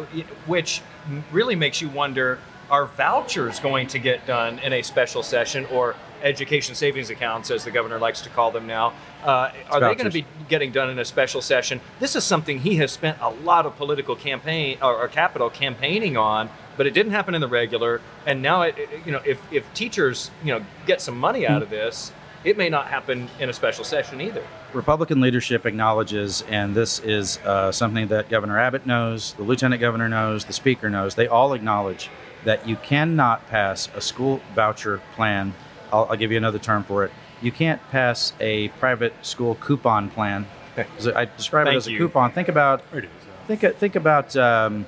which 0.45 0.81
really 1.33 1.57
makes 1.57 1.81
you 1.81 1.89
wonder: 1.89 2.39
Are 2.69 2.85
vouchers 2.85 3.59
going 3.59 3.87
to 3.87 3.99
get 3.99 4.25
done 4.25 4.59
in 4.59 4.71
a 4.71 4.81
special 4.81 5.23
session, 5.23 5.65
or 5.65 5.95
education 6.23 6.73
savings 6.73 7.09
accounts, 7.09 7.51
as 7.51 7.63
the 7.63 7.71
governor 7.71 7.99
likes 7.99 8.21
to 8.21 8.29
call 8.29 8.51
them 8.51 8.65
now? 8.65 8.93
Uh, 9.23 9.51
are 9.69 9.79
they 9.79 9.95
going 9.95 10.09
to 10.09 10.09
be 10.09 10.25
getting 10.49 10.71
done 10.71 10.89
in 10.89 10.97
a 10.97 11.05
special 11.05 11.41
session? 11.41 11.81
This 11.99 12.15
is 12.15 12.23
something 12.23 12.59
he 12.59 12.75
has 12.77 12.91
spent 12.91 13.17
a 13.21 13.29
lot 13.29 13.65
of 13.65 13.75
political 13.75 14.15
campaign 14.15 14.77
or, 14.81 14.95
or 14.95 15.07
capital 15.07 15.49
campaigning 15.49 16.17
on, 16.17 16.49
but 16.77 16.87
it 16.87 16.93
didn't 16.93 17.11
happen 17.11 17.35
in 17.35 17.41
the 17.41 17.47
regular. 17.47 18.01
And 18.25 18.41
now, 18.41 18.63
it, 18.63 18.75
you 19.05 19.11
know, 19.11 19.21
if 19.25 19.39
if 19.51 19.71
teachers, 19.73 20.31
you 20.43 20.53
know, 20.53 20.65
get 20.85 21.01
some 21.01 21.17
money 21.17 21.45
out 21.45 21.61
of 21.61 21.69
this, 21.69 22.11
it 22.43 22.57
may 22.57 22.69
not 22.69 22.87
happen 22.87 23.29
in 23.39 23.49
a 23.49 23.53
special 23.53 23.83
session 23.83 24.19
either. 24.19 24.43
Republican 24.73 25.21
leadership 25.21 25.65
acknowledges, 25.65 26.41
and 26.49 26.75
this 26.75 26.99
is 26.99 27.37
uh, 27.45 27.71
something 27.71 28.07
that 28.07 28.29
Governor 28.29 28.59
Abbott 28.59 28.85
knows, 28.85 29.33
the 29.33 29.43
Lieutenant 29.43 29.79
Governor 29.79 30.09
knows, 30.09 30.45
the 30.45 30.53
Speaker 30.53 30.89
knows, 30.89 31.15
they 31.15 31.27
all 31.27 31.53
acknowledge 31.53 32.09
that 32.43 32.67
you 32.67 32.75
cannot 32.75 33.47
pass 33.47 33.87
a 33.95 34.01
school 34.01 34.41
voucher 34.53 35.01
plan. 35.15 35.53
I'll, 35.93 36.07
I'll 36.09 36.17
give 36.17 36.31
you 36.31 36.37
another 36.37 36.59
term 36.59 36.83
for 36.83 37.05
it. 37.05 37.11
You 37.41 37.51
can't 37.51 37.81
pass 37.91 38.33
a 38.39 38.69
private 38.69 39.13
school 39.25 39.55
coupon 39.55 40.09
plan. 40.09 40.47
I 40.75 41.25
describe 41.37 41.67
it 41.67 41.75
as 41.75 41.87
a 41.87 41.91
you. 41.91 41.99
coupon. 41.99 42.31
Think 42.31 42.47
about 42.49 42.89
There 42.91 43.01
it 43.01 43.05
is. 43.05 43.11
Think 43.59 43.77
think 43.77 43.95
about 43.95 44.35
um, 44.35 44.87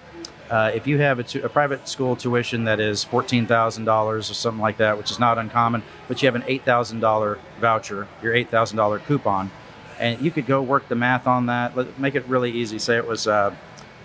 uh, 0.50 0.72
if 0.74 0.88
you 0.88 0.98
have 0.98 1.20
a, 1.20 1.24
tu- 1.24 1.44
a 1.44 1.50
private 1.50 1.88
school 1.88 2.15
tuition 2.15 2.63
that 2.63 2.80
is 2.80 3.04
fourteen 3.04 3.46
thousand 3.46 3.86
dollars 3.86 4.32
or 4.32 4.34
something 4.34 4.62
like 4.62 4.78
that, 4.78 4.98
which 4.98 5.12
is 5.12 5.20
not 5.20 5.38
uncommon, 5.38 5.84
but 6.08 6.22
you 6.22 6.28
have 6.28 6.36
an 6.36 6.44
eight 6.48 6.63
thousand 6.63 7.02
dollar 7.02 7.38
voucher, 7.60 8.08
your 8.24 8.34
eight 8.34 8.50
thousand 8.50 8.78
dollar 8.78 8.98
coupon, 9.00 9.52
and 10.00 10.22
you 10.22 10.32
could 10.32 10.48
go 10.48 10.62
work 10.62 10.88
the 10.88 10.96
math 10.96 11.28
on 11.28 11.46
that. 11.48 11.76
Let 11.76 12.00
make 12.00 12.15
it 12.15 12.26
really 12.28 12.52
easy. 12.52 12.80
Say 12.80 12.96
it 12.98 13.06
was 13.06 13.28
uh, 13.28 13.54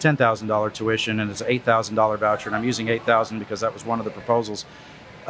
ten 0.01 0.17
thousand 0.17 0.49
dollar 0.49 0.69
tuition 0.71 1.21
and 1.21 1.31
it's 1.31 1.41
an 1.41 1.47
eight 1.49 1.63
thousand 1.63 1.95
dollar 1.95 2.17
voucher, 2.17 2.49
and 2.49 2.57
I'm 2.57 2.65
using 2.65 2.89
eight 2.89 3.05
thousand 3.05 3.39
because 3.39 3.61
that 3.61 3.73
was 3.73 3.85
one 3.87 4.01
of 4.01 4.05
the 4.05 4.11
proposals. 4.11 4.65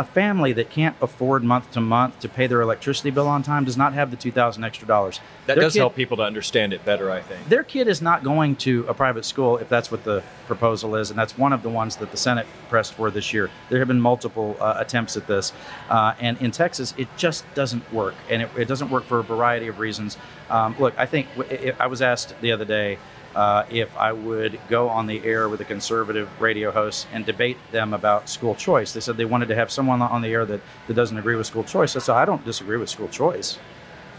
A 0.01 0.05
family 0.05 0.53
that 0.55 0.71
can't 0.71 0.97
afford 1.03 1.45
month 1.45 1.71
to 1.73 1.81
month 1.81 2.19
to 2.21 2.29
pay 2.29 2.47
their 2.47 2.63
electricity 2.63 3.11
bill 3.11 3.29
on 3.29 3.43
time 3.43 3.67
does 3.67 3.77
not 3.77 3.93
have 3.93 4.11
the 4.11 4.17
2000 4.17 4.65
extra 4.65 4.89
dollars. 4.89 5.21
That 5.47 5.55
Their 5.57 5.65
does 5.65 5.75
kid- 5.75 5.81
help 5.81 5.95
people 5.95 6.17
to 6.17 6.23
understand 6.23 6.73
it 6.73 6.83
better, 6.87 7.11
I 7.11 7.21
think. 7.21 7.49
their 7.51 7.63
kid 7.63 7.87
is 7.87 8.01
not 8.01 8.25
going 8.25 8.57
to 8.57 8.87
a 8.89 8.95
private 8.95 9.27
school 9.27 9.59
if 9.59 9.69
that's 9.69 9.91
what 9.91 10.05
the 10.05 10.23
proposal 10.47 10.97
is, 10.97 11.11
and 11.11 11.19
that's 11.19 11.37
one 11.37 11.53
of 11.53 11.63
the 11.63 11.69
ones 11.69 11.97
that 11.97 12.11
the 12.13 12.17
Senate 12.17 12.47
pressed 12.71 12.95
for 12.95 13.11
this 13.11 13.35
year. 13.35 13.51
There 13.69 13.79
have 13.79 13.89
been 13.89 14.01
multiple 14.01 14.57
uh, 14.59 14.75
attempts 14.79 15.19
at 15.19 15.27
this, 15.27 15.53
uh, 15.91 16.15
and 16.19 16.41
in 16.41 16.51
Texas, 16.51 16.95
it 16.97 17.09
just 17.19 17.45
doesn't 17.55 17.93
work, 17.93 18.15
and 18.31 18.41
it, 18.43 18.51
it 18.57 18.69
doesn't 18.69 18.89
work 18.91 19.05
for 19.05 19.19
a 19.19 19.23
variety 19.23 19.69
of 19.69 19.79
reasons. 19.79 20.17
Um, 20.49 20.75
look, 20.79 20.95
I 20.97 21.05
think 21.05 21.29
w- 21.37 21.75
I 21.79 21.85
I 21.85 21.87
was 21.89 22.01
asked 22.01 22.35
the 22.41 22.53
other 22.53 22.65
day. 22.65 22.99
Uh, 23.35 23.65
if 23.71 23.97
I 23.97 24.13
would 24.13 24.59
go 24.69 24.89
on 24.89 25.07
the 25.07 25.25
air 25.25 25.49
with 25.49 25.61
a 25.61 25.65
conservative 25.65 26.29
radio 26.41 26.73
host 26.73 27.07
and 27.13 27.25
debate 27.25 27.57
them 27.71 27.95
about 27.95 28.29
school 28.29 28.57
choice, 28.57 28.93
they 28.93 29.01
said 29.01 29.17
they 29.17 29.25
wanted 29.25 29.49
to 29.49 29.55
have 29.55 29.71
someone 29.71 30.03
on 30.03 30.23
the 30.23 30.29
air 30.29 30.45
that, 30.45 30.61
that 30.89 30.95
doesn't 30.95 31.17
agree 31.17 31.37
with 31.37 31.47
school 31.47 31.63
choice. 31.63 31.95
I 31.95 32.01
said, 32.01 32.17
I 32.17 32.25
don't 32.25 32.45
disagree 32.45 32.77
with 32.77 32.89
school 32.89 33.09
choice. 33.09 33.59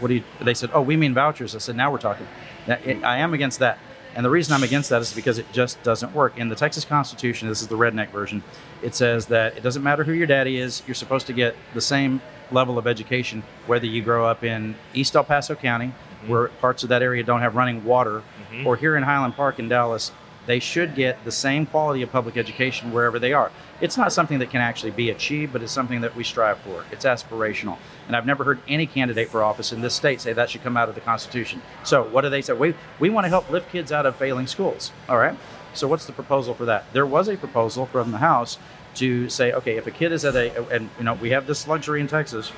What 0.02 0.08
do 0.08 0.14
you? 0.14 0.24
They 0.40 0.54
said, 0.54 0.70
"Oh, 0.74 0.82
we 0.82 0.96
mean 0.96 1.14
vouchers." 1.14 1.54
I 1.54 1.58
said, 1.58 1.76
"Now 1.76 1.92
we're 1.92 1.98
talking." 1.98 2.26
I 2.66 3.18
am 3.18 3.34
against 3.34 3.60
that, 3.60 3.78
and 4.16 4.24
the 4.24 4.30
reason 4.30 4.52
I'm 4.52 4.64
against 4.64 4.90
that 4.90 5.00
is 5.00 5.12
because 5.12 5.38
it 5.38 5.46
just 5.52 5.80
doesn't 5.84 6.12
work. 6.12 6.36
In 6.38 6.48
the 6.48 6.56
Texas 6.56 6.84
Constitution, 6.84 7.48
this 7.48 7.62
is 7.62 7.68
the 7.68 7.76
redneck 7.76 8.10
version. 8.10 8.42
It 8.82 8.96
says 8.96 9.26
that 9.26 9.56
it 9.56 9.62
doesn't 9.62 9.82
matter 9.82 10.02
who 10.02 10.12
your 10.12 10.26
daddy 10.26 10.58
is; 10.58 10.82
you're 10.88 10.96
supposed 10.96 11.28
to 11.28 11.32
get 11.32 11.54
the 11.72 11.80
same 11.80 12.20
level 12.50 12.78
of 12.78 12.86
education 12.88 13.44
whether 13.66 13.86
you 13.86 14.02
grow 14.02 14.26
up 14.26 14.42
in 14.42 14.74
East 14.92 15.14
El 15.14 15.22
Paso 15.22 15.54
County, 15.54 15.92
where 16.26 16.48
parts 16.48 16.82
of 16.82 16.88
that 16.88 17.00
area 17.00 17.22
don't 17.22 17.40
have 17.40 17.54
running 17.54 17.84
water, 17.84 18.22
Mm-hmm. 18.52 18.66
or 18.66 18.76
here 18.76 18.96
in 18.96 19.02
Highland 19.02 19.34
Park 19.34 19.58
in 19.58 19.68
Dallas. 19.68 20.12
They 20.44 20.58
should 20.58 20.94
get 20.94 21.24
the 21.24 21.32
same 21.32 21.66
quality 21.66 22.02
of 22.02 22.10
public 22.10 22.36
education 22.36 22.92
wherever 22.92 23.18
they 23.18 23.32
are. 23.32 23.50
It's 23.80 23.96
not 23.96 24.12
something 24.12 24.40
that 24.40 24.50
can 24.50 24.60
actually 24.60 24.90
be 24.90 25.08
achieved, 25.08 25.52
but 25.52 25.62
it's 25.62 25.72
something 25.72 26.00
that 26.00 26.16
we 26.16 26.24
strive 26.24 26.58
for. 26.58 26.84
It's 26.90 27.04
aspirational. 27.04 27.78
And 28.08 28.16
I've 28.16 28.26
never 28.26 28.42
heard 28.44 28.60
any 28.68 28.86
candidate 28.86 29.28
for 29.28 29.42
office 29.42 29.72
in 29.72 29.80
this 29.80 29.94
state 29.94 30.20
say 30.20 30.32
that 30.32 30.50
should 30.50 30.62
come 30.62 30.76
out 30.76 30.88
of 30.88 30.96
the 30.96 31.00
Constitution. 31.00 31.62
So 31.84 32.02
what 32.02 32.22
do 32.22 32.28
they 32.28 32.42
say? 32.42 32.52
We, 32.54 32.74
we 32.98 33.08
want 33.08 33.24
to 33.24 33.28
help 33.28 33.50
lift 33.50 33.70
kids 33.70 33.92
out 33.92 34.04
of 34.04 34.16
failing 34.16 34.48
schools. 34.48 34.92
All 35.08 35.16
right. 35.16 35.36
So 35.74 35.86
what's 35.88 36.06
the 36.06 36.12
proposal 36.12 36.52
for 36.52 36.64
that? 36.66 36.92
There 36.92 37.06
was 37.06 37.28
a 37.28 37.36
proposal 37.36 37.86
from 37.86 38.10
the 38.10 38.18
House 38.18 38.58
to 38.96 39.30
say, 39.30 39.52
okay, 39.52 39.76
if 39.76 39.86
a 39.86 39.90
kid 39.92 40.12
is 40.12 40.24
at 40.24 40.34
a, 40.34 40.68
and 40.68 40.90
you 40.98 41.04
know, 41.04 41.14
we 41.14 41.30
have 41.30 41.46
this 41.46 41.66
luxury 41.66 42.00
in 42.00 42.08
Texas, 42.08 42.52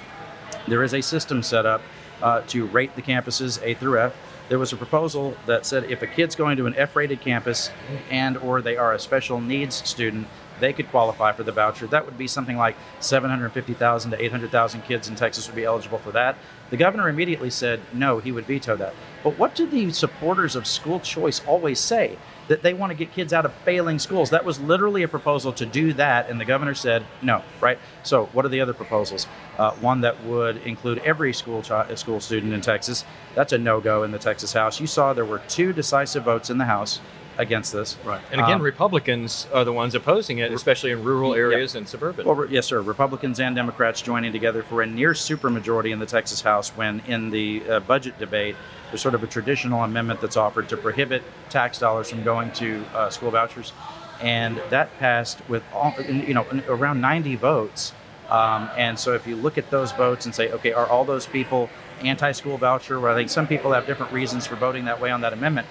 there 0.66 0.82
is 0.82 0.94
a 0.94 1.02
system 1.02 1.42
set 1.42 1.66
up 1.66 1.82
uh, 2.22 2.42
to 2.48 2.66
rate 2.66 2.94
the 2.96 3.02
campuses 3.02 3.62
A 3.62 3.74
through 3.74 4.00
F. 4.00 4.14
There 4.48 4.58
was 4.58 4.72
a 4.72 4.76
proposal 4.76 5.36
that 5.46 5.64
said 5.64 5.84
if 5.84 6.02
a 6.02 6.06
kid's 6.06 6.34
going 6.34 6.58
to 6.58 6.66
an 6.66 6.74
F-rated 6.76 7.20
campus 7.20 7.70
and 8.10 8.36
or 8.36 8.60
they 8.60 8.76
are 8.76 8.92
a 8.92 8.98
special 8.98 9.40
needs 9.40 9.76
student, 9.88 10.26
they 10.60 10.72
could 10.72 10.90
qualify 10.90 11.32
for 11.32 11.42
the 11.42 11.52
voucher. 11.52 11.86
That 11.86 12.04
would 12.04 12.18
be 12.18 12.28
something 12.28 12.56
like 12.56 12.76
750,000 13.00 14.10
to 14.10 14.22
800,000 14.22 14.82
kids 14.82 15.08
in 15.08 15.14
Texas 15.16 15.46
would 15.46 15.56
be 15.56 15.64
eligible 15.64 15.98
for 15.98 16.12
that. 16.12 16.36
The 16.70 16.76
governor 16.76 17.08
immediately 17.08 17.50
said 17.50 17.80
no, 17.92 18.18
he 18.18 18.32
would 18.32 18.46
veto 18.46 18.76
that. 18.76 18.94
But 19.24 19.38
what 19.38 19.54
do 19.54 19.66
the 19.66 19.90
supporters 19.90 20.54
of 20.54 20.66
school 20.66 21.00
choice 21.00 21.44
always 21.46 21.80
say? 21.80 22.18
That 22.48 22.62
they 22.62 22.74
want 22.74 22.90
to 22.90 22.94
get 22.94 23.10
kids 23.10 23.32
out 23.32 23.46
of 23.46 23.54
failing 23.64 23.98
schools. 23.98 24.28
That 24.28 24.44
was 24.44 24.60
literally 24.60 25.02
a 25.02 25.08
proposal 25.08 25.50
to 25.54 25.64
do 25.64 25.94
that, 25.94 26.28
and 26.28 26.38
the 26.38 26.44
governor 26.44 26.74
said 26.74 27.06
no. 27.22 27.42
Right. 27.58 27.78
So, 28.02 28.26
what 28.34 28.44
are 28.44 28.50
the 28.50 28.60
other 28.60 28.74
proposals? 28.74 29.26
Uh, 29.56 29.70
one 29.76 30.02
that 30.02 30.22
would 30.24 30.58
include 30.58 30.98
every 30.98 31.32
school 31.32 31.62
chi- 31.62 31.94
school 31.94 32.20
student 32.20 32.52
in 32.52 32.60
Texas. 32.60 33.06
That's 33.34 33.54
a 33.54 33.58
no-go 33.58 34.02
in 34.02 34.10
the 34.10 34.18
Texas 34.18 34.52
House. 34.52 34.78
You 34.78 34.86
saw 34.86 35.14
there 35.14 35.24
were 35.24 35.40
two 35.48 35.72
decisive 35.72 36.24
votes 36.24 36.50
in 36.50 36.58
the 36.58 36.66
House 36.66 37.00
against 37.38 37.72
this. 37.72 37.96
Right. 38.04 38.20
And 38.30 38.40
again, 38.40 38.56
Um, 38.56 38.62
Republicans 38.62 39.46
are 39.52 39.64
the 39.64 39.72
ones 39.72 39.94
opposing 39.94 40.38
it, 40.38 40.52
especially 40.52 40.92
in 40.92 41.02
rural 41.02 41.34
areas 41.34 41.74
and 41.74 41.88
suburban. 41.88 42.26
Well, 42.26 42.46
yes, 42.48 42.66
sir. 42.66 42.80
Republicans 42.80 43.40
and 43.40 43.56
Democrats 43.56 44.00
joining 44.02 44.32
together 44.32 44.62
for 44.62 44.82
a 44.82 44.86
near 44.86 45.12
supermajority 45.12 45.90
in 45.92 45.98
the 45.98 46.06
Texas 46.06 46.42
House 46.42 46.70
when, 46.70 47.00
in 47.06 47.30
the 47.30 47.62
uh, 47.68 47.80
budget 47.80 48.18
debate, 48.18 48.56
there's 48.90 49.02
sort 49.02 49.14
of 49.14 49.22
a 49.22 49.26
traditional 49.26 49.82
amendment 49.82 50.20
that's 50.20 50.36
offered 50.36 50.68
to 50.68 50.76
prohibit 50.76 51.22
tax 51.50 51.78
dollars 51.78 52.10
from 52.10 52.22
going 52.22 52.52
to 52.52 52.84
uh, 52.94 53.10
school 53.10 53.30
vouchers, 53.30 53.72
and 54.20 54.60
that 54.70 54.96
passed 54.98 55.40
with 55.48 55.64
all, 55.72 55.94
you 56.08 56.34
know 56.34 56.46
around 56.68 57.00
90 57.00 57.34
votes. 57.36 57.92
Um, 58.30 58.70
and 58.76 58.98
so, 58.98 59.12
if 59.14 59.26
you 59.26 59.36
look 59.36 59.58
at 59.58 59.70
those 59.70 59.92
votes 59.92 60.24
and 60.24 60.34
say, 60.34 60.50
okay, 60.52 60.72
are 60.72 60.86
all 60.86 61.04
those 61.04 61.26
people 61.26 61.68
anti-school 62.02 62.56
voucher? 62.56 62.98
Well, 62.98 63.12
I 63.12 63.16
think 63.16 63.30
some 63.30 63.46
people 63.46 63.72
have 63.72 63.86
different 63.86 64.12
reasons 64.12 64.46
for 64.46 64.56
voting 64.56 64.86
that 64.86 65.00
way 65.00 65.10
on 65.10 65.20
that 65.22 65.32
amendment. 65.32 65.66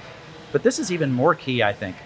But 0.54 0.64
this 0.64 0.80
is 0.80 0.92
even 0.92 1.12
more 1.12 1.36
key, 1.36 1.62
I 1.62 1.74
think. 1.74 1.98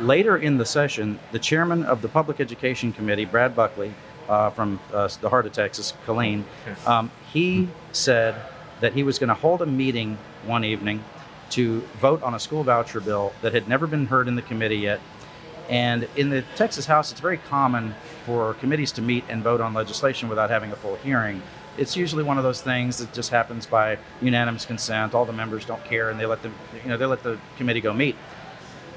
Later 0.00 0.38
in 0.38 0.56
the 0.56 0.64
session, 0.64 1.18
the 1.32 1.38
chairman 1.38 1.82
of 1.82 2.00
the 2.00 2.08
Public 2.08 2.40
Education 2.40 2.92
Committee, 2.92 3.26
Brad 3.26 3.54
Buckley, 3.54 3.92
uh, 4.28 4.50
from 4.50 4.78
uh, 4.94 5.08
the 5.20 5.28
heart 5.28 5.44
of 5.46 5.52
Texas, 5.52 5.92
Killeen, 6.06 6.44
um, 6.86 7.10
he 7.32 7.68
said 7.92 8.36
that 8.80 8.92
he 8.92 9.02
was 9.02 9.18
going 9.18 9.28
to 9.28 9.34
hold 9.34 9.60
a 9.60 9.66
meeting 9.66 10.16
one 10.46 10.64
evening 10.64 11.02
to 11.50 11.80
vote 12.00 12.22
on 12.22 12.34
a 12.34 12.38
school 12.38 12.62
voucher 12.62 13.00
bill 13.00 13.32
that 13.42 13.52
had 13.52 13.68
never 13.68 13.86
been 13.86 14.06
heard 14.06 14.28
in 14.28 14.36
the 14.36 14.42
committee 14.42 14.76
yet. 14.76 15.00
And 15.68 16.08
in 16.16 16.30
the 16.30 16.42
Texas 16.56 16.86
House, 16.86 17.10
it's 17.10 17.20
very 17.20 17.38
common 17.38 17.94
for 18.24 18.54
committees 18.54 18.92
to 18.92 19.02
meet 19.02 19.24
and 19.28 19.42
vote 19.42 19.60
on 19.60 19.74
legislation 19.74 20.28
without 20.28 20.50
having 20.50 20.70
a 20.70 20.76
full 20.76 20.96
hearing. 20.96 21.42
It's 21.78 21.96
usually 21.96 22.24
one 22.24 22.38
of 22.38 22.44
those 22.44 22.60
things 22.60 22.98
that 22.98 23.12
just 23.12 23.30
happens 23.30 23.66
by 23.66 23.98
unanimous 24.20 24.64
consent. 24.64 25.14
All 25.14 25.24
the 25.24 25.32
members 25.32 25.64
don't 25.64 25.84
care, 25.84 26.10
and 26.10 26.18
they 26.18 26.26
let 26.26 26.42
the 26.42 26.50
you 26.82 26.88
know 26.88 26.96
they 26.96 27.06
let 27.06 27.22
the 27.22 27.38
committee 27.56 27.80
go 27.80 27.92
meet 27.92 28.16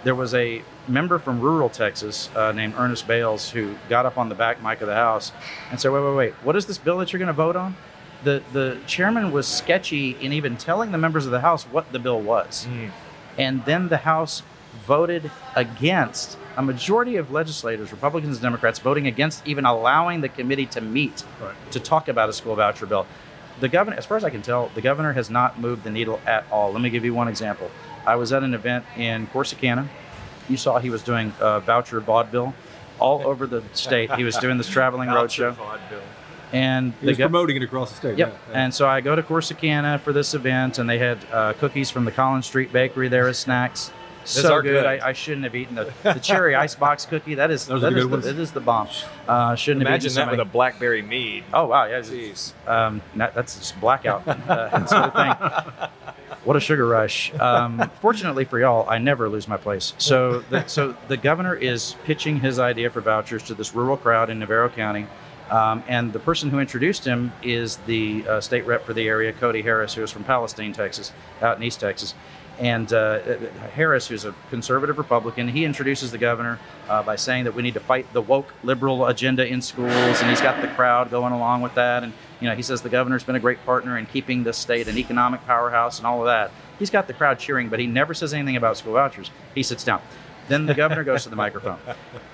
there 0.04 0.16
was 0.16 0.34
a 0.34 0.64
member 0.88 1.20
from 1.20 1.40
rural 1.40 1.70
Texas 1.70 2.30
uh, 2.36 2.52
named 2.52 2.74
Ernest 2.78 3.08
Bailes 3.08 3.52
who 3.52 3.76
got 3.90 4.06
up 4.06 4.18
on 4.18 4.30
the 4.30 4.36
back 4.36 4.62
mic 4.62 4.82
of 4.82 4.88
the 4.88 4.96
House 4.96 5.32
and 5.70 5.80
said, 5.80 5.92
"Wait, 5.92 6.04
wait, 6.04 6.16
wait! 6.16 6.34
What 6.44 6.56
is 6.56 6.66
this 6.66 6.78
bill 6.78 6.98
that 6.98 7.14
you're 7.14 7.20
going 7.20 7.28
to 7.28 7.34
vote 7.34 7.56
on?" 7.56 7.76
The 8.24 8.44
the 8.54 8.80
chairman 8.88 9.32
was 9.32 9.48
sketchy 9.48 10.12
in 10.20 10.34
even 10.34 10.58
telling 10.58 10.92
the 10.92 10.98
members 10.98 11.26
of 11.26 11.32
the 11.32 11.42
House 11.42 11.64
what 11.66 11.92
the 11.92 12.00
bill 12.00 12.22
was, 12.22 12.68
and 13.38 13.64
then 13.66 13.90
the 13.90 13.98
House 13.98 14.44
voted 14.86 15.30
against 15.56 16.38
a 16.58 16.62
majority 16.62 17.16
of 17.16 17.32
legislators, 17.32 17.92
Republicans 17.92 18.38
and 18.38 18.44
Democrats, 18.44 18.80
voting 18.80 19.08
against 19.08 19.46
even 19.48 19.66
allowing 19.66 20.22
the 20.22 20.30
committee 20.30 20.66
to 20.68 20.82
meet 20.82 21.24
Right. 21.42 21.54
to 21.72 21.80
talk 21.80 22.08
about 22.08 22.30
a 22.30 22.34
school 22.34 22.56
voucher 22.56 22.86
bill. 22.86 23.06
The 23.60 23.68
governor, 23.70 23.96
as 23.98 24.06
far 24.06 24.18
as 24.18 24.24
I 24.24 24.30
can 24.30 24.42
tell, 24.42 24.72
the 24.76 24.82
governor 24.82 25.14
has 25.14 25.30
not 25.30 25.60
moved 25.60 25.84
the 25.84 25.92
needle 25.92 26.20
at 26.26 26.46
all. 26.52 26.72
Let 26.72 26.82
me 26.82 26.90
give 26.90 27.06
you 27.06 27.14
one 27.14 27.28
example. 27.28 27.70
I 28.06 28.16
was 28.16 28.34
at 28.34 28.44
an 28.44 28.54
event 28.54 28.86
in 28.98 29.28
Corsicana. 29.28 29.88
You 30.50 30.58
saw 30.58 30.80
he 30.80 30.90
was 30.90 31.04
doing 31.04 31.32
uh, 31.40 31.60
voucher 31.60 32.00
vaudeville 32.00 32.54
all 33.00 33.22
over 33.28 33.46
the 33.48 33.62
state. 33.74 34.12
He 34.14 34.24
was 34.24 34.36
doing 34.38 34.58
this 34.58 34.68
traveling 34.68 35.10
roadshow, 35.10 35.56
and 36.52 36.94
He 37.00 37.08
was 37.08 37.18
gov- 37.18 37.22
promoting 37.30 37.56
it 37.58 37.64
across 37.64 37.92
the 37.92 37.96
state. 37.98 38.18
Yep. 38.18 38.28
yeah, 38.30 38.52
yeah. 38.54 38.64
And 38.64 38.74
so 38.74 38.88
I 38.88 39.00
go 39.02 39.16
to 39.16 39.24
Corsicana 39.24 40.00
for 40.00 40.12
this 40.12 40.34
event, 40.34 40.80
and 40.80 40.90
they 40.90 40.98
had 40.98 41.20
uh, 41.32 41.54
cookies 41.54 41.90
from 41.92 42.06
the 42.06 42.12
Collins 42.12 42.46
Street 42.48 42.74
Bakery 42.74 43.08
there 43.08 43.28
as 43.28 43.38
snacks. 43.38 43.92
So 44.26 44.54
are 44.54 44.62
good. 44.62 44.84
good. 44.84 44.86
I, 44.86 45.10
I 45.10 45.14
shouldn't 45.14 45.44
have 45.44 45.56
eaten 45.56 45.76
the, 45.76 45.94
the 46.04 46.14
cherry 46.16 46.56
icebox 46.56 47.06
cookie. 47.06 47.36
That 47.36 47.52
is 47.52 47.66
Those 47.66 47.84
are 47.84 47.92
the 47.92 47.98
is 48.00 48.24
the, 48.24 48.30
it 48.30 48.40
is 48.40 48.52
the 48.52 48.60
bomb. 48.60 48.88
Uh, 49.28 49.56
shouldn't 49.56 49.82
have 49.82 49.92
Imagine 49.92 50.12
eaten 50.12 50.16
that 50.16 50.26
so 50.26 50.32
with 50.32 50.40
a 50.40 50.46
blackberry 50.46 51.02
mead. 51.02 51.44
Oh 51.54 51.68
wow, 51.68 51.86
yeah. 51.86 52.00
Jeez. 52.00 52.54
Um, 52.68 53.02
that, 53.16 53.34
that's 53.34 53.58
just 53.58 53.80
blackout 53.80 54.28
uh, 54.28 54.86
sort 54.86 55.04
of 55.04 55.14
thing. 55.14 55.90
What 56.44 56.56
a 56.56 56.60
sugar 56.60 56.88
rush. 56.88 57.34
Um, 57.36 57.92
fortunately 58.02 58.46
for 58.46 58.60
y'all, 58.60 58.90
I 58.90 58.98
never 58.98 59.30
lose 59.30 59.48
my 59.48 59.58
place. 59.58 59.94
So, 60.00 60.40
the, 60.50 60.66
so 60.66 60.96
the 61.08 61.18
governor 61.18 61.54
is 61.56 61.96
pitching 62.04 62.40
his 62.40 62.58
idea 62.58 62.90
for 62.90 63.02
vouchers 63.02 63.44
to 63.44 63.54
this 63.54 63.76
rural 63.76 63.96
crowd 63.96 64.32
in 64.32 64.40
Navarro 64.40 64.70
County. 64.70 65.06
Um, 65.52 65.84
and 65.88 66.14
the 66.14 66.20
person 66.20 66.50
who 66.50 66.60
introduced 66.60 67.06
him 67.06 67.34
is 67.44 67.76
the 67.86 68.26
uh, 68.28 68.42
state 68.42 68.66
rep 68.66 68.86
for 68.86 68.94
the 68.94 69.08
area, 69.08 69.34
Cody 69.34 69.62
Harris, 69.62 69.94
who 69.94 70.02
is 70.02 70.10
from 70.10 70.24
Palestine, 70.24 70.72
Texas, 70.72 71.12
out 71.42 71.58
in 71.58 71.64
East 71.64 71.82
Texas. 71.82 72.16
And 72.60 72.92
uh, 72.94 73.20
Harris, 73.74 74.08
who's 74.08 74.26
a 74.26 74.36
conservative 74.50 74.98
Republican, 74.98 75.48
he 75.48 75.66
introduces 75.66 76.12
the 76.12 76.18
governor 76.18 76.60
uh, 76.88 77.02
by 77.02 77.16
saying 77.16 77.46
that 77.46 77.56
we 77.56 77.64
need 77.64 77.74
to 77.74 77.80
fight 77.80 78.12
the 78.14 78.22
woke 78.22 78.54
liberal 78.64 79.08
agenda 79.08 79.48
in 79.48 79.62
schools, 79.62 80.22
and 80.22 80.30
he's 80.30 80.42
got 80.42 80.62
the 80.62 80.68
crowd 80.68 81.10
going 81.10 81.34
along 81.34 81.62
with 81.62 81.74
that. 81.76 82.04
And 82.04 82.14
you 82.40 82.48
know, 82.48 82.56
he 82.56 82.62
says 82.62 82.82
the 82.82 82.90
governor's 82.90 83.24
been 83.24 83.36
a 83.36 83.40
great 83.40 83.66
partner 83.66 83.98
in 83.98 84.06
keeping 84.06 84.44
this 84.44 84.58
state 84.58 84.88
an 84.88 84.98
economic 84.98 85.44
powerhouse 85.46 85.98
and 85.98 86.06
all 86.06 86.20
of 86.20 86.26
that. 86.26 86.52
He's 86.78 86.90
got 86.90 87.08
the 87.08 87.14
crowd 87.14 87.40
cheering, 87.40 87.70
but 87.70 87.80
he 87.80 87.88
never 87.88 88.14
says 88.14 88.34
anything 88.34 88.56
about 88.56 88.78
school 88.78 88.94
vouchers. 88.94 89.32
He 89.56 89.64
sits 89.64 89.84
down. 89.84 90.02
Then 90.48 90.66
the 90.66 90.74
governor 90.74 91.04
goes 91.04 91.24
to 91.24 91.30
the 91.30 91.36
microphone, 91.36 91.80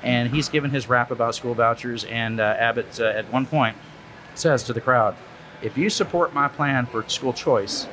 and 0.01 0.29
he's 0.33 0.49
given 0.49 0.71
his 0.71 0.89
rap 0.89 1.11
about 1.11 1.35
school 1.35 1.53
vouchers. 1.53 2.03
And 2.05 2.39
uh, 2.39 2.55
Abbott, 2.57 2.99
uh, 2.99 3.05
at 3.05 3.31
one 3.31 3.45
point, 3.45 3.77
says 4.35 4.63
to 4.63 4.73
the 4.73 4.81
crowd, 4.81 5.15
"If 5.61 5.77
you 5.77 5.89
support 5.89 6.33
my 6.33 6.47
plan 6.47 6.85
for 6.85 7.07
school 7.07 7.33
choice, 7.33 7.87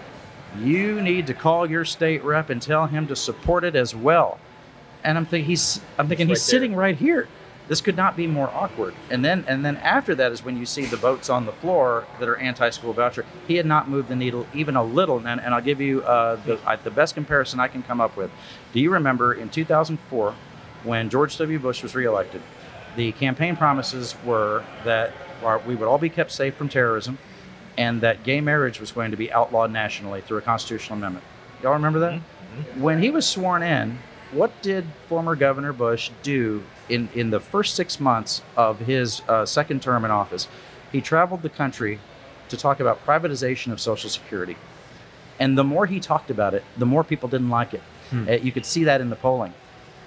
you 0.58 1.00
need 1.00 1.26
to 1.26 1.34
call 1.34 1.68
your 1.70 1.84
state 1.84 2.22
rep 2.24 2.50
and 2.50 2.60
tell 2.60 2.86
him 2.86 3.06
to 3.08 3.16
support 3.16 3.64
it 3.64 3.74
as 3.76 3.94
well." 3.94 4.38
And 5.02 5.18
I'm 5.18 5.26
thinking 5.26 5.48
he's, 5.48 5.80
I'm 5.98 6.08
thinking 6.08 6.28
he's 6.28 6.38
right 6.38 6.50
there. 6.50 6.60
sitting 6.60 6.74
right 6.74 6.96
here. 6.96 7.28
This 7.66 7.80
could 7.80 7.96
not 7.96 8.16
be 8.16 8.26
more 8.26 8.50
awkward. 8.50 8.94
And 9.10 9.24
then, 9.24 9.44
and 9.48 9.64
then 9.64 9.76
after 9.78 10.14
that 10.16 10.32
is 10.32 10.44
when 10.44 10.58
you 10.58 10.66
see 10.66 10.84
the 10.84 10.96
votes 10.96 11.30
on 11.30 11.46
the 11.46 11.52
floor 11.52 12.06
that 12.20 12.28
are 12.28 12.36
anti-school 12.36 12.92
voucher. 12.92 13.24
He 13.48 13.56
had 13.56 13.64
not 13.64 13.88
moved 13.88 14.08
the 14.08 14.16
needle 14.16 14.46
even 14.52 14.76
a 14.76 14.84
little. 14.84 15.26
And, 15.26 15.40
and 15.40 15.54
I'll 15.54 15.62
give 15.62 15.80
you 15.80 16.02
uh, 16.02 16.36
the, 16.44 16.60
I, 16.66 16.76
the 16.76 16.90
best 16.90 17.14
comparison 17.14 17.60
I 17.60 17.68
can 17.68 17.82
come 17.82 18.02
up 18.02 18.18
with. 18.18 18.30
Do 18.74 18.80
you 18.80 18.90
remember 18.90 19.32
in 19.32 19.48
2004 19.48 20.34
when 20.82 21.08
George 21.08 21.38
W. 21.38 21.58
Bush 21.58 21.82
was 21.82 21.94
reelected? 21.94 22.42
the 22.96 23.12
campaign 23.12 23.56
promises 23.56 24.14
were 24.24 24.64
that 24.84 25.12
we 25.66 25.74
would 25.74 25.88
all 25.88 25.98
be 25.98 26.08
kept 26.08 26.30
safe 26.32 26.54
from 26.54 26.68
terrorism, 26.68 27.18
and 27.76 28.00
that 28.00 28.22
gay 28.22 28.40
marriage 28.40 28.80
was 28.80 28.92
going 28.92 29.10
to 29.10 29.16
be 29.16 29.32
outlawed 29.32 29.70
nationally 29.70 30.20
through 30.20 30.38
a 30.38 30.42
constitutional 30.42 30.98
amendment. 30.98 31.24
Y'all 31.62 31.72
remember 31.72 31.98
that? 32.00 32.20
When 32.76 33.02
he 33.02 33.10
was 33.10 33.26
sworn 33.26 33.62
in, 33.62 33.98
what 34.30 34.50
did 34.62 34.84
former 35.08 35.34
Governor 35.36 35.72
Bush 35.72 36.10
do 36.22 36.62
in, 36.88 37.08
in 37.14 37.30
the 37.30 37.40
first 37.40 37.74
six 37.74 37.98
months 37.98 38.42
of 38.56 38.80
his 38.80 39.22
uh, 39.28 39.44
second 39.46 39.82
term 39.82 40.04
in 40.04 40.10
office? 40.10 40.46
He 40.92 41.00
traveled 41.00 41.42
the 41.42 41.48
country 41.48 41.98
to 42.48 42.56
talk 42.56 42.78
about 42.80 43.04
privatization 43.04 43.72
of 43.72 43.80
Social 43.80 44.10
Security. 44.10 44.56
And 45.40 45.58
the 45.58 45.64
more 45.64 45.86
he 45.86 45.98
talked 45.98 46.30
about 46.30 46.54
it, 46.54 46.62
the 46.76 46.86
more 46.86 47.02
people 47.02 47.28
didn't 47.28 47.50
like 47.50 47.74
it. 47.74 47.82
Uh, 48.28 48.32
you 48.32 48.52
could 48.52 48.66
see 48.66 48.84
that 48.84 49.00
in 49.00 49.10
the 49.10 49.16
polling. 49.16 49.54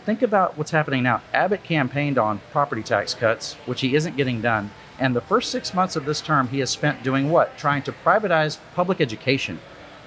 Think 0.06 0.22
about 0.22 0.58
what's 0.58 0.72
happening 0.72 1.04
now. 1.04 1.22
Abbott 1.34 1.64
campaigned 1.64 2.18
on 2.18 2.40
property 2.52 2.84
tax 2.84 3.14
cuts, 3.14 3.56
which 3.66 3.82
he 3.82 3.96
isn't 3.96 4.16
getting 4.16 4.42
done. 4.42 4.72
And 5.00 5.16
the 5.16 5.22
first 5.22 5.52
six 5.52 5.74
months 5.74 5.96
of 5.96 6.06
this 6.06 6.22
term, 6.22 6.48
he 6.48 6.60
has 6.60 6.70
spent 6.70 7.04
doing 7.04 7.30
what? 7.30 7.58
Trying 7.58 7.84
to 7.84 7.92
privatize 7.92 8.58
public 8.74 9.00
education. 9.00 9.60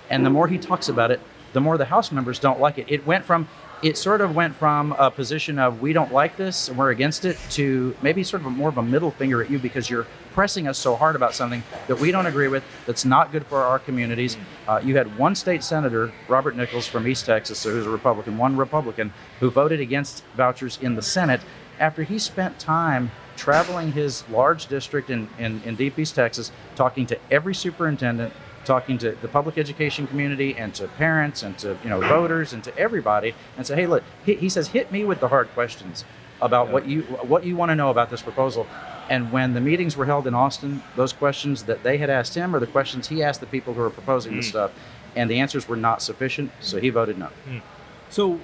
And 0.08 0.26
the 0.26 0.30
more 0.30 0.48
he 0.48 0.58
talks 0.58 0.88
about 0.88 1.10
it, 1.10 1.20
the 1.52 1.60
more 1.60 1.78
the 1.78 1.84
House 1.84 2.12
members 2.12 2.38
don't 2.38 2.60
like 2.60 2.78
it. 2.78 2.86
It 2.88 3.06
went 3.06 3.24
from, 3.24 3.48
it 3.82 3.96
sort 3.96 4.20
of 4.20 4.34
went 4.34 4.54
from 4.54 4.92
a 4.92 5.10
position 5.10 5.58
of 5.58 5.80
we 5.80 5.92
don't 5.92 6.12
like 6.12 6.36
this 6.36 6.68
and 6.68 6.76
we're 6.76 6.90
against 6.90 7.24
it 7.24 7.38
to 7.50 7.96
maybe 8.02 8.22
sort 8.22 8.42
of 8.42 8.46
a, 8.46 8.50
more 8.50 8.68
of 8.68 8.78
a 8.78 8.82
middle 8.82 9.10
finger 9.10 9.42
at 9.42 9.50
you 9.50 9.58
because 9.58 9.88
you're 9.88 10.06
pressing 10.32 10.68
us 10.68 10.78
so 10.78 10.94
hard 10.94 11.16
about 11.16 11.34
something 11.34 11.62
that 11.88 11.98
we 11.98 12.10
don't 12.10 12.26
agree 12.26 12.48
with, 12.48 12.62
that's 12.86 13.04
not 13.04 13.32
good 13.32 13.46
for 13.46 13.62
our 13.62 13.78
communities. 13.78 14.36
Uh, 14.68 14.80
you 14.82 14.96
had 14.96 15.18
one 15.18 15.34
state 15.34 15.62
senator, 15.62 16.12
Robert 16.28 16.56
Nichols 16.56 16.86
from 16.86 17.06
East 17.06 17.26
Texas, 17.26 17.62
who's 17.64 17.86
a 17.86 17.90
Republican, 17.90 18.38
one 18.38 18.56
Republican, 18.56 19.12
who 19.40 19.50
voted 19.50 19.80
against 19.80 20.24
vouchers 20.36 20.78
in 20.80 20.94
the 20.94 21.02
Senate 21.02 21.40
after 21.78 22.02
he 22.04 22.18
spent 22.18 22.58
time 22.58 23.10
traveling 23.36 23.92
his 23.92 24.28
large 24.28 24.66
district 24.66 25.10
in, 25.10 25.28
in, 25.38 25.62
in 25.64 25.76
Deep 25.76 25.98
East 25.98 26.14
Texas, 26.14 26.52
talking 26.74 27.06
to 27.06 27.18
every 27.30 27.54
superintendent, 27.54 28.32
talking 28.64 28.98
to 28.98 29.12
the 29.12 29.28
public 29.28 29.58
education 29.58 30.06
community 30.06 30.56
and 30.56 30.74
to 30.74 30.86
parents 30.88 31.42
and 31.42 31.58
to 31.58 31.76
you 31.82 31.88
know 31.88 32.00
voters 32.00 32.52
and 32.52 32.62
to 32.64 32.76
everybody, 32.78 33.34
and 33.56 33.66
say, 33.66 33.76
hey, 33.76 33.86
look, 33.86 34.02
he, 34.24 34.34
he 34.34 34.48
says, 34.48 34.68
hit 34.68 34.92
me 34.92 35.04
with 35.04 35.20
the 35.20 35.28
hard 35.28 35.48
questions 35.54 36.04
about 36.40 36.70
what 36.70 36.86
you 36.86 37.02
what 37.02 37.44
you 37.44 37.56
want 37.56 37.70
to 37.70 37.74
know 37.74 37.90
about 37.90 38.10
this 38.10 38.22
proposal. 38.22 38.66
And 39.08 39.32
when 39.32 39.54
the 39.54 39.60
meetings 39.60 39.96
were 39.96 40.06
held 40.06 40.28
in 40.28 40.34
Austin, 40.34 40.82
those 40.94 41.12
questions 41.12 41.64
that 41.64 41.82
they 41.82 41.98
had 41.98 42.08
asked 42.08 42.36
him 42.36 42.54
are 42.54 42.60
the 42.60 42.66
questions 42.66 43.08
he 43.08 43.22
asked 43.24 43.40
the 43.40 43.46
people 43.46 43.74
who 43.74 43.80
were 43.80 43.90
proposing 43.90 44.34
the 44.34 44.42
mm. 44.42 44.44
stuff, 44.44 44.70
and 45.16 45.28
the 45.28 45.40
answers 45.40 45.66
were 45.68 45.76
not 45.76 46.00
sufficient, 46.00 46.52
so 46.60 46.78
he 46.78 46.90
voted 46.90 47.18
no. 47.18 47.28
Mm. 47.48 47.60
So, 48.08 48.34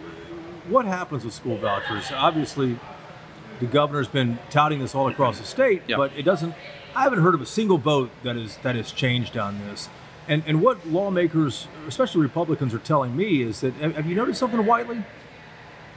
what 0.68 0.84
happens 0.84 1.24
with 1.24 1.34
school 1.34 1.56
vouchers? 1.56 2.10
Obviously, 2.10 2.78
the 3.60 3.66
governor's 3.66 4.08
been 4.08 4.38
touting 4.50 4.78
this 4.80 4.94
all 4.94 5.08
across 5.08 5.38
the 5.38 5.44
state, 5.46 5.82
Yep. 5.88 5.98
but 5.98 6.12
it 6.16 6.22
doesn't. 6.24 6.54
I 6.94 7.02
haven't 7.02 7.20
heard 7.20 7.34
of 7.34 7.40
a 7.42 7.46
single 7.46 7.78
vote 7.78 8.10
that 8.22 8.36
is 8.36 8.56
that 8.62 8.74
has 8.76 8.92
changed 8.92 9.36
on 9.36 9.58
this. 9.60 9.88
And 10.28 10.42
and 10.46 10.62
what 10.62 10.86
lawmakers, 10.86 11.68
especially 11.86 12.22
Republicans, 12.22 12.74
are 12.74 12.78
telling 12.78 13.16
me 13.16 13.42
is 13.42 13.60
that 13.60 13.74
have 13.74 14.06
you 14.06 14.14
noticed 14.14 14.40
something, 14.40 14.64
Whitely? 14.64 15.04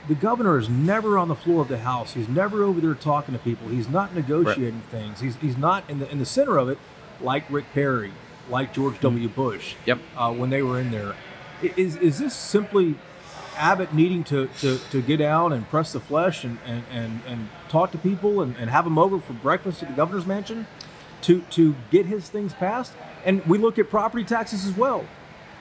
The 0.08 0.16
governor 0.16 0.58
is 0.58 0.70
never 0.70 1.18
on 1.18 1.28
the 1.28 1.36
floor 1.36 1.62
of 1.62 1.68
the 1.68 1.80
House. 1.80 2.14
He's 2.14 2.28
never 2.30 2.64
over 2.64 2.80
there 2.82 2.96
talking 2.96 3.34
to 3.34 3.40
people. 3.40 3.68
He's 3.68 3.90
not 3.90 4.16
negotiating 4.16 4.82
things. 4.90 5.20
He's, 5.20 5.36
he's 5.36 5.58
not 5.58 5.88
in 5.90 6.00
the 6.00 6.10
in 6.12 6.20
the 6.20 6.26
center 6.26 6.58
of 6.58 6.70
it, 6.70 6.78
like 7.22 7.44
Rick 7.50 7.66
Perry, 7.74 8.12
like 8.50 8.74
George 8.74 9.00
W. 9.02 9.28
Bush. 9.28 9.76
Yep. 9.86 10.00
Uh, 10.18 10.34
when 10.34 10.50
they 10.50 10.64
were 10.64 10.80
in 10.80 10.90
there, 10.92 11.16
is 11.62 11.96
is 11.98 12.18
this 12.20 12.34
simply 12.34 12.96
Abbott 13.60 13.94
needing 13.94 14.24
to, 14.26 14.48
to, 14.60 14.78
to 14.92 15.02
get 15.02 15.22
out 15.22 15.52
and 15.52 15.68
press 15.70 15.92
the 15.94 16.00
flesh 16.00 16.44
and, 16.44 16.58
and, 16.66 16.84
and, 16.92 17.22
and 17.28 17.50
talk 17.68 17.92
to 17.92 17.98
people 17.98 18.42
and, 18.42 18.56
and 18.58 18.70
have 18.70 18.86
them 18.86 18.98
over 18.98 19.20
for 19.20 19.34
breakfast 19.34 19.84
at 19.84 19.90
the 19.90 19.96
governor's 19.96 20.26
mansion 20.26 20.66
to, 21.24 21.42
to 21.52 21.76
get 21.92 22.06
his 22.06 22.30
things 22.30 22.54
passed? 22.54 22.94
And 23.26 23.46
we 23.46 23.58
look 23.58 23.78
at 23.78 23.90
property 23.90 24.24
taxes 24.24 24.66
as 24.66 24.76
well. 24.78 25.06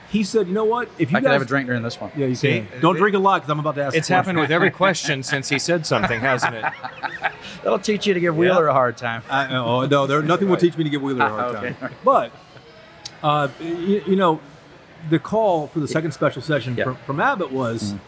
He 0.09 0.23
said, 0.23 0.47
you 0.47 0.53
know 0.53 0.63
what? 0.65 0.89
If 0.97 1.11
you 1.11 1.17
I 1.17 1.19
guys 1.19 1.27
could 1.27 1.33
have 1.33 1.41
a 1.43 1.45
drink 1.45 1.67
during 1.67 1.83
this 1.83 2.01
one. 2.01 2.11
yeah, 2.15 2.25
you 2.25 2.33
See, 2.33 2.65
can. 2.71 2.81
Don't 2.81 2.95
it- 2.95 2.99
drink 2.99 3.15
a 3.15 3.19
lot 3.19 3.41
because 3.41 3.51
I'm 3.51 3.59
about 3.59 3.75
to 3.75 3.83
ask. 3.83 3.93
You. 3.93 3.99
It's 3.99 4.09
a 4.09 4.13
happened 4.15 4.39
with 4.39 4.49
every 4.49 4.71
question 4.71 5.21
since 5.21 5.49
he 5.49 5.59
said 5.59 5.85
something, 5.85 6.19
hasn't 6.19 6.55
it? 6.55 6.65
That'll 7.63 7.77
teach 7.77 8.07
you 8.07 8.15
to 8.15 8.19
give 8.19 8.35
Wheeler 8.35 8.69
a 8.69 8.73
hard 8.73 8.97
time. 8.97 9.21
I, 9.29 9.53
oh 9.55 9.85
no, 9.85 10.07
there 10.07 10.21
nothing 10.23 10.49
will 10.49 10.57
teach 10.65 10.75
me 10.77 10.83
to 10.83 10.89
give 10.89 11.03
Wheeler 11.03 11.25
a 11.25 11.29
hard 11.29 11.55
Okay. 11.57 11.73
time. 11.73 11.93
But 12.03 12.31
uh, 13.21 13.49
you, 13.59 14.01
you 14.07 14.15
know, 14.15 14.39
the 15.09 15.19
call 15.19 15.67
for 15.67 15.79
the 15.79 15.87
second 15.87 16.11
special 16.13 16.41
session 16.41 16.75
Yeah. 16.75 16.85
from, 16.85 16.95
from 16.97 17.19
Abbott 17.19 17.51
was, 17.51 17.93
mm. 17.93 17.99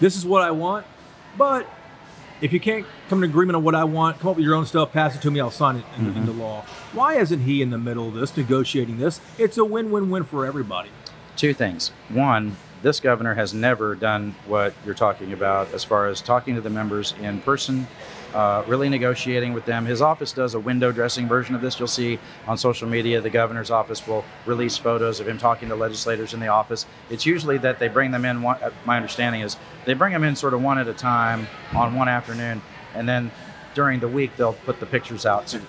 "This 0.00 0.16
is 0.16 0.26
what 0.26 0.42
I 0.42 0.50
want, 0.50 0.86
but 1.38 1.66
if 2.40 2.52
you 2.52 2.60
can't 2.60 2.84
come 3.08 3.20
to 3.20 3.26
agreement 3.26 3.56
on 3.56 3.62
what 3.62 3.74
I 3.74 3.84
want, 3.84 4.18
come 4.18 4.30
up 4.30 4.36
with 4.36 4.44
your 4.44 4.54
own 4.54 4.66
stuff, 4.66 4.92
pass 4.92 5.14
it 5.14 5.22
to 5.22 5.30
me, 5.30 5.40
I'll 5.40 5.50
sign 5.50 5.76
it 5.76 5.84
in- 5.98 6.06
into 6.08 6.32
mm-hmm. 6.32 6.40
law." 6.40 6.64
Why 6.92 7.14
isn't 7.14 7.40
he 7.40 7.62
in 7.62 7.70
the 7.70 7.78
middle 7.78 8.08
of 8.08 8.14
this, 8.14 8.36
negotiating 8.36 8.98
this? 8.98 9.20
It's 9.38 9.56
a 9.58 9.64
win-win-win 9.64 10.24
for 10.24 10.44
everybody. 10.46 10.90
two 11.36 11.52
things. 11.52 11.90
One, 12.10 12.56
this 12.82 13.00
governor 13.00 13.34
has 13.34 13.52
never 13.52 13.96
done 13.96 14.36
what 14.46 14.72
you're 14.84 14.94
talking 14.94 15.32
about 15.32 15.72
as 15.74 15.82
far 15.82 16.06
as 16.06 16.20
talking 16.20 16.54
to 16.54 16.60
the 16.60 16.70
members 16.70 17.12
in 17.20 17.40
person, 17.40 17.88
uh, 18.34 18.64
really 18.66 18.88
negotiating 18.88 19.52
with 19.52 19.64
them. 19.64 19.86
His 19.86 20.02
office 20.02 20.32
does 20.32 20.54
a 20.54 20.60
window 20.60 20.90
dressing 20.92 21.28
version 21.28 21.54
of 21.54 21.60
this. 21.60 21.78
You'll 21.78 21.88
see 21.88 22.18
on 22.46 22.58
social 22.58 22.88
media, 22.88 23.20
the 23.20 23.30
governor's 23.30 23.70
office 23.70 24.06
will 24.06 24.24
release 24.44 24.76
photos 24.76 25.20
of 25.20 25.28
him 25.28 25.38
talking 25.38 25.68
to 25.68 25.76
legislators 25.76 26.34
in 26.34 26.40
the 26.40 26.48
office. 26.48 26.84
It's 27.10 27.24
usually 27.24 27.58
that 27.58 27.78
they 27.78 27.88
bring 27.88 28.10
them 28.10 28.24
in, 28.24 28.42
one, 28.42 28.56
uh, 28.62 28.70
my 28.84 28.96
understanding 28.96 29.40
is 29.42 29.56
they 29.84 29.94
bring 29.94 30.12
them 30.12 30.24
in 30.24 30.34
sort 30.36 30.52
of 30.52 30.62
one 30.62 30.78
at 30.78 30.88
a 30.88 30.94
time 30.94 31.46
on 31.74 31.94
one 31.94 32.08
afternoon, 32.08 32.60
and 32.94 33.08
then 33.08 33.30
during 33.74 34.00
the 34.00 34.08
week, 34.08 34.36
they'll 34.36 34.52
put 34.52 34.80
the 34.80 34.86
pictures 34.86 35.24
out. 35.26 35.48
So 35.48 35.60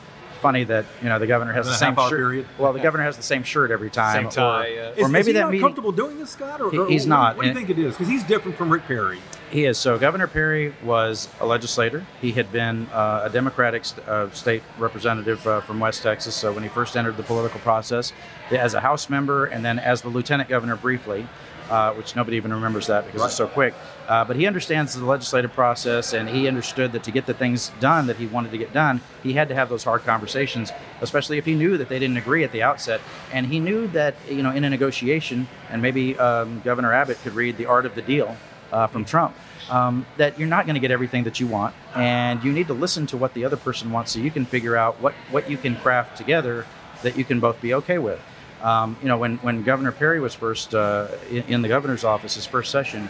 funny 0.41 0.63
that, 0.66 0.86
you 1.01 1.09
know, 1.09 1.18
the 1.18 1.26
governor 1.28 1.53
has 1.53 1.66
In 1.66 1.72
the 1.72 1.78
same 1.78 1.95
shirt. 1.95 2.09
period. 2.09 2.47
Well, 2.59 2.72
the 2.74 2.80
governor 2.80 3.03
has 3.03 3.18
the 3.18 3.24
same 3.24 3.41
shirt 3.43 3.72
every 3.72 3.89
time. 3.89 4.24
Same 4.24 4.30
tie, 4.30 4.66
or, 4.66 4.70
yeah. 4.70 4.82
or 4.89 5.05
Is, 5.05 5.09
maybe 5.09 5.20
is 5.22 5.28
he 5.28 5.34
that 5.34 5.39
not 5.41 5.51
meeting. 5.51 5.66
comfortable 5.66 5.91
doing 5.91 6.20
this, 6.20 6.30
Scott? 6.32 6.61
Or, 6.61 6.70
He- 6.70 6.93
he's 6.93 7.03
what- 7.03 7.09
not, 7.09 7.36
What 7.38 7.43
do 7.43 7.47
you 7.49 7.53
think 7.55 7.70
it 7.72 7.80
is? 7.80 7.93
Because 7.93 8.07
he's 8.07 8.24
different 8.24 8.57
from 8.57 8.72
Rick 8.72 8.86
Perry. 8.86 9.20
He 9.52 9.66
is. 9.66 9.78
So 9.78 9.98
Governor 9.98 10.28
Perry 10.28 10.74
was 10.84 11.30
a 11.39 11.46
legislator. 11.46 12.06
He 12.20 12.32
had 12.32 12.52
been 12.52 12.88
uh, 12.88 13.22
a 13.26 13.30
Democratic 13.30 13.86
st- 13.86 14.08
uh, 14.08 14.32
state 14.32 14.64
representative 14.78 15.46
uh, 15.46 15.62
from 15.62 15.80
West 15.80 16.02
Texas. 16.02 16.36
So 16.36 16.52
when 16.52 16.64
he 16.64 16.70
first 16.70 16.98
entered 16.98 17.16
the 17.16 17.24
political 17.24 17.60
process, 17.60 18.12
as 18.52 18.74
a 18.74 18.82
House 18.82 19.10
member 19.10 19.46
and 19.46 19.64
then 19.64 19.80
as 19.80 20.02
the 20.02 20.10
lieutenant 20.10 20.50
governor 20.50 20.76
briefly, 20.76 21.28
uh, 21.70 21.93
which 21.93 22.16
nobody 22.16 22.38
even 22.38 22.54
remembers 22.54 22.88
that 22.88 23.06
because 23.06 23.24
it's 23.24 23.36
so 23.36 23.48
quick. 23.48 23.74
Uh, 24.08 24.24
but 24.24 24.36
he 24.36 24.46
understands 24.46 24.93
the 24.93 25.06
legislative 25.06 25.52
process 25.54 26.14
and 26.14 26.30
he 26.30 26.48
understood 26.48 26.91
that 26.91 27.04
to 27.04 27.12
get 27.12 27.26
the 27.26 27.34
things 27.34 27.72
done 27.80 28.08
that 28.08 28.18
he 28.18 28.28
wanted 28.28 28.52
to 28.52 28.58
get 28.58 28.72
done, 28.74 29.02
he 29.24 29.34
had 29.34 29.48
to 29.48 29.56
have 29.56 29.70
those 29.70 29.84
hard 29.84 30.04
conversations, 30.04 30.72
especially 31.02 31.38
if 31.38 31.46
he 31.46 31.56
knew 31.56 31.78
that 31.78 31.89
they 31.89 31.98
didn't 31.98 32.18
agree 32.18 32.43
at 32.43 32.52
the 32.52 32.62
outset. 32.62 33.02
And 33.32 33.48
he 33.48 33.60
knew 33.60 33.88
that, 33.89 34.16
you 34.30 34.43
know, 34.43 34.52
in 34.52 34.64
a 34.64 34.70
negotiation, 34.70 35.48
and 35.70 35.82
maybe 35.82 36.18
um, 36.18 36.62
Governor 36.62 36.93
Abbott 36.93 37.18
could 37.24 37.34
read 37.34 37.58
The 37.58 37.66
Art 37.66 37.86
of 37.86 37.96
the 37.96 38.02
Deal 38.02 38.38
uh, 38.72 38.88
from 38.88 39.05
Trump. 39.05 39.36
Um, 39.70 40.05
that 40.18 40.38
you're 40.38 40.47
not 40.47 40.68
going 40.68 40.76
to 40.76 40.80
get 40.80 40.91
everything 40.91 41.24
that 41.24 41.39
you 41.39 41.47
want, 41.47 41.74
and 41.95 42.43
you 42.43 42.51
need 42.51 42.68
to 42.68 42.74
listen 42.74 43.07
to 43.07 43.18
what 43.18 43.34
the 43.34 43.45
other 43.45 43.57
person 43.57 43.91
wants, 43.91 44.11
so 44.11 44.20
you 44.20 44.30
can 44.30 44.45
figure 44.45 44.76
out 44.76 45.01
what 45.01 45.13
what 45.32 45.49
you 45.49 45.57
can 45.57 45.76
craft 45.76 46.18
together 46.18 46.68
that 47.01 47.18
you 47.18 47.26
can 47.26 47.39
both 47.39 47.59
be 47.61 47.74
okay 47.74 47.97
with. 47.97 48.20
Um, 48.61 48.97
you 49.01 49.07
know, 49.07 49.18
when 49.18 49.38
when 49.38 49.63
Governor 49.63 49.91
Perry 49.91 50.20
was 50.20 50.36
first 50.36 50.76
uh, 50.76 51.07
in, 51.30 51.43
in 51.43 51.61
the 51.61 51.68
governor's 51.68 52.03
office, 52.03 52.36
his 52.36 52.45
first 52.45 52.72
session, 52.72 53.09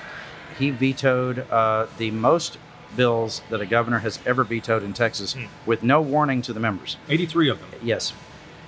he 0.57 0.69
vetoed 0.69 1.39
uh, 1.51 1.87
the 1.97 2.11
most 2.11 2.57
bills 2.95 3.41
that 3.49 3.59
a 3.59 3.65
governor 3.65 3.99
has 3.99 4.19
ever 4.25 4.43
vetoed 4.43 4.83
in 4.83 4.93
Texas 4.93 5.35
with 5.65 5.83
no 5.83 6.01
warning 6.01 6.41
to 6.41 6.53
the 6.53 6.59
members. 6.59 6.95
83 7.09 7.49
of 7.49 7.59
them. 7.59 7.69
Yes, 7.83 8.13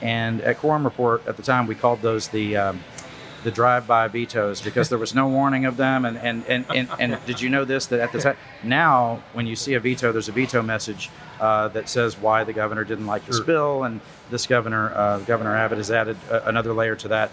and 0.01 0.41
at 0.41 0.57
Quorum 0.57 0.83
Report 0.83 1.25
at 1.27 1.37
the 1.37 1.43
time, 1.43 1.67
we 1.67 1.75
called 1.75 2.01
those 2.01 2.29
the 2.29 2.57
um, 2.57 2.83
the 3.47 3.51
drive-by 3.51 4.05
vetoes 4.09 4.61
because 4.61 4.89
there 4.89 4.97
was 5.05 5.13
no 5.15 5.25
warning 5.39 5.63
of 5.65 5.77
them. 5.77 6.03
And 6.03 6.17
and, 6.17 6.37
and, 6.53 6.65
and 6.75 6.87
and 6.99 7.25
did 7.25 7.39
you 7.39 7.49
know 7.49 7.63
this 7.73 7.85
that 7.87 7.99
at 8.01 8.11
the 8.11 8.19
time 8.19 8.37
now 8.61 9.23
when 9.35 9.47
you 9.47 9.55
see 9.55 9.73
a 9.75 9.79
veto, 9.79 10.11
there's 10.11 10.27
a 10.27 10.33
veto 10.33 10.61
message 10.61 11.09
uh, 11.39 11.69
that 11.69 11.87
says 11.87 12.17
why 12.25 12.43
the 12.43 12.53
governor 12.61 12.83
didn't 12.83 13.07
like 13.13 13.23
this 13.25 13.37
Sure. 13.37 13.45
bill, 13.45 13.83
and 13.85 14.01
this 14.29 14.45
governor 14.47 14.85
uh, 14.93 15.19
Governor 15.19 15.55
Abbott 15.55 15.77
has 15.77 15.89
added 15.91 16.17
uh, 16.29 16.41
another 16.51 16.73
layer 16.73 16.95
to 17.03 17.07
that. 17.07 17.31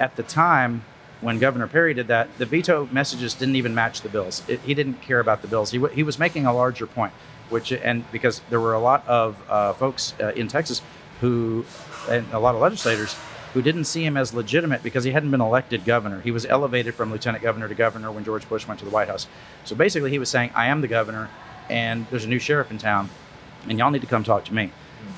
At 0.00 0.16
the 0.16 0.22
time. 0.24 0.82
When 1.20 1.38
Governor 1.38 1.68
Perry 1.68 1.94
did 1.94 2.08
that, 2.08 2.26
the 2.36 2.44
veto 2.44 2.86
messages 2.92 3.32
didn't 3.32 3.56
even 3.56 3.74
match 3.74 4.02
the 4.02 4.10
bills. 4.10 4.42
It, 4.46 4.60
he 4.60 4.74
didn't 4.74 5.00
care 5.00 5.20
about 5.20 5.40
the 5.40 5.48
bills. 5.48 5.70
He, 5.70 5.78
w- 5.78 5.94
he 5.94 6.02
was 6.02 6.18
making 6.18 6.44
a 6.44 6.52
larger 6.52 6.86
point, 6.86 7.14
which 7.48 7.72
and 7.72 8.04
because 8.12 8.42
there 8.50 8.60
were 8.60 8.74
a 8.74 8.80
lot 8.90 9.00
of 9.08 9.28
uh, 9.48 9.72
folks 9.72 10.12
uh, 10.20 10.32
in 10.40 10.48
Texas 10.48 10.82
who, 11.22 11.64
and 12.10 12.26
a 12.32 12.38
lot 12.38 12.54
of 12.54 12.60
legislators 12.60 13.16
who 13.54 13.62
didn't 13.62 13.84
see 13.84 14.04
him 14.04 14.16
as 14.16 14.34
legitimate 14.34 14.82
because 14.82 15.04
he 15.04 15.12
hadn't 15.12 15.30
been 15.30 15.40
elected 15.40 15.84
governor. 15.84 16.20
He 16.20 16.32
was 16.32 16.44
elevated 16.44 16.94
from 16.94 17.10
lieutenant 17.10 17.42
governor 17.42 17.68
to 17.68 17.74
governor 17.74 18.10
when 18.10 18.24
George 18.24 18.48
Bush 18.48 18.66
went 18.66 18.80
to 18.80 18.84
the 18.84 18.90
White 18.90 19.08
House. 19.08 19.26
So 19.64 19.74
basically, 19.76 20.10
he 20.10 20.18
was 20.18 20.28
saying, 20.28 20.50
"I 20.54 20.66
am 20.66 20.80
the 20.80 20.88
governor, 20.88 21.30
and 21.70 22.06
there's 22.10 22.24
a 22.24 22.28
new 22.28 22.40
sheriff 22.40 22.70
in 22.70 22.78
town, 22.78 23.10
and 23.68 23.78
y'all 23.78 23.92
need 23.92 24.02
to 24.02 24.08
come 24.08 24.24
talk 24.24 24.44
to 24.46 24.54
me." 24.54 24.72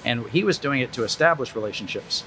And 0.05 0.27
he 0.29 0.45
was 0.45 0.59
doing 0.59 0.81
it 0.81 0.93
to 0.93 1.03
establish 1.03 1.55
relationships. 1.55 2.25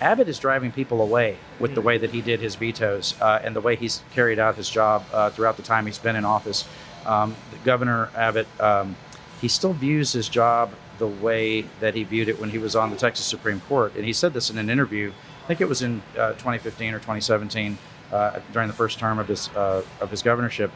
Abbott 0.00 0.28
is 0.28 0.38
driving 0.38 0.72
people 0.72 1.00
away 1.00 1.38
with 1.60 1.74
the 1.74 1.80
way 1.80 1.96
that 1.96 2.10
he 2.10 2.20
did 2.20 2.40
his 2.40 2.56
vetoes 2.56 3.14
uh, 3.20 3.40
and 3.42 3.54
the 3.54 3.60
way 3.60 3.76
he's 3.76 4.02
carried 4.12 4.38
out 4.38 4.56
his 4.56 4.68
job 4.68 5.04
uh, 5.12 5.30
throughout 5.30 5.56
the 5.56 5.62
time 5.62 5.86
he's 5.86 5.98
been 5.98 6.16
in 6.16 6.24
office. 6.24 6.66
Um, 7.06 7.36
Governor 7.64 8.10
Abbott, 8.16 8.48
um, 8.60 8.96
he 9.40 9.46
still 9.48 9.72
views 9.72 10.12
his 10.12 10.28
job 10.28 10.72
the 11.02 11.08
way 11.08 11.62
that 11.80 11.96
he 11.96 12.04
viewed 12.04 12.28
it 12.28 12.38
when 12.38 12.50
he 12.50 12.58
was 12.58 12.76
on 12.76 12.90
the 12.90 12.96
Texas 12.96 13.26
Supreme 13.26 13.58
Court. 13.62 13.92
And 13.96 14.04
he 14.04 14.12
said 14.12 14.34
this 14.34 14.50
in 14.50 14.56
an 14.56 14.70
interview. 14.70 15.10
I 15.42 15.46
think 15.48 15.60
it 15.60 15.68
was 15.68 15.82
in 15.82 16.00
uh, 16.16 16.34
2015 16.34 16.94
or 16.94 16.98
2017 16.98 17.76
uh, 18.12 18.38
during 18.52 18.68
the 18.68 18.74
first 18.74 19.00
term 19.00 19.18
of 19.18 19.26
his 19.26 19.48
uh, 19.48 19.82
of 20.00 20.12
his 20.12 20.22
governorship. 20.22 20.70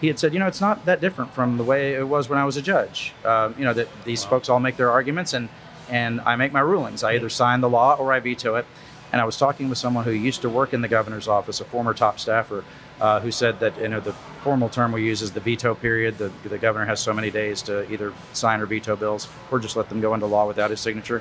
He 0.00 0.06
had 0.06 0.18
said, 0.18 0.32
you 0.32 0.38
know, 0.38 0.46
it's 0.46 0.62
not 0.62 0.86
that 0.86 1.02
different 1.02 1.34
from 1.34 1.58
the 1.58 1.62
way 1.62 1.92
it 1.92 2.08
was 2.08 2.30
when 2.30 2.38
I 2.38 2.46
was 2.46 2.56
a 2.56 2.62
judge. 2.62 3.12
Um, 3.22 3.54
you 3.58 3.66
know, 3.66 3.74
that 3.74 3.88
these 4.06 4.24
wow. 4.24 4.30
folks 4.30 4.48
all 4.48 4.60
make 4.60 4.78
their 4.78 4.90
arguments 4.90 5.34
and 5.34 5.50
and 5.90 6.22
I 6.22 6.36
make 6.36 6.54
my 6.54 6.60
rulings. 6.60 7.04
I 7.04 7.12
either 7.12 7.28
sign 7.28 7.60
the 7.60 7.68
law 7.68 7.96
or 7.96 8.14
I 8.14 8.20
veto 8.20 8.54
it. 8.54 8.64
And 9.12 9.20
I 9.20 9.26
was 9.26 9.36
talking 9.36 9.68
with 9.68 9.76
someone 9.76 10.04
who 10.04 10.10
used 10.10 10.40
to 10.40 10.48
work 10.48 10.72
in 10.72 10.80
the 10.80 10.88
governor's 10.88 11.28
office, 11.28 11.60
a 11.60 11.66
former 11.66 11.92
top 11.92 12.18
staffer, 12.18 12.64
uh, 12.98 13.20
who 13.20 13.30
said 13.30 13.60
that 13.60 13.78
you 13.78 13.88
know 13.88 14.00
the 14.00 14.14
formal 14.46 14.68
term 14.68 14.92
we 14.92 15.04
use 15.04 15.22
is 15.22 15.32
the 15.32 15.40
veto 15.40 15.74
period. 15.74 16.18
The, 16.18 16.30
the 16.44 16.56
governor 16.56 16.84
has 16.84 17.00
so 17.00 17.12
many 17.12 17.32
days 17.32 17.62
to 17.62 17.90
either 17.92 18.12
sign 18.32 18.60
or 18.60 18.66
veto 18.66 18.94
bills, 18.94 19.26
or 19.50 19.58
just 19.58 19.74
let 19.74 19.88
them 19.88 20.00
go 20.00 20.14
into 20.14 20.26
law 20.26 20.46
without 20.46 20.70
his 20.70 20.78
signature. 20.78 21.20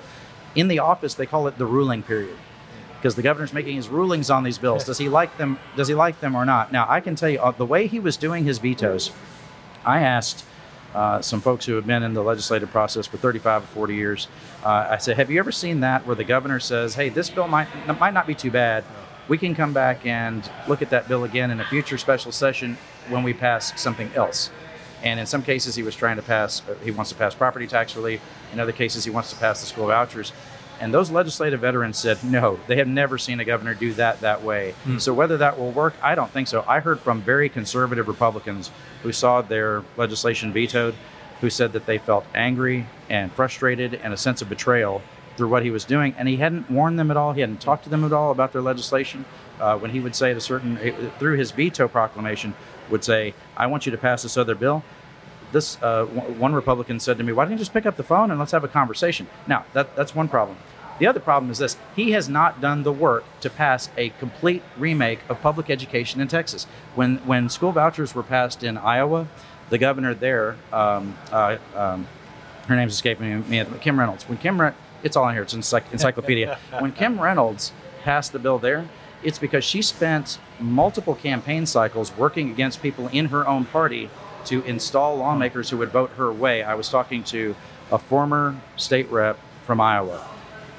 In 0.53 0.67
the 0.67 0.77
office, 0.77 1.15
they 1.15 1.25
call 1.25 1.47
it 1.47 1.57
the 1.57 1.65
ruling 1.65 2.03
period 2.03 2.37
because 2.97 3.15
the 3.15 3.23
governor's 3.23 3.51
making 3.51 3.77
his 3.77 3.89
rulings 3.89 4.29
on 4.29 4.43
these 4.43 4.59
bills. 4.59 4.83
Does 4.83 4.99
he 4.99 5.09
like 5.09 5.39
them? 5.39 5.57
Does 5.75 5.87
he 5.87 5.95
like 5.95 6.19
them 6.19 6.35
or 6.35 6.45
not? 6.45 6.71
Now, 6.71 6.85
I 6.87 6.99
can 6.99 7.15
tell 7.15 7.29
you 7.29 7.39
uh, 7.39 7.49
the 7.49 7.65
way 7.65 7.87
he 7.87 7.99
was 7.99 8.15
doing 8.15 8.43
his 8.43 8.59
vetoes. 8.59 9.11
I 9.83 10.01
asked 10.01 10.45
uh, 10.93 11.19
some 11.19 11.41
folks 11.41 11.65
who 11.65 11.73
have 11.73 11.87
been 11.87 12.03
in 12.03 12.13
the 12.13 12.21
legislative 12.21 12.69
process 12.69 13.07
for 13.07 13.17
35 13.17 13.63
or 13.63 13.65
40 13.65 13.95
years. 13.95 14.27
Uh, 14.63 14.85
I 14.91 14.97
said, 14.97 15.17
"Have 15.17 15.31
you 15.31 15.39
ever 15.39 15.51
seen 15.51 15.79
that 15.79 16.05
where 16.05 16.15
the 16.15 16.23
governor 16.23 16.59
says, 16.59 16.93
"Hey, 16.93 17.09
this 17.09 17.31
bill 17.31 17.47
might 17.47 17.69
might 17.99 18.13
not 18.13 18.27
be 18.27 18.35
too 18.35 18.51
bad. 18.51 18.83
We 19.27 19.37
can 19.37 19.55
come 19.55 19.73
back 19.73 20.05
and 20.05 20.49
look 20.67 20.81
at 20.81 20.89
that 20.91 21.07
bill 21.07 21.23
again 21.23 21.51
in 21.51 21.59
a 21.59 21.65
future 21.65 21.97
special 21.97 22.31
session 22.31 22.77
when 23.09 23.23
we 23.23 23.33
pass 23.33 23.79
something 23.79 24.11
else." 24.15 24.51
And 25.03 25.19
in 25.19 25.25
some 25.25 25.43
cases, 25.43 25.75
he 25.75 25.83
was 25.83 25.95
trying 25.95 26.15
to 26.15 26.21
pass. 26.21 26.61
Uh, 26.67 26.75
he 26.83 26.91
wants 26.91 27.11
to 27.11 27.17
pass 27.17 27.35
property 27.35 27.67
tax 27.67 27.95
relief. 27.95 28.21
In 28.53 28.59
other 28.59 28.71
cases, 28.71 29.03
he 29.03 29.11
wants 29.11 29.29
to 29.31 29.35
pass 29.35 29.61
the 29.61 29.67
school 29.67 29.87
vouchers. 29.87 30.31
And 30.79 30.93
those 30.93 31.09
legislative 31.09 31.61
veterans 31.61 31.97
said 31.97 32.23
no, 32.23 32.59
they 32.67 32.77
have 32.77 32.87
never 32.87 33.17
seen 33.17 33.39
a 33.39 33.45
governor 33.45 33.73
do 33.73 33.93
that 33.93 34.19
that 34.21 34.43
way. 34.43 34.75
Mm. 34.85 34.99
So 34.99 35.13
whether 35.13 35.37
that 35.37 35.57
will 35.57 35.71
work, 35.71 35.93
I 36.01 36.15
don't 36.15 36.31
think 36.31 36.47
so. 36.47 36.65
I 36.67 36.79
heard 36.79 36.99
from 36.99 37.21
very 37.21 37.47
conservative 37.49 38.07
Republicans 38.07 38.71
who 39.01 39.11
saw 39.11 39.41
their 39.41 39.83
legislation 39.95 40.51
vetoed, 40.51 40.95
who 41.41 41.49
said 41.49 41.73
that 41.73 41.85
they 41.85 41.97
felt 41.97 42.25
angry 42.33 42.87
and 43.09 43.31
frustrated 43.31 43.93
and 43.95 44.13
a 44.13 44.17
sense 44.17 44.41
of 44.41 44.49
betrayal 44.49 45.01
through 45.37 45.49
what 45.49 45.63
he 45.63 45.71
was 45.71 45.85
doing. 45.85 46.15
And 46.17 46.27
he 46.27 46.37
hadn't 46.37 46.69
warned 46.69 46.97
them 46.97 47.11
at 47.11 47.17
all. 47.17 47.33
He 47.33 47.41
hadn't 47.41 47.61
talked 47.61 47.83
to 47.85 47.89
them 47.89 48.03
at 48.03 48.13
all 48.13 48.31
about 48.31 48.53
their 48.53 48.61
legislation. 48.61 49.25
Uh, 49.59 49.77
when 49.77 49.91
he 49.91 49.99
would 49.99 50.15
say 50.15 50.31
at 50.31 50.37
a 50.37 50.41
certain, 50.41 50.77
eh, 50.79 50.91
through 51.17 51.37
his 51.37 51.51
veto 51.51 51.87
proclamation, 51.87 52.53
would 52.89 53.03
say, 53.03 53.33
I 53.55 53.67
want 53.67 53.85
you 53.85 53.91
to 53.91 53.97
pass 53.97 54.23
this 54.23 54.37
other 54.37 54.53
bill 54.53 54.83
this 55.55 55.81
uh, 55.81 56.05
one 56.05 56.53
Republican 56.53 56.99
said 56.99 57.17
to 57.17 57.23
me, 57.23 57.31
"Why 57.31 57.45
don't 57.45 57.53
you 57.53 57.57
just 57.57 57.73
pick 57.73 57.85
up 57.85 57.97
the 57.97 58.03
phone 58.03 58.29
and 58.29 58.39
let's 58.39 58.51
have 58.51 58.63
a 58.63 58.67
conversation?" 58.67 59.27
Now, 59.47 59.65
that, 59.73 59.95
that's 59.95 60.13
one 60.13 60.27
problem. 60.27 60.57
The 60.99 61.07
other 61.07 61.19
problem 61.19 61.51
is 61.51 61.57
this: 61.57 61.77
he 61.95 62.11
has 62.11 62.29
not 62.29 62.61
done 62.61 62.83
the 62.83 62.91
work 62.91 63.23
to 63.41 63.49
pass 63.49 63.89
a 63.97 64.09
complete 64.11 64.63
remake 64.77 65.19
of 65.29 65.41
public 65.41 65.69
education 65.69 66.21
in 66.21 66.27
Texas. 66.27 66.65
When 66.93 67.17
when 67.19 67.49
school 67.49 67.71
vouchers 67.71 68.13
were 68.13 68.23
passed 68.23 68.63
in 68.63 68.77
Iowa, 68.77 69.27
the 69.69 69.77
governor 69.77 70.13
there, 70.13 70.57
um, 70.71 71.17
uh, 71.31 71.57
um, 71.75 72.07
her 72.67 72.75
name's 72.75 72.93
escaping 72.93 73.47
me, 73.49 73.65
Kim 73.81 73.99
Reynolds. 73.99 74.27
When 74.27 74.37
Kim, 74.37 74.59
Re- 74.59 74.73
it's 75.03 75.15
all 75.15 75.27
in 75.27 75.35
here. 75.35 75.43
It's 75.43 75.53
encycl- 75.53 75.91
encyclopedia. 75.91 76.57
when 76.79 76.91
Kim 76.91 77.19
Reynolds 77.19 77.71
passed 78.03 78.33
the 78.33 78.39
bill 78.39 78.59
there, 78.59 78.87
it's 79.23 79.39
because 79.39 79.63
she 79.63 79.81
spent 79.81 80.37
multiple 80.59 81.15
campaign 81.15 81.65
cycles 81.65 82.15
working 82.15 82.51
against 82.51 82.81
people 82.81 83.07
in 83.09 83.27
her 83.27 83.47
own 83.47 83.65
party 83.65 84.09
to 84.45 84.63
install 84.63 85.17
lawmakers 85.17 85.71
who 85.71 85.77
would 85.77 85.89
vote 85.89 86.11
her 86.11 86.31
way. 86.31 86.63
I 86.63 86.75
was 86.75 86.89
talking 86.89 87.23
to 87.25 87.55
a 87.91 87.97
former 87.97 88.61
state 88.75 89.09
rep 89.09 89.39
from 89.65 89.81
Iowa 89.81 90.27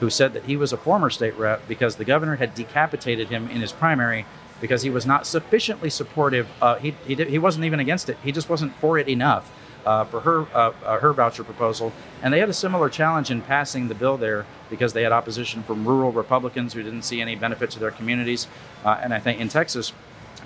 who 0.00 0.10
said 0.10 0.32
that 0.34 0.44
he 0.44 0.56
was 0.56 0.72
a 0.72 0.76
former 0.76 1.10
state 1.10 1.36
rep 1.36 1.66
because 1.66 1.96
the 1.96 2.04
governor 2.04 2.36
had 2.36 2.54
decapitated 2.54 3.28
him 3.28 3.48
in 3.48 3.60
his 3.60 3.72
primary 3.72 4.26
because 4.60 4.82
he 4.82 4.90
was 4.90 5.06
not 5.06 5.26
sufficiently 5.26 5.90
supportive. 5.90 6.48
Uh, 6.60 6.76
he, 6.76 6.94
he, 7.06 7.14
did, 7.14 7.28
he 7.28 7.38
wasn't 7.38 7.64
even 7.64 7.80
against 7.80 8.08
it, 8.08 8.16
he 8.22 8.32
just 8.32 8.48
wasn't 8.48 8.74
for 8.76 8.98
it 8.98 9.08
enough. 9.08 9.50
Uh, 9.86 10.04
for 10.04 10.18
her 10.18 10.40
uh, 10.52 10.72
uh, 10.84 10.98
her 10.98 11.12
voucher 11.12 11.44
proposal, 11.44 11.92
and 12.20 12.34
they 12.34 12.40
had 12.40 12.48
a 12.48 12.52
similar 12.52 12.88
challenge 12.88 13.30
in 13.30 13.40
passing 13.40 13.86
the 13.86 13.94
bill 13.94 14.16
there 14.16 14.44
because 14.68 14.94
they 14.94 15.04
had 15.04 15.12
opposition 15.12 15.62
from 15.62 15.86
rural 15.86 16.10
Republicans 16.10 16.72
who 16.72 16.82
didn't 16.82 17.02
see 17.02 17.20
any 17.20 17.36
benefit 17.36 17.70
to 17.70 17.78
their 17.78 17.92
communities. 17.92 18.48
Uh, 18.84 18.98
and 19.00 19.14
I 19.14 19.20
think 19.20 19.38
in 19.38 19.48
Texas, 19.48 19.92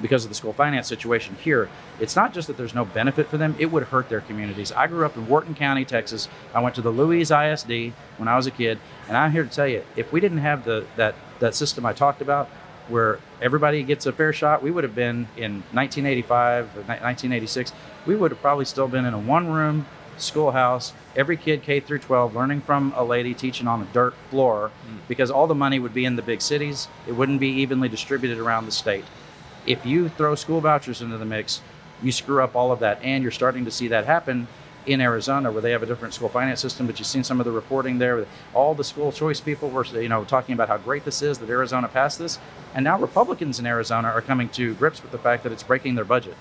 because 0.03 0.25
of 0.25 0.29
the 0.29 0.35
school 0.35 0.53
finance 0.53 0.87
situation 0.87 1.37
here, 1.43 1.71
it's 1.99 2.15
not 2.15 2.35
just 2.35 2.49
that 2.49 2.59
there's 2.59 2.75
no 2.75 2.85
benefit 2.85 3.29
for 3.29 3.39
them, 3.39 3.57
it 3.59 3.73
would 3.73 3.85
hurt 3.85 4.11
their 4.11 4.21
communities. 4.21 4.73
I 4.73 4.87
grew 4.89 5.07
up 5.07 5.17
in 5.17 5.27
Wharton 5.27 5.55
County, 5.55 5.87
Texas. 5.87 6.29
I 6.53 6.61
went 6.61 6.75
to 6.75 6.83
the 6.83 6.91
Louise 6.91 7.31
ISD 7.31 7.95
when 8.19 8.29
I 8.29 8.37
was 8.37 8.47
a 8.47 8.51
kid, 8.51 8.79
and 9.09 9.17
I'm 9.17 9.33
here 9.33 9.45
to 9.45 9.51
tell 9.51 9.67
you, 9.67 9.85
if 9.97 10.13
we 10.13 10.21
didn't 10.21 10.39
have 10.39 10.67
the 10.67 10.85
that 10.97 11.15
that 11.39 11.55
system 11.55 11.87
I 11.87 11.95
talked 11.95 12.21
about 12.21 12.49
where 12.89 13.21
everybody 13.41 13.83
gets 13.85 14.05
a 14.05 14.13
fair 14.13 14.33
shot, 14.33 14.63
we 14.63 14.71
would 14.71 14.85
have 14.85 14.95
been 14.95 15.29
in 15.37 15.63
1985 15.73 16.77
1986, 16.77 17.73
we 18.07 18.17
would 18.17 18.31
have 18.31 18.41
probably 18.41 18.65
still 18.65 18.89
been 18.89 19.05
in 19.05 19.15
a 19.15 19.19
one-room 19.19 19.87
schoolhouse, 20.17 20.93
every 21.17 21.37
kid 21.37 21.63
K 21.63 21.81
through 21.81 22.01
12 22.01 22.35
learning 22.35 22.61
from 22.61 22.93
a 22.97 23.05
lady 23.05 23.33
teaching 23.33 23.67
on 23.67 23.81
a 23.81 23.87
dirt 23.87 24.15
floor 24.29 24.71
mm. 24.87 24.99
because 25.09 25.31
all 25.31 25.47
the 25.47 25.55
money 25.55 25.79
would 25.79 25.95
be 25.95 26.05
in 26.05 26.17
the 26.17 26.23
big 26.23 26.43
cities. 26.43 26.89
It 27.07 27.13
wouldn't 27.13 27.41
be 27.41 27.49
evenly 27.49 27.89
distributed 27.89 28.39
around 28.39 28.67
the 28.67 28.73
state 28.73 29.05
if 29.67 29.85
you 29.85 30.09
throw 30.09 30.35
school 30.35 30.61
vouchers 30.61 31.03
into 31.03 31.19
the 31.19 31.25
mix, 31.25 31.61
you 32.03 32.13
screw 32.13 32.43
up 32.43 32.57
all 32.57 32.73
of 32.73 32.81
that. 32.81 33.01
And 33.03 33.23
you're 33.23 33.33
starting 33.33 33.65
to 33.65 33.71
see 33.71 33.89
that 33.89 34.07
happen 34.07 34.49
in 34.87 35.01
Arizona, 35.01 35.53
where 35.53 35.61
they 35.61 35.73
have 35.73 35.83
a 35.83 35.87
different 35.87 36.15
school 36.15 36.29
finance 36.29 36.61
system. 36.61 36.87
But 36.87 36.99
you've 36.99 37.07
seen 37.07 37.25
some 37.25 37.39
of 37.41 37.45
the 37.45 37.53
reporting 37.53 37.99
there. 37.99 38.27
All 38.55 38.75
the 38.75 38.85
school 38.85 39.13
choice 39.13 39.41
people 39.41 39.69
were, 39.69 39.85
you 39.85 40.09
know, 40.09 40.25
talking 40.25 40.55
about 40.55 40.69
how 40.69 40.79
great 40.79 41.05
this 41.05 41.21
is 41.23 41.39
that 41.39 41.51
Arizona 41.51 41.89
passed 41.89 42.19
this, 42.19 42.39
and 42.75 42.85
now 42.85 42.99
Republicans 42.99 43.59
in 43.59 43.67
Arizona 43.67 44.09
are 44.09 44.23
coming 44.23 44.49
to 44.51 44.75
grips 44.75 45.03
with 45.03 45.13
the 45.13 45.19
fact 45.19 45.43
that 45.43 45.53
it's 45.53 45.63
breaking 45.63 45.97
their 45.97 46.05
budget 46.05 46.37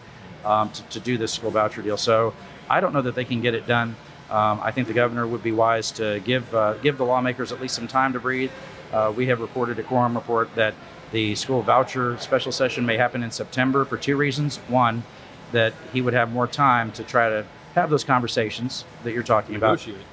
um, 0.45 0.71
to, 0.71 0.83
to, 0.83 0.99
do 0.99 1.17
this 1.17 1.33
school 1.33 1.51
voucher 1.51 1.81
deal. 1.81 1.97
So 1.97 2.33
I 2.69 2.79
don't 2.79 2.93
know 2.93 3.01
that 3.01 3.15
they 3.15 3.25
can 3.25 3.41
get 3.41 3.53
it 3.53 3.67
done. 3.67 3.95
Um, 4.29 4.59
I 4.61 4.71
think 4.71 4.87
the 4.87 4.93
governor 4.93 5.25
would 5.25 5.43
be 5.43 5.51
wise 5.51 5.91
to 5.93 6.19
give 6.19 6.53
uh, 6.53 6.73
give 6.75 6.97
the 6.97 7.05
lawmakers 7.05 7.51
at 7.51 7.59
least 7.59 7.75
some 7.75 7.87
time 7.87 8.13
to 8.13 8.19
breathe. 8.19 8.51
Uh, 8.91 9.13
we 9.15 9.27
have 9.27 9.39
reported 9.39 9.79
a 9.79 9.83
quorum 9.83 10.15
report 10.15 10.53
that 10.55 10.73
the 11.11 11.35
school 11.35 11.61
voucher 11.61 12.17
special 12.19 12.51
session 12.51 12.85
may 12.85 12.97
happen 12.97 13.23
in 13.23 13.31
September 13.31 13.85
for 13.85 13.97
two 13.97 14.15
reasons. 14.15 14.57
One, 14.67 15.03
that 15.51 15.73
he 15.91 16.01
would 16.01 16.13
have 16.13 16.31
more 16.31 16.47
time 16.47 16.91
to 16.93 17.03
try 17.03 17.29
to 17.29 17.45
have 17.75 17.89
those 17.89 18.03
conversations 18.03 18.85
that 19.03 19.13
you're 19.13 19.23
talking 19.23 19.53
Negotiate. 19.53 19.95
about. 19.95 20.07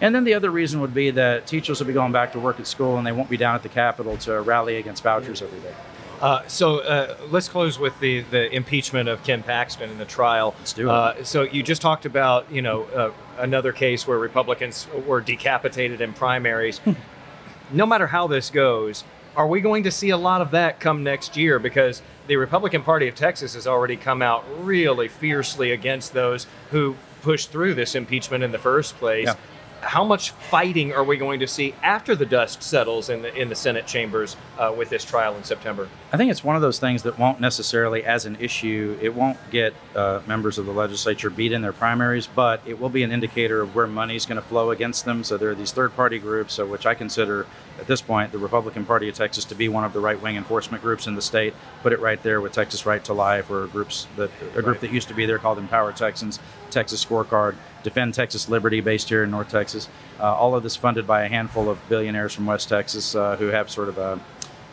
And 0.00 0.14
then 0.14 0.24
the 0.24 0.32
other 0.34 0.50
reason 0.50 0.80
would 0.80 0.94
be 0.94 1.10
that 1.10 1.46
teachers 1.46 1.78
will 1.78 1.86
be 1.86 1.92
going 1.92 2.12
back 2.12 2.32
to 2.32 2.40
work 2.40 2.58
at 2.58 2.66
school 2.66 2.96
and 2.96 3.06
they 3.06 3.12
won't 3.12 3.28
be 3.28 3.36
down 3.36 3.54
at 3.54 3.62
the 3.62 3.68
Capitol 3.68 4.16
to 4.18 4.40
rally 4.40 4.76
against 4.76 5.02
vouchers 5.02 5.42
every 5.42 5.60
day. 5.60 5.74
Uh, 6.20 6.46
so 6.46 6.80
uh, 6.80 7.16
let's 7.30 7.48
close 7.48 7.78
with 7.78 7.98
the, 8.00 8.20
the 8.22 8.54
impeachment 8.54 9.08
of 9.08 9.22
Ken 9.24 9.42
Paxton 9.42 9.90
in 9.90 9.98
the 9.98 10.04
trial. 10.04 10.54
Let's 10.58 10.72
do 10.72 10.88
it. 10.88 10.92
Uh, 10.92 11.24
so 11.24 11.42
you 11.42 11.62
just 11.62 11.80
talked 11.80 12.04
about 12.04 12.50
you 12.52 12.62
know 12.62 12.84
uh, 12.84 13.12
another 13.38 13.72
case 13.72 14.06
where 14.06 14.18
Republicans 14.18 14.86
were 15.06 15.20
decapitated 15.20 16.00
in 16.00 16.12
primaries. 16.12 16.80
no 17.72 17.86
matter 17.86 18.08
how 18.08 18.26
this 18.26 18.50
goes, 18.50 19.04
are 19.34 19.46
we 19.46 19.60
going 19.60 19.84
to 19.84 19.90
see 19.90 20.10
a 20.10 20.16
lot 20.16 20.40
of 20.40 20.50
that 20.50 20.78
come 20.78 21.02
next 21.02 21.36
year? 21.36 21.58
Because 21.58 22.02
the 22.26 22.36
Republican 22.36 22.82
Party 22.82 23.08
of 23.08 23.14
Texas 23.14 23.54
has 23.54 23.66
already 23.66 23.96
come 23.96 24.20
out 24.20 24.44
really 24.64 25.08
fiercely 25.08 25.72
against 25.72 26.12
those 26.12 26.46
who 26.70 26.96
pushed 27.22 27.50
through 27.50 27.74
this 27.74 27.94
impeachment 27.94 28.44
in 28.44 28.52
the 28.52 28.58
first 28.58 28.96
place. 28.96 29.26
Yeah 29.26 29.36
how 29.80 30.04
much 30.04 30.30
fighting 30.30 30.92
are 30.92 31.04
we 31.04 31.16
going 31.16 31.40
to 31.40 31.46
see 31.46 31.74
after 31.82 32.14
the 32.14 32.26
dust 32.26 32.62
settles 32.62 33.08
in 33.08 33.22
the 33.22 33.34
in 33.34 33.48
the 33.48 33.54
Senate 33.54 33.86
chambers 33.86 34.36
uh, 34.58 34.72
with 34.76 34.90
this 34.90 35.04
trial 35.04 35.36
in 35.36 35.44
September? 35.44 35.88
I 36.12 36.16
think 36.16 36.30
it's 36.30 36.44
one 36.44 36.56
of 36.56 36.62
those 36.62 36.78
things 36.78 37.02
that 37.04 37.18
won't 37.18 37.40
necessarily, 37.40 38.04
as 38.04 38.26
an 38.26 38.36
issue, 38.40 38.98
it 39.00 39.14
won't 39.14 39.38
get 39.50 39.74
uh, 39.94 40.20
members 40.26 40.58
of 40.58 40.66
the 40.66 40.72
legislature 40.72 41.30
beat 41.30 41.52
in 41.52 41.62
their 41.62 41.72
primaries, 41.72 42.26
but 42.26 42.60
it 42.66 42.80
will 42.80 42.88
be 42.88 43.02
an 43.02 43.12
indicator 43.12 43.60
of 43.60 43.74
where 43.74 43.86
money 43.86 44.16
is 44.16 44.26
going 44.26 44.40
to 44.40 44.46
flow 44.46 44.70
against 44.70 45.04
them. 45.04 45.22
So 45.24 45.36
there 45.36 45.50
are 45.50 45.54
these 45.54 45.72
third-party 45.72 46.18
groups, 46.18 46.54
so 46.54 46.66
which 46.66 46.84
I 46.84 46.94
consider 46.94 47.46
at 47.78 47.86
this 47.86 48.00
point 48.00 48.32
the 48.32 48.38
Republican 48.38 48.84
Party 48.84 49.08
of 49.08 49.14
Texas 49.14 49.44
to 49.46 49.54
be 49.54 49.68
one 49.68 49.84
of 49.84 49.92
the 49.92 50.00
right-wing 50.00 50.36
enforcement 50.36 50.82
groups 50.82 51.06
in 51.06 51.14
the 51.14 51.22
state. 51.22 51.54
Put 51.82 51.92
it 51.92 52.00
right 52.00 52.22
there 52.22 52.40
with 52.40 52.52
Texas 52.52 52.84
Right 52.84 53.02
to 53.04 53.12
Life, 53.12 53.50
or 53.50 53.66
groups 53.68 54.06
that 54.16 54.30
a 54.56 54.62
group 54.62 54.80
that 54.80 54.92
used 54.92 55.08
to 55.08 55.14
be 55.14 55.26
there 55.26 55.38
called 55.38 55.58
Empower 55.58 55.92
Texans, 55.92 56.40
Texas 56.70 57.04
Scorecard. 57.04 57.54
Defend 57.82 58.14
Texas 58.14 58.48
Liberty, 58.48 58.80
based 58.80 59.08
here 59.08 59.24
in 59.24 59.30
North 59.30 59.48
Texas. 59.48 59.88
Uh, 60.18 60.34
all 60.34 60.54
of 60.54 60.62
this 60.62 60.76
funded 60.76 61.06
by 61.06 61.22
a 61.22 61.28
handful 61.28 61.70
of 61.70 61.78
billionaires 61.88 62.34
from 62.34 62.46
West 62.46 62.68
Texas 62.68 63.14
uh, 63.14 63.36
who 63.36 63.46
have 63.46 63.70
sort 63.70 63.88
of 63.88 63.98
a, 63.98 64.20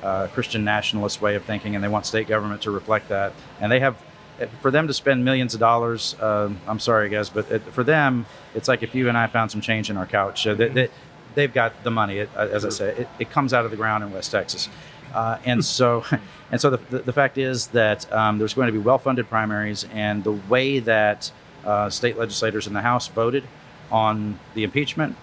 a, 0.03 0.27
Christian 0.29 0.63
nationalist 0.63 1.21
way 1.21 1.35
of 1.35 1.43
thinking, 1.43 1.75
and 1.75 1.83
they 1.83 1.87
want 1.87 2.05
state 2.05 2.27
government 2.27 2.61
to 2.63 2.71
reflect 2.71 3.09
that. 3.09 3.33
And 3.59 3.71
they 3.71 3.79
have, 3.79 3.97
for 4.61 4.71
them 4.71 4.87
to 4.87 4.93
spend 4.93 5.23
millions 5.23 5.53
of 5.53 5.59
dollars, 5.59 6.15
uh, 6.19 6.51
I'm 6.67 6.79
sorry, 6.79 7.09
guys, 7.09 7.29
but 7.29 7.49
it, 7.51 7.61
for 7.73 7.83
them, 7.83 8.25
it's 8.53 8.67
like 8.67 8.83
if 8.83 8.93
you 8.93 9.07
and 9.09 9.17
I 9.17 9.27
found 9.27 9.51
some 9.51 9.61
change 9.61 9.89
in 9.89 9.97
our 9.97 10.05
couch. 10.05 10.43
they, 10.43 10.89
they, 11.33 11.41
have 11.41 11.53
got 11.53 11.83
the 11.83 11.91
money. 11.91 12.17
It, 12.17 12.29
as 12.35 12.65
I 12.65 12.69
say, 12.69 12.89
it, 12.95 13.07
it, 13.19 13.29
comes 13.29 13.53
out 13.53 13.63
of 13.63 13.71
the 13.71 13.77
ground 13.77 14.03
in 14.03 14.11
West 14.11 14.31
Texas. 14.31 14.69
Uh, 15.13 15.37
and 15.45 15.63
so, 15.63 16.03
and 16.51 16.59
so 16.59 16.71
the, 16.71 16.77
the, 16.89 16.99
the 16.99 17.13
fact 17.13 17.37
is 17.37 17.67
that 17.67 18.11
um, 18.11 18.37
there's 18.37 18.53
going 18.53 18.67
to 18.67 18.73
be 18.73 18.79
well-funded 18.79 19.29
primaries, 19.29 19.87
and 19.93 20.23
the 20.23 20.33
way 20.33 20.79
that 20.79 21.31
uh, 21.65 21.89
state 21.89 22.17
legislators 22.17 22.67
in 22.67 22.73
the 22.73 22.81
House 22.81 23.07
voted 23.07 23.43
on 23.91 24.39
the 24.53 24.63
impeachment, 24.63 25.15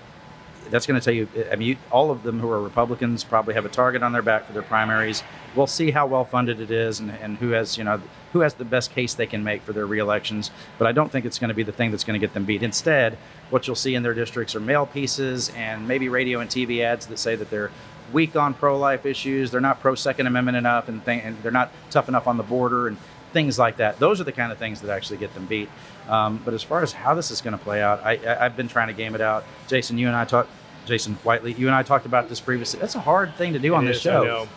that's 0.70 0.87
going 0.87 0.99
to 0.99 1.05
tell 1.05 1.14
you. 1.14 1.28
I 1.51 1.57
mean, 1.57 1.68
you, 1.68 1.76
all 1.91 2.11
of 2.11 2.22
them 2.22 2.41
who 2.41 2.51
are 2.51 2.61
Republicans 2.61 3.22
probably 3.24 3.55
have 3.55 3.64
a 3.64 3.68
target 3.68 4.03
on 4.03 4.12
their 4.12 4.22
back 4.22 4.47
for 4.47 4.53
their 4.53 4.62
primaries. 4.62 5.22
We'll 5.55 5.66
see 5.66 5.91
how 5.91 6.07
well 6.07 6.24
funded 6.24 6.61
it 6.61 6.70
is 6.70 7.01
and, 7.01 7.11
and 7.11 7.37
who 7.39 7.51
has 7.51 7.76
you 7.78 7.85
know 7.85 8.01
who 8.32 8.41
has 8.41 8.55
the 8.55 8.64
best 8.64 8.91
case 8.93 9.14
they 9.14 9.26
can 9.26 9.45
make 9.45 9.62
for 9.62 9.72
their 9.72 9.87
reelections. 9.87 10.51
But 10.78 10.89
I 10.89 10.93
don't 10.93 11.12
think 11.12 11.24
it's 11.24 11.39
going 11.39 11.49
to 11.49 11.55
be 11.55 11.62
the 11.62 11.72
thing 11.72 11.91
that's 11.91 12.05
going 12.05 12.18
to 12.18 12.26
get 12.26 12.35
them 12.35 12.45
beat. 12.45 12.62
Instead, 12.62 13.16
what 13.51 13.66
you'll 13.66 13.76
see 13.76 13.95
in 13.95 14.03
their 14.03 14.14
districts 14.14 14.55
are 14.57 14.61
mail 14.61 14.87
pieces 14.87 15.51
and 15.51 15.87
maybe 15.87 16.09
radio 16.09 16.41
and 16.41 16.51
TV 16.51 16.80
ads 16.80 17.07
that 17.07 17.18
say 17.18 17.37
that 17.37 17.51
they're 17.51 17.70
weak 18.12 18.37
on 18.37 18.55
pro-life 18.55 19.07
issues, 19.07 19.51
they're 19.51 19.61
not 19.61 19.80
pro-Second 19.80 20.26
Amendment 20.26 20.57
enough, 20.57 20.89
and, 20.89 21.05
th- 21.05 21.22
and 21.24 21.43
they're 21.43 21.51
not 21.51 21.72
tough 21.91 22.09
enough 22.09 22.26
on 22.26 22.37
the 22.37 22.43
border 22.43 22.87
and 22.89 22.97
things 23.35 23.59
like 23.59 23.76
that. 23.76 23.99
Those 23.99 24.18
are 24.22 24.24
the 24.24 24.32
kind 24.32 24.51
of 24.51 24.57
things 24.57 24.80
that 24.80 24.91
actually 24.91 25.18
get 25.18 25.35
them 25.35 25.45
beat. 25.45 25.68
Um, 26.09 26.41
but 26.43 26.55
as 26.55 26.62
far 26.62 26.82
as 26.82 26.93
how 26.93 27.14
this 27.14 27.30
is 27.30 27.43
going 27.43 27.53
to 27.59 27.62
play 27.62 27.82
out, 27.82 28.03
I, 28.03 28.16
I, 28.16 28.47
I've 28.47 28.57
been 28.57 28.68
trying 28.68 28.89
to 28.89 28.95
game 28.95 29.14
it 29.14 29.20
out. 29.20 29.45
Jason, 29.68 29.99
you 29.99 30.07
and 30.07 30.16
I 30.16 30.24
talked. 30.24 30.49
Jason 30.87 31.14
Whitely, 31.24 31.53
you 31.55 31.66
and 31.66 31.74
I 31.74 31.82
talked 31.82 32.05
about 32.07 32.28
this 32.28 32.41
previously. 32.41 32.78
That's 32.80 32.95
a 32.95 33.01
hard 33.01 33.35
thing 33.37 33.55
to 33.55 33.59
do 33.59 33.74
on 33.74 33.85
It 33.85 33.89
this 33.89 33.97
is, 33.99 34.03
show. 34.03 34.49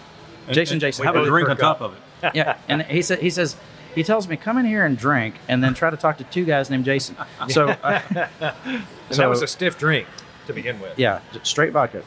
Jason, 0.51 0.75
And- 0.75 0.82
Jason, 0.82 1.05
have 1.05 1.15
a 1.15 1.25
drink 1.25 1.49
on 1.49 1.57
top 1.57 1.82
up. 1.82 1.91
of 1.91 1.97
it. 2.23 2.32
yeah, 2.36 2.57
and 2.69 2.82
he 2.84 3.01
said 3.01 3.19
he 3.19 3.30
says 3.30 3.55
he 3.95 4.03
tells 4.03 4.28
me 4.28 4.36
come 4.38 4.57
in 4.57 4.65
here 4.65 4.86
and 4.86 4.97
drink, 4.97 5.36
and 5.47 5.63
then 5.63 5.73
try 5.73 5.89
to 5.89 5.95
talk 5.97 6.17
to 6.17 6.23
two 6.25 6.43
guys 6.45 6.69
named 6.69 6.84
Jason. 6.86 7.15
So, 7.49 7.67
uh, 7.69 8.01
And 8.41 8.84
so 9.11 9.21
that 9.21 9.30
was 9.30 9.41
a 9.41 9.47
stiff 9.47 9.78
drink 9.78 10.05
to 10.47 10.53
begin 10.53 10.80
with. 10.82 10.99
yeah, 10.99 11.21
straight 11.43 11.71
vodka, 11.71 12.03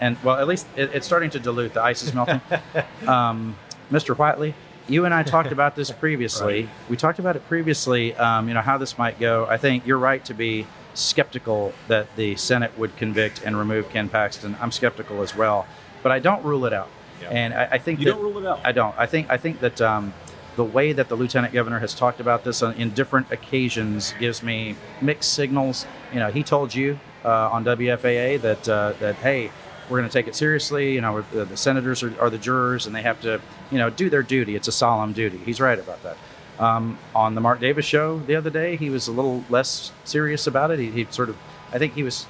and 0.00 0.16
well, 0.24 0.36
at 0.38 0.46
least 0.48 0.66
it, 0.76 0.90
it's 0.94 1.04
starting 1.06 1.28
to 1.30 1.38
dilute. 1.38 1.74
The 1.74 1.82
ice 1.82 2.02
is 2.02 2.14
melting. 2.14 2.40
Um, 3.06 3.56
Mr. 3.92 4.16
Whitely, 4.16 4.54
you 4.88 5.04
and 5.04 5.14
I 5.14 5.22
talked 5.22 5.52
about 5.52 5.76
this 5.76 5.90
previously. 6.04 6.68
We 6.88 6.96
talked 6.96 7.18
about 7.18 7.36
it 7.36 7.46
previously. 7.48 8.14
Um, 8.16 8.48
you 8.48 8.54
know 8.54 8.60
how 8.60 8.78
this 8.78 8.98
might 8.98 9.18
go. 9.18 9.46
I 9.48 9.56
think 9.56 9.86
you're 9.86 9.98
right 9.98 10.24
to 10.26 10.34
be 10.34 10.66
skeptical 10.94 11.72
that 11.88 12.14
the 12.16 12.36
Senate 12.36 12.76
would 12.78 12.96
convict 12.96 13.42
and 13.44 13.58
remove 13.58 13.90
Ken 13.90 14.08
Paxton. 14.08 14.56
I'm 14.60 14.70
skeptical 14.70 15.22
as 15.22 15.34
well, 15.36 15.66
but 16.02 16.12
I 16.12 16.18
don't 16.18 16.44
rule 16.44 16.66
it 16.66 16.72
out. 16.72 16.88
Yeah. 17.20 17.30
And 17.30 17.54
I, 17.54 17.68
I 17.72 17.78
think 17.78 18.00
You 18.00 18.06
that, 18.06 18.12
don't 18.12 18.22
rule 18.22 18.38
it 18.38 18.46
out. 18.46 18.60
I 18.64 18.72
don't. 18.72 18.94
I 18.98 19.06
think 19.06 19.30
I 19.30 19.36
think 19.36 19.60
that 19.60 19.80
um, 19.80 20.14
the 20.56 20.64
way 20.64 20.92
that 20.92 21.08
the 21.08 21.16
lieutenant 21.16 21.52
governor 21.52 21.80
has 21.80 21.94
talked 21.94 22.20
about 22.20 22.44
this 22.44 22.62
on, 22.62 22.74
in 22.74 22.90
different 22.90 23.30
occasions 23.32 24.14
gives 24.18 24.42
me 24.42 24.76
mixed 25.00 25.32
signals. 25.32 25.86
You 26.12 26.20
know, 26.20 26.30
he 26.30 26.42
told 26.42 26.74
you 26.74 26.98
uh, 27.24 27.50
on 27.50 27.64
WFAA 27.64 28.40
that 28.42 28.68
uh, 28.68 28.92
that 29.00 29.16
hey, 29.16 29.50
we're 29.88 29.98
going 29.98 30.08
to 30.08 30.12
take 30.12 30.28
it 30.28 30.34
seriously. 30.34 30.94
You 30.94 31.00
know, 31.00 31.24
the, 31.32 31.44
the 31.44 31.56
senators 31.56 32.02
are, 32.02 32.18
are 32.20 32.30
the 32.30 32.38
jurors, 32.38 32.86
and 32.86 32.94
they 32.94 33.02
have 33.02 33.20
to 33.22 33.40
you 33.70 33.78
know 33.78 33.90
do 33.90 34.10
their 34.10 34.22
duty. 34.22 34.56
It's 34.56 34.68
a 34.68 34.72
solemn 34.72 35.12
duty. 35.12 35.38
He's 35.38 35.60
right 35.60 35.78
about 35.78 36.02
that. 36.02 36.16
Um, 36.58 36.98
on 37.14 37.34
the 37.34 37.40
Mark 37.40 37.60
Davis 37.60 37.84
show 37.84 38.20
the 38.20 38.36
other 38.36 38.50
day, 38.50 38.76
he 38.76 38.88
was 38.88 39.08
a 39.08 39.12
little 39.12 39.44
less 39.50 39.92
serious 40.04 40.46
about 40.46 40.70
it. 40.70 40.78
He, 40.78 40.90
he 40.90 41.06
sort 41.10 41.28
of, 41.28 41.36
I 41.72 41.78
think 41.78 41.94
he 41.94 42.04
was 42.04 42.26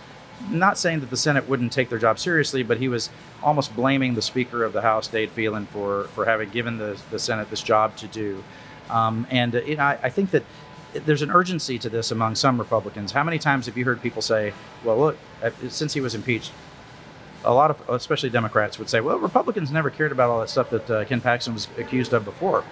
not 0.48 0.78
saying 0.78 1.00
that 1.00 1.10
the 1.10 1.16
Senate 1.16 1.48
wouldn't 1.48 1.72
take 1.72 1.90
their 1.90 1.98
job 1.98 2.18
seriously, 2.18 2.62
but 2.62 2.78
he 2.78 2.88
was 2.88 3.10
almost 3.42 3.76
blaming 3.76 4.14
the 4.14 4.22
Speaker 4.22 4.64
of 4.64 4.72
the 4.72 4.82
House, 4.82 5.08
Dade 5.08 5.30
Phelan, 5.30 5.66
for 5.66 6.04
for 6.14 6.24
having 6.24 6.50
given 6.50 6.78
the, 6.78 7.00
the 7.10 7.18
Senate 7.18 7.50
this 7.50 7.62
job 7.62 7.96
to 7.98 8.06
do. 8.08 8.42
Um, 8.90 9.26
and 9.30 9.54
uh, 9.54 9.62
you 9.62 9.76
know, 9.76 9.82
I, 9.82 9.98
I 10.02 10.08
think 10.08 10.30
that 10.30 10.44
there's 10.92 11.22
an 11.22 11.30
urgency 11.30 11.78
to 11.80 11.88
this 11.88 12.10
among 12.10 12.34
some 12.36 12.58
Republicans. 12.58 13.12
How 13.12 13.24
many 13.24 13.38
times 13.38 13.66
have 13.66 13.76
you 13.76 13.84
heard 13.84 14.00
people 14.02 14.22
say, 14.22 14.52
"Well, 14.84 14.98
look, 14.98 15.18
uh, 15.42 15.50
since 15.68 15.94
he 15.94 16.00
was 16.00 16.14
impeached." 16.14 16.52
A 17.44 17.52
lot 17.52 17.70
of, 17.70 17.88
especially 17.88 18.30
Democrats, 18.30 18.78
would 18.78 18.88
say, 18.88 19.00
"Well, 19.00 19.18
Republicans 19.18 19.70
never 19.70 19.90
cared 19.90 20.12
about 20.12 20.30
all 20.30 20.40
that 20.40 20.50
stuff 20.50 20.70
that 20.70 20.90
uh, 20.90 21.04
Ken 21.04 21.20
Paxton 21.20 21.54
was 21.54 21.68
accused 21.78 22.12
of 22.12 22.24
before." 22.24 22.64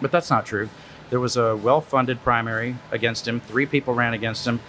But 0.00 0.10
that's 0.10 0.30
not 0.30 0.46
true. 0.46 0.68
There 1.10 1.20
was 1.20 1.36
a 1.36 1.56
well 1.56 1.80
funded 1.80 2.22
primary 2.22 2.76
against 2.90 3.26
him. 3.26 3.40
Three 3.40 3.66
people 3.66 3.94
ran 3.94 4.14
against 4.14 4.46
him. 4.46 4.60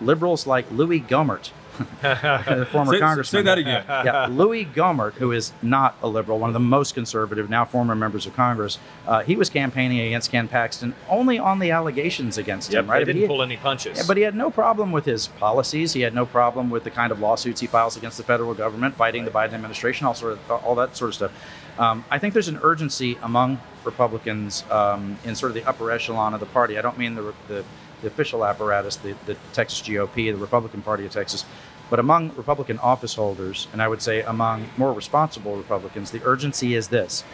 Liberals 0.00 0.46
like 0.46 0.70
Louis 0.70 1.00
Gohmert, 1.00 1.50
former 2.70 2.92
Say, 2.94 2.98
congressman. 3.00 3.24
say 3.24 3.42
that 3.42 3.58
again. 3.58 3.84
yeah, 3.88 4.26
Louis 4.30 4.64
Gohmert, 4.64 5.12
who 5.14 5.32
is 5.32 5.52
not 5.62 5.96
a 6.02 6.08
liberal, 6.08 6.38
one 6.38 6.50
of 6.50 6.54
the 6.54 6.60
most 6.60 6.94
conservative, 6.94 7.48
now 7.50 7.64
former 7.64 7.94
members 7.94 8.26
of 8.26 8.34
Congress, 8.34 8.78
uh, 9.06 9.22
he 9.22 9.36
was 9.36 9.48
campaigning 9.50 10.00
against 10.00 10.30
Ken 10.30 10.48
Paxton 10.48 10.94
only 11.08 11.38
on 11.38 11.58
the 11.58 11.70
allegations 11.70 12.38
against 12.38 12.72
Yep, 12.72 12.84
him, 12.84 12.90
right? 12.90 12.98
they 13.00 13.04
didn't 13.12 13.22
he- 13.22 13.26
pull 13.28 13.42
any 13.42 13.56
punches. 13.56 13.98
yeah, 13.98 14.04
but 14.06 14.16
he 14.16 14.22
had 14.22 14.34
no 14.34 14.50
problem 14.50 14.92
with 14.92 15.04
his 15.04 15.28
policies. 15.28 15.92
He 15.92 16.00
had 16.02 16.14
no 16.14 16.26
problem 16.26 16.70
with 16.70 16.84
the 16.84 16.90
kind 16.90 17.12
of 17.12 17.20
lawsuits 17.20 17.60
he 17.60 17.66
files 17.66 17.96
against 17.96 18.16
the 18.18 18.24
federal 18.24 18.54
government, 18.54 18.94
fighting 18.94 19.24
the 19.24 19.30
Biden 19.30 19.52
administration, 19.54 20.06
all 20.06 20.14
sort 20.14 20.32
of 20.34 20.50
all 20.50 20.74
that 20.76 20.96
sort 20.96 21.08
of 21.10 21.14
stuff. 21.14 21.32
Um, 21.78 22.04
I 22.10 22.18
think 22.18 22.34
there's 22.34 22.48
an 22.48 22.58
urgency 22.62 23.16
among 23.22 23.60
Republicans 23.84 24.64
um, 24.70 25.16
in 25.24 25.34
sort 25.36 25.50
of 25.50 25.54
the 25.54 25.64
upper 25.64 25.90
echelon 25.92 26.34
of 26.34 26.40
the 26.40 26.46
party. 26.46 26.76
I 26.76 26.82
don't 26.82 26.98
mean 26.98 27.14
the 27.14 27.32
the, 27.46 27.64
the 28.00 28.08
official 28.08 28.44
apparatus, 28.44 28.96
the, 28.96 29.14
the 29.26 29.34
Texas 29.52 29.80
GOP, 29.86 30.32
the 30.32 30.36
Republican 30.36 30.82
Party 30.82 31.04
of 31.06 31.12
Texas, 31.12 31.44
but 31.90 31.98
among 31.98 32.34
Republican 32.36 32.78
office 32.78 33.14
holders, 33.14 33.66
and 33.72 33.80
I 33.80 33.88
would 33.88 34.02
say 34.02 34.22
among 34.22 34.68
more 34.76 34.92
responsible 34.92 35.56
Republicans, 35.56 36.10
the 36.10 36.22
urgency 36.24 36.74
is 36.74 36.88
this 36.88 37.24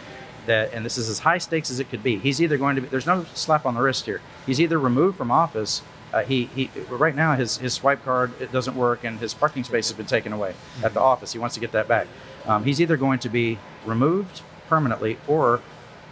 that, 0.45 0.73
and 0.73 0.85
this 0.85 0.97
is 0.97 1.09
as 1.09 1.19
high 1.19 1.39
stakes 1.39 1.71
as 1.71 1.79
it 1.79 1.89
could 1.89 2.03
be. 2.03 2.17
He's 2.17 2.41
either 2.41 2.57
going 2.57 2.75
to 2.75 2.81
be, 2.81 2.87
there's 2.87 3.07
no 3.07 3.25
slap 3.33 3.65
on 3.65 3.73
the 3.73 3.81
wrist 3.81 4.05
here. 4.05 4.21
He's 4.45 4.61
either 4.61 4.79
removed 4.79 5.17
from 5.17 5.31
office. 5.31 5.81
Uh, 6.13 6.23
he, 6.23 6.45
he, 6.55 6.69
right 6.89 7.15
now 7.15 7.35
his, 7.35 7.57
his 7.57 7.73
swipe 7.73 8.03
card 8.05 8.31
it 8.39 8.51
doesn't 8.51 8.75
work 8.75 9.03
and 9.03 9.19
his 9.19 9.33
parking 9.33 9.63
space 9.63 9.89
has 9.89 9.97
been 9.97 10.05
taken 10.05 10.31
away 10.31 10.53
at 10.83 10.93
the 10.93 10.99
office. 10.99 11.33
He 11.33 11.39
wants 11.39 11.55
to 11.55 11.61
get 11.61 11.71
that 11.73 11.87
back. 11.87 12.07
Um, 12.45 12.63
he's 12.63 12.79
either 12.79 12.95
going 12.95 13.19
to 13.19 13.29
be 13.29 13.57
removed 13.85 14.41
permanently 14.69 15.17
or 15.27 15.61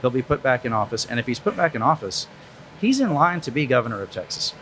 he'll 0.02 0.10
be 0.10 0.22
put 0.22 0.44
back 0.44 0.66
in 0.66 0.74
office. 0.74 1.06
And 1.06 1.20
if 1.20 1.28
he's 1.28 1.40
put 1.40 1.56
back 1.56 1.76
in 1.76 1.82
office, 1.82 2.28
he's 2.84 3.00
in 3.00 3.14
line 3.14 3.40
to 3.42 3.50
be 3.50 3.66
governor 3.66 4.02
of 4.02 4.12
Texas. 4.12 4.54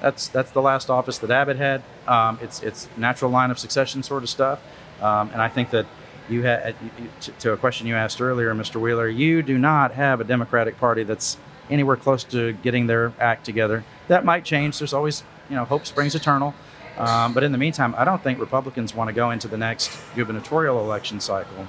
That's 0.00 0.28
that's 0.28 0.50
the 0.50 0.62
last 0.62 0.90
office 0.90 1.18
that 1.18 1.30
Abbott 1.30 1.56
had. 1.56 1.82
Um, 2.06 2.38
it's 2.40 2.62
it's 2.62 2.88
natural 2.96 3.30
line 3.30 3.50
of 3.50 3.58
succession 3.58 4.02
sort 4.02 4.22
of 4.22 4.28
stuff, 4.28 4.60
um, 5.00 5.30
and 5.32 5.42
I 5.42 5.48
think 5.48 5.70
that 5.70 5.86
you 6.28 6.42
had 6.42 6.76
to, 7.22 7.32
to 7.32 7.52
a 7.52 7.56
question 7.56 7.86
you 7.86 7.94
asked 7.96 8.20
earlier, 8.20 8.54
Mr. 8.54 8.80
Wheeler. 8.80 9.08
You 9.08 9.42
do 9.42 9.58
not 9.58 9.92
have 9.94 10.20
a 10.20 10.24
Democratic 10.24 10.78
Party 10.78 11.02
that's 11.02 11.38
anywhere 11.68 11.96
close 11.96 12.22
to 12.24 12.52
getting 12.52 12.86
their 12.86 13.12
act 13.18 13.44
together. 13.44 13.84
That 14.08 14.24
might 14.24 14.44
change. 14.44 14.78
There's 14.78 14.92
always 14.92 15.24
you 15.48 15.56
know 15.56 15.64
hope 15.64 15.86
springs 15.86 16.14
eternal. 16.14 16.54
Um, 16.98 17.32
but 17.32 17.42
in 17.42 17.52
the 17.52 17.58
meantime, 17.58 17.94
I 17.96 18.04
don't 18.04 18.22
think 18.22 18.38
Republicans 18.38 18.94
want 18.94 19.08
to 19.08 19.14
go 19.14 19.30
into 19.30 19.48
the 19.48 19.56
next 19.56 19.90
gubernatorial 20.14 20.80
election 20.80 21.18
cycle 21.18 21.66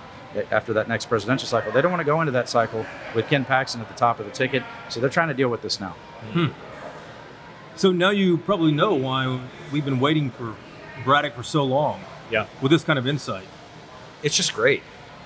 after 0.52 0.74
that 0.74 0.88
next 0.88 1.06
presidential 1.08 1.48
cycle. 1.48 1.72
They 1.72 1.82
don't 1.82 1.92
want 1.92 2.02
to 2.02 2.06
go 2.06 2.22
into 2.22 2.32
that 2.32 2.50
cycle 2.50 2.86
with 3.16 3.28
Ken 3.28 3.46
Paxton 3.46 3.82
at 3.82 3.88
the 3.88 3.94
top 3.96 4.20
of 4.20 4.26
the 4.26 4.32
ticket. 4.32 4.64
So 4.90 5.00
they're 5.00 5.10
trying 5.10 5.28
to 5.30 5.34
deal 5.34 5.50
with 5.50 5.62
this 5.62 5.80
now. 5.80 5.96
Hmm. 6.34 6.48
So 7.76 7.92
now 7.92 8.10
you 8.12 8.38
probably 8.38 8.72
know 8.72 8.94
why 8.94 9.40
we've 9.72 9.86
been 9.86 10.00
waiting 10.00 10.30
for 10.30 10.56
Braddock 11.04 11.34
for 11.36 11.44
so 11.44 11.64
long 11.64 12.02
yeah. 12.30 12.48
with 12.62 12.72
this 12.72 12.84
kind 12.84 13.00
of 13.00 13.08
insight. 13.08 13.46
It's 14.24 14.36
just 14.36 14.54
great. 14.54 14.84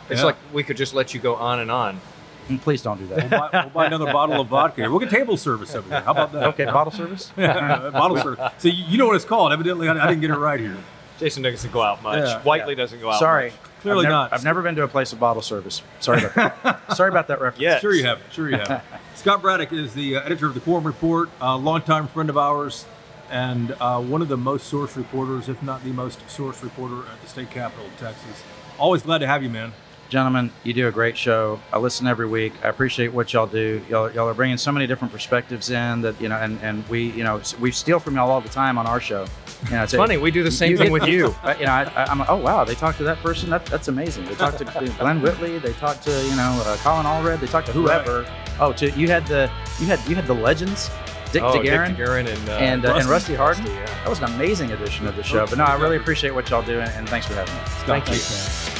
It's 0.09 0.19
Yeah. 0.21 0.27
like 0.27 0.35
we 0.53 0.63
could 0.63 0.77
just 0.77 0.93
let 0.93 1.13
you 1.13 1.19
go 1.19 1.35
on 1.35 1.59
and 1.59 1.69
on. 1.71 1.99
Mm, 2.47 2.61
please 2.61 2.81
don't 2.83 2.99
do 2.99 3.07
We'll 3.07 3.17
that. 3.27 3.29
buy, 3.31 3.49
we'll 3.63 3.69
buy 3.71 3.85
another 3.87 4.05
bottle 4.05 4.39
of 4.39 4.47
vodka. 4.47 4.81
here. 4.81 4.91
We'll 4.91 4.99
get 4.99 5.09
table 5.09 5.35
service 5.35 5.73
over 5.73 5.89
here. 5.89 6.01
How 6.01 6.11
about 6.11 6.31
that? 6.33 6.43
Okay, 6.49 6.65
bottle 6.65 6.91
service. 6.93 7.31
bottle 7.35 8.17
service. 8.17 8.51
So 8.59 8.67
you 8.67 8.83
you 8.87 8.97
know 8.99 9.07
what 9.07 9.15
it's 9.15 9.25
called. 9.25 9.51
Evidently, 9.51 9.89
I 9.89 9.93
I 9.93 10.07
didn't 10.07 10.21
get 10.21 10.29
it 10.29 10.35
right 10.37 10.59
here. 10.59 10.77
Jason 11.19 11.43
doesn't 11.43 11.71
go 11.71 11.81
out 11.81 12.03
much. 12.03 12.19
Yeah. 12.19 12.41
Whitely 12.41 12.75
doesn't 12.75 12.99
go 12.99 13.09
out 13.09 13.19
Sorry, 13.19 13.51
much. 13.51 13.59
Clearly 13.81 14.05
I've 14.05 14.09
nev- 14.09 14.11
not. 14.11 14.33
I've 14.33 14.43
never 14.43 14.61
been 14.61 14.75
to 14.75 14.83
a 14.83 14.87
place 14.87 15.13
of 15.13 15.19
bottle 15.19 15.41
service. 15.41 15.81
Sorry 15.99 16.23
about 16.23 16.63
that. 16.63 16.95
Sorry 16.95 17.09
about 17.09 17.27
that 17.27 17.39
reference. 17.39 17.61
Yes. 17.61 17.81
Sure 17.81 17.93
you 17.93 18.03
have. 18.03 18.19
Sure 18.31 18.49
you 18.49 18.57
have. 18.57 18.83
Scott 19.15 19.41
Braddock 19.41 19.71
is 19.71 19.93
the 19.93 20.17
uh, 20.17 20.21
editor 20.21 20.47
of 20.47 20.53
the 20.53 20.59
Quorum 20.59 20.85
Report, 20.85 21.29
a 21.39 21.55
longtime 21.57 22.07
friend 22.07 22.29
of 22.29 22.37
ours, 22.37 22.85
and 23.29 23.75
uh, 23.79 24.01
one 24.01 24.21
of 24.21 24.27
the 24.27 24.37
most 24.37 24.67
source 24.67 24.97
reporters, 24.97 25.47
if 25.49 25.61
not 25.63 25.83
the 25.83 25.91
most 25.91 26.29
source 26.29 26.63
reporter 26.63 27.07
at 27.09 27.21
the 27.21 27.27
state 27.27 27.49
capital 27.49 27.85
of 27.85 27.97
Texas. 27.97 28.43
Always 28.77 29.03
glad 29.03 29.19
to 29.19 29.27
have 29.27 29.41
you, 29.41 29.49
man. 29.49 29.73
Gentlemen, 30.09 30.51
you 30.63 30.73
do 30.73 30.87
a 30.87 30.91
great 30.91 31.17
show. 31.17 31.59
I 31.73 31.79
listen 31.79 32.05
every 32.05 32.27
week. 32.27 32.53
I 32.63 32.67
appreciate 32.67 33.11
what 33.11 33.33
y'all 33.33 33.47
do. 33.47 33.83
Y'all, 33.89 34.11
y'all 34.11 34.27
are 34.27 34.33
bringing 34.35 34.57
so 34.57 34.71
many 34.71 34.85
different 34.85 35.11
perspectives 35.11 35.71
in 35.71 36.01
that 36.01 36.19
you 36.21 36.29
know, 36.29 36.35
and, 36.35 36.59
and 36.61 36.87
we 36.89 37.11
you 37.11 37.23
know 37.23 37.41
we 37.59 37.71
steal 37.71 37.99
from 37.99 38.15
y'all 38.15 38.29
all 38.29 38.41
the 38.41 38.49
time 38.49 38.77
on 38.77 38.85
our 38.85 38.99
show. 38.99 39.25
You 39.65 39.71
know, 39.71 39.83
It's 39.83 39.93
funny. 39.93 40.17
We 40.17 40.29
do 40.29 40.43
the 40.43 40.51
same 40.51 40.77
thing 40.77 40.91
with 40.91 41.07
you. 41.07 41.33
Uh, 41.45 41.53
you 41.59 41.65
know, 41.65 41.71
I, 41.71 41.83
I, 41.83 42.05
I'm 42.05 42.19
like, 42.19 42.29
oh 42.29 42.37
wow, 42.37 42.63
they 42.63 42.73
talked 42.73 42.97
to 42.97 43.03
that 43.03 43.17
person. 43.17 43.51
That, 43.51 43.65
that's 43.67 43.87
amazing. 43.87 44.25
They 44.25 44.33
talked 44.33 44.57
to 44.57 44.65
Glen 44.99 45.21
Whitley. 45.21 45.59
They 45.59 45.73
talked 45.73 46.01
to 46.03 46.11
you 46.25 46.35
know 46.35 46.63
uh, 46.65 46.75
Colin 46.77 47.05
Allred. 47.05 47.39
They 47.39 47.47
talked 47.47 47.67
to 47.67 47.73
whoever. 47.73 48.25
Oh, 48.59 48.73
to 48.73 48.89
you 48.91 49.07
had 49.07 49.27
the 49.27 49.51
you 49.79 49.85
had 49.85 49.99
you 50.07 50.15
had 50.15 50.25
the 50.25 50.33
legends, 50.33 50.89
Dick 51.31 51.43
oh, 51.43 51.53
DeGuerin. 51.53 51.89
Dick 51.89 51.97
DeGuerin 51.97 52.27
and, 52.27 52.49
uh, 52.49 52.53
and, 52.53 52.85
uh, 52.85 52.95
and 52.95 53.05
Rusty 53.05 53.35
Hardin. 53.35 53.63
Rusty, 53.65 53.77
yeah. 53.77 53.85
That 53.85 54.09
was 54.09 54.19
an 54.19 54.25
amazing 54.25 54.71
edition 54.71 55.05
of 55.07 55.15
the 55.15 55.23
show. 55.23 55.45
But 55.45 55.57
no, 55.57 55.65
I 55.65 55.75
really 55.75 55.97
appreciate 55.97 56.33
what 56.33 56.49
y'all 56.49 56.63
do, 56.63 56.79
and, 56.79 56.89
and 56.91 57.09
thanks 57.09 57.27
for 57.27 57.33
having 57.33 57.53
me. 57.53 57.61
Scott, 57.65 57.85
Thank 57.85 58.07
you. 58.07 58.13
man. 58.13 58.74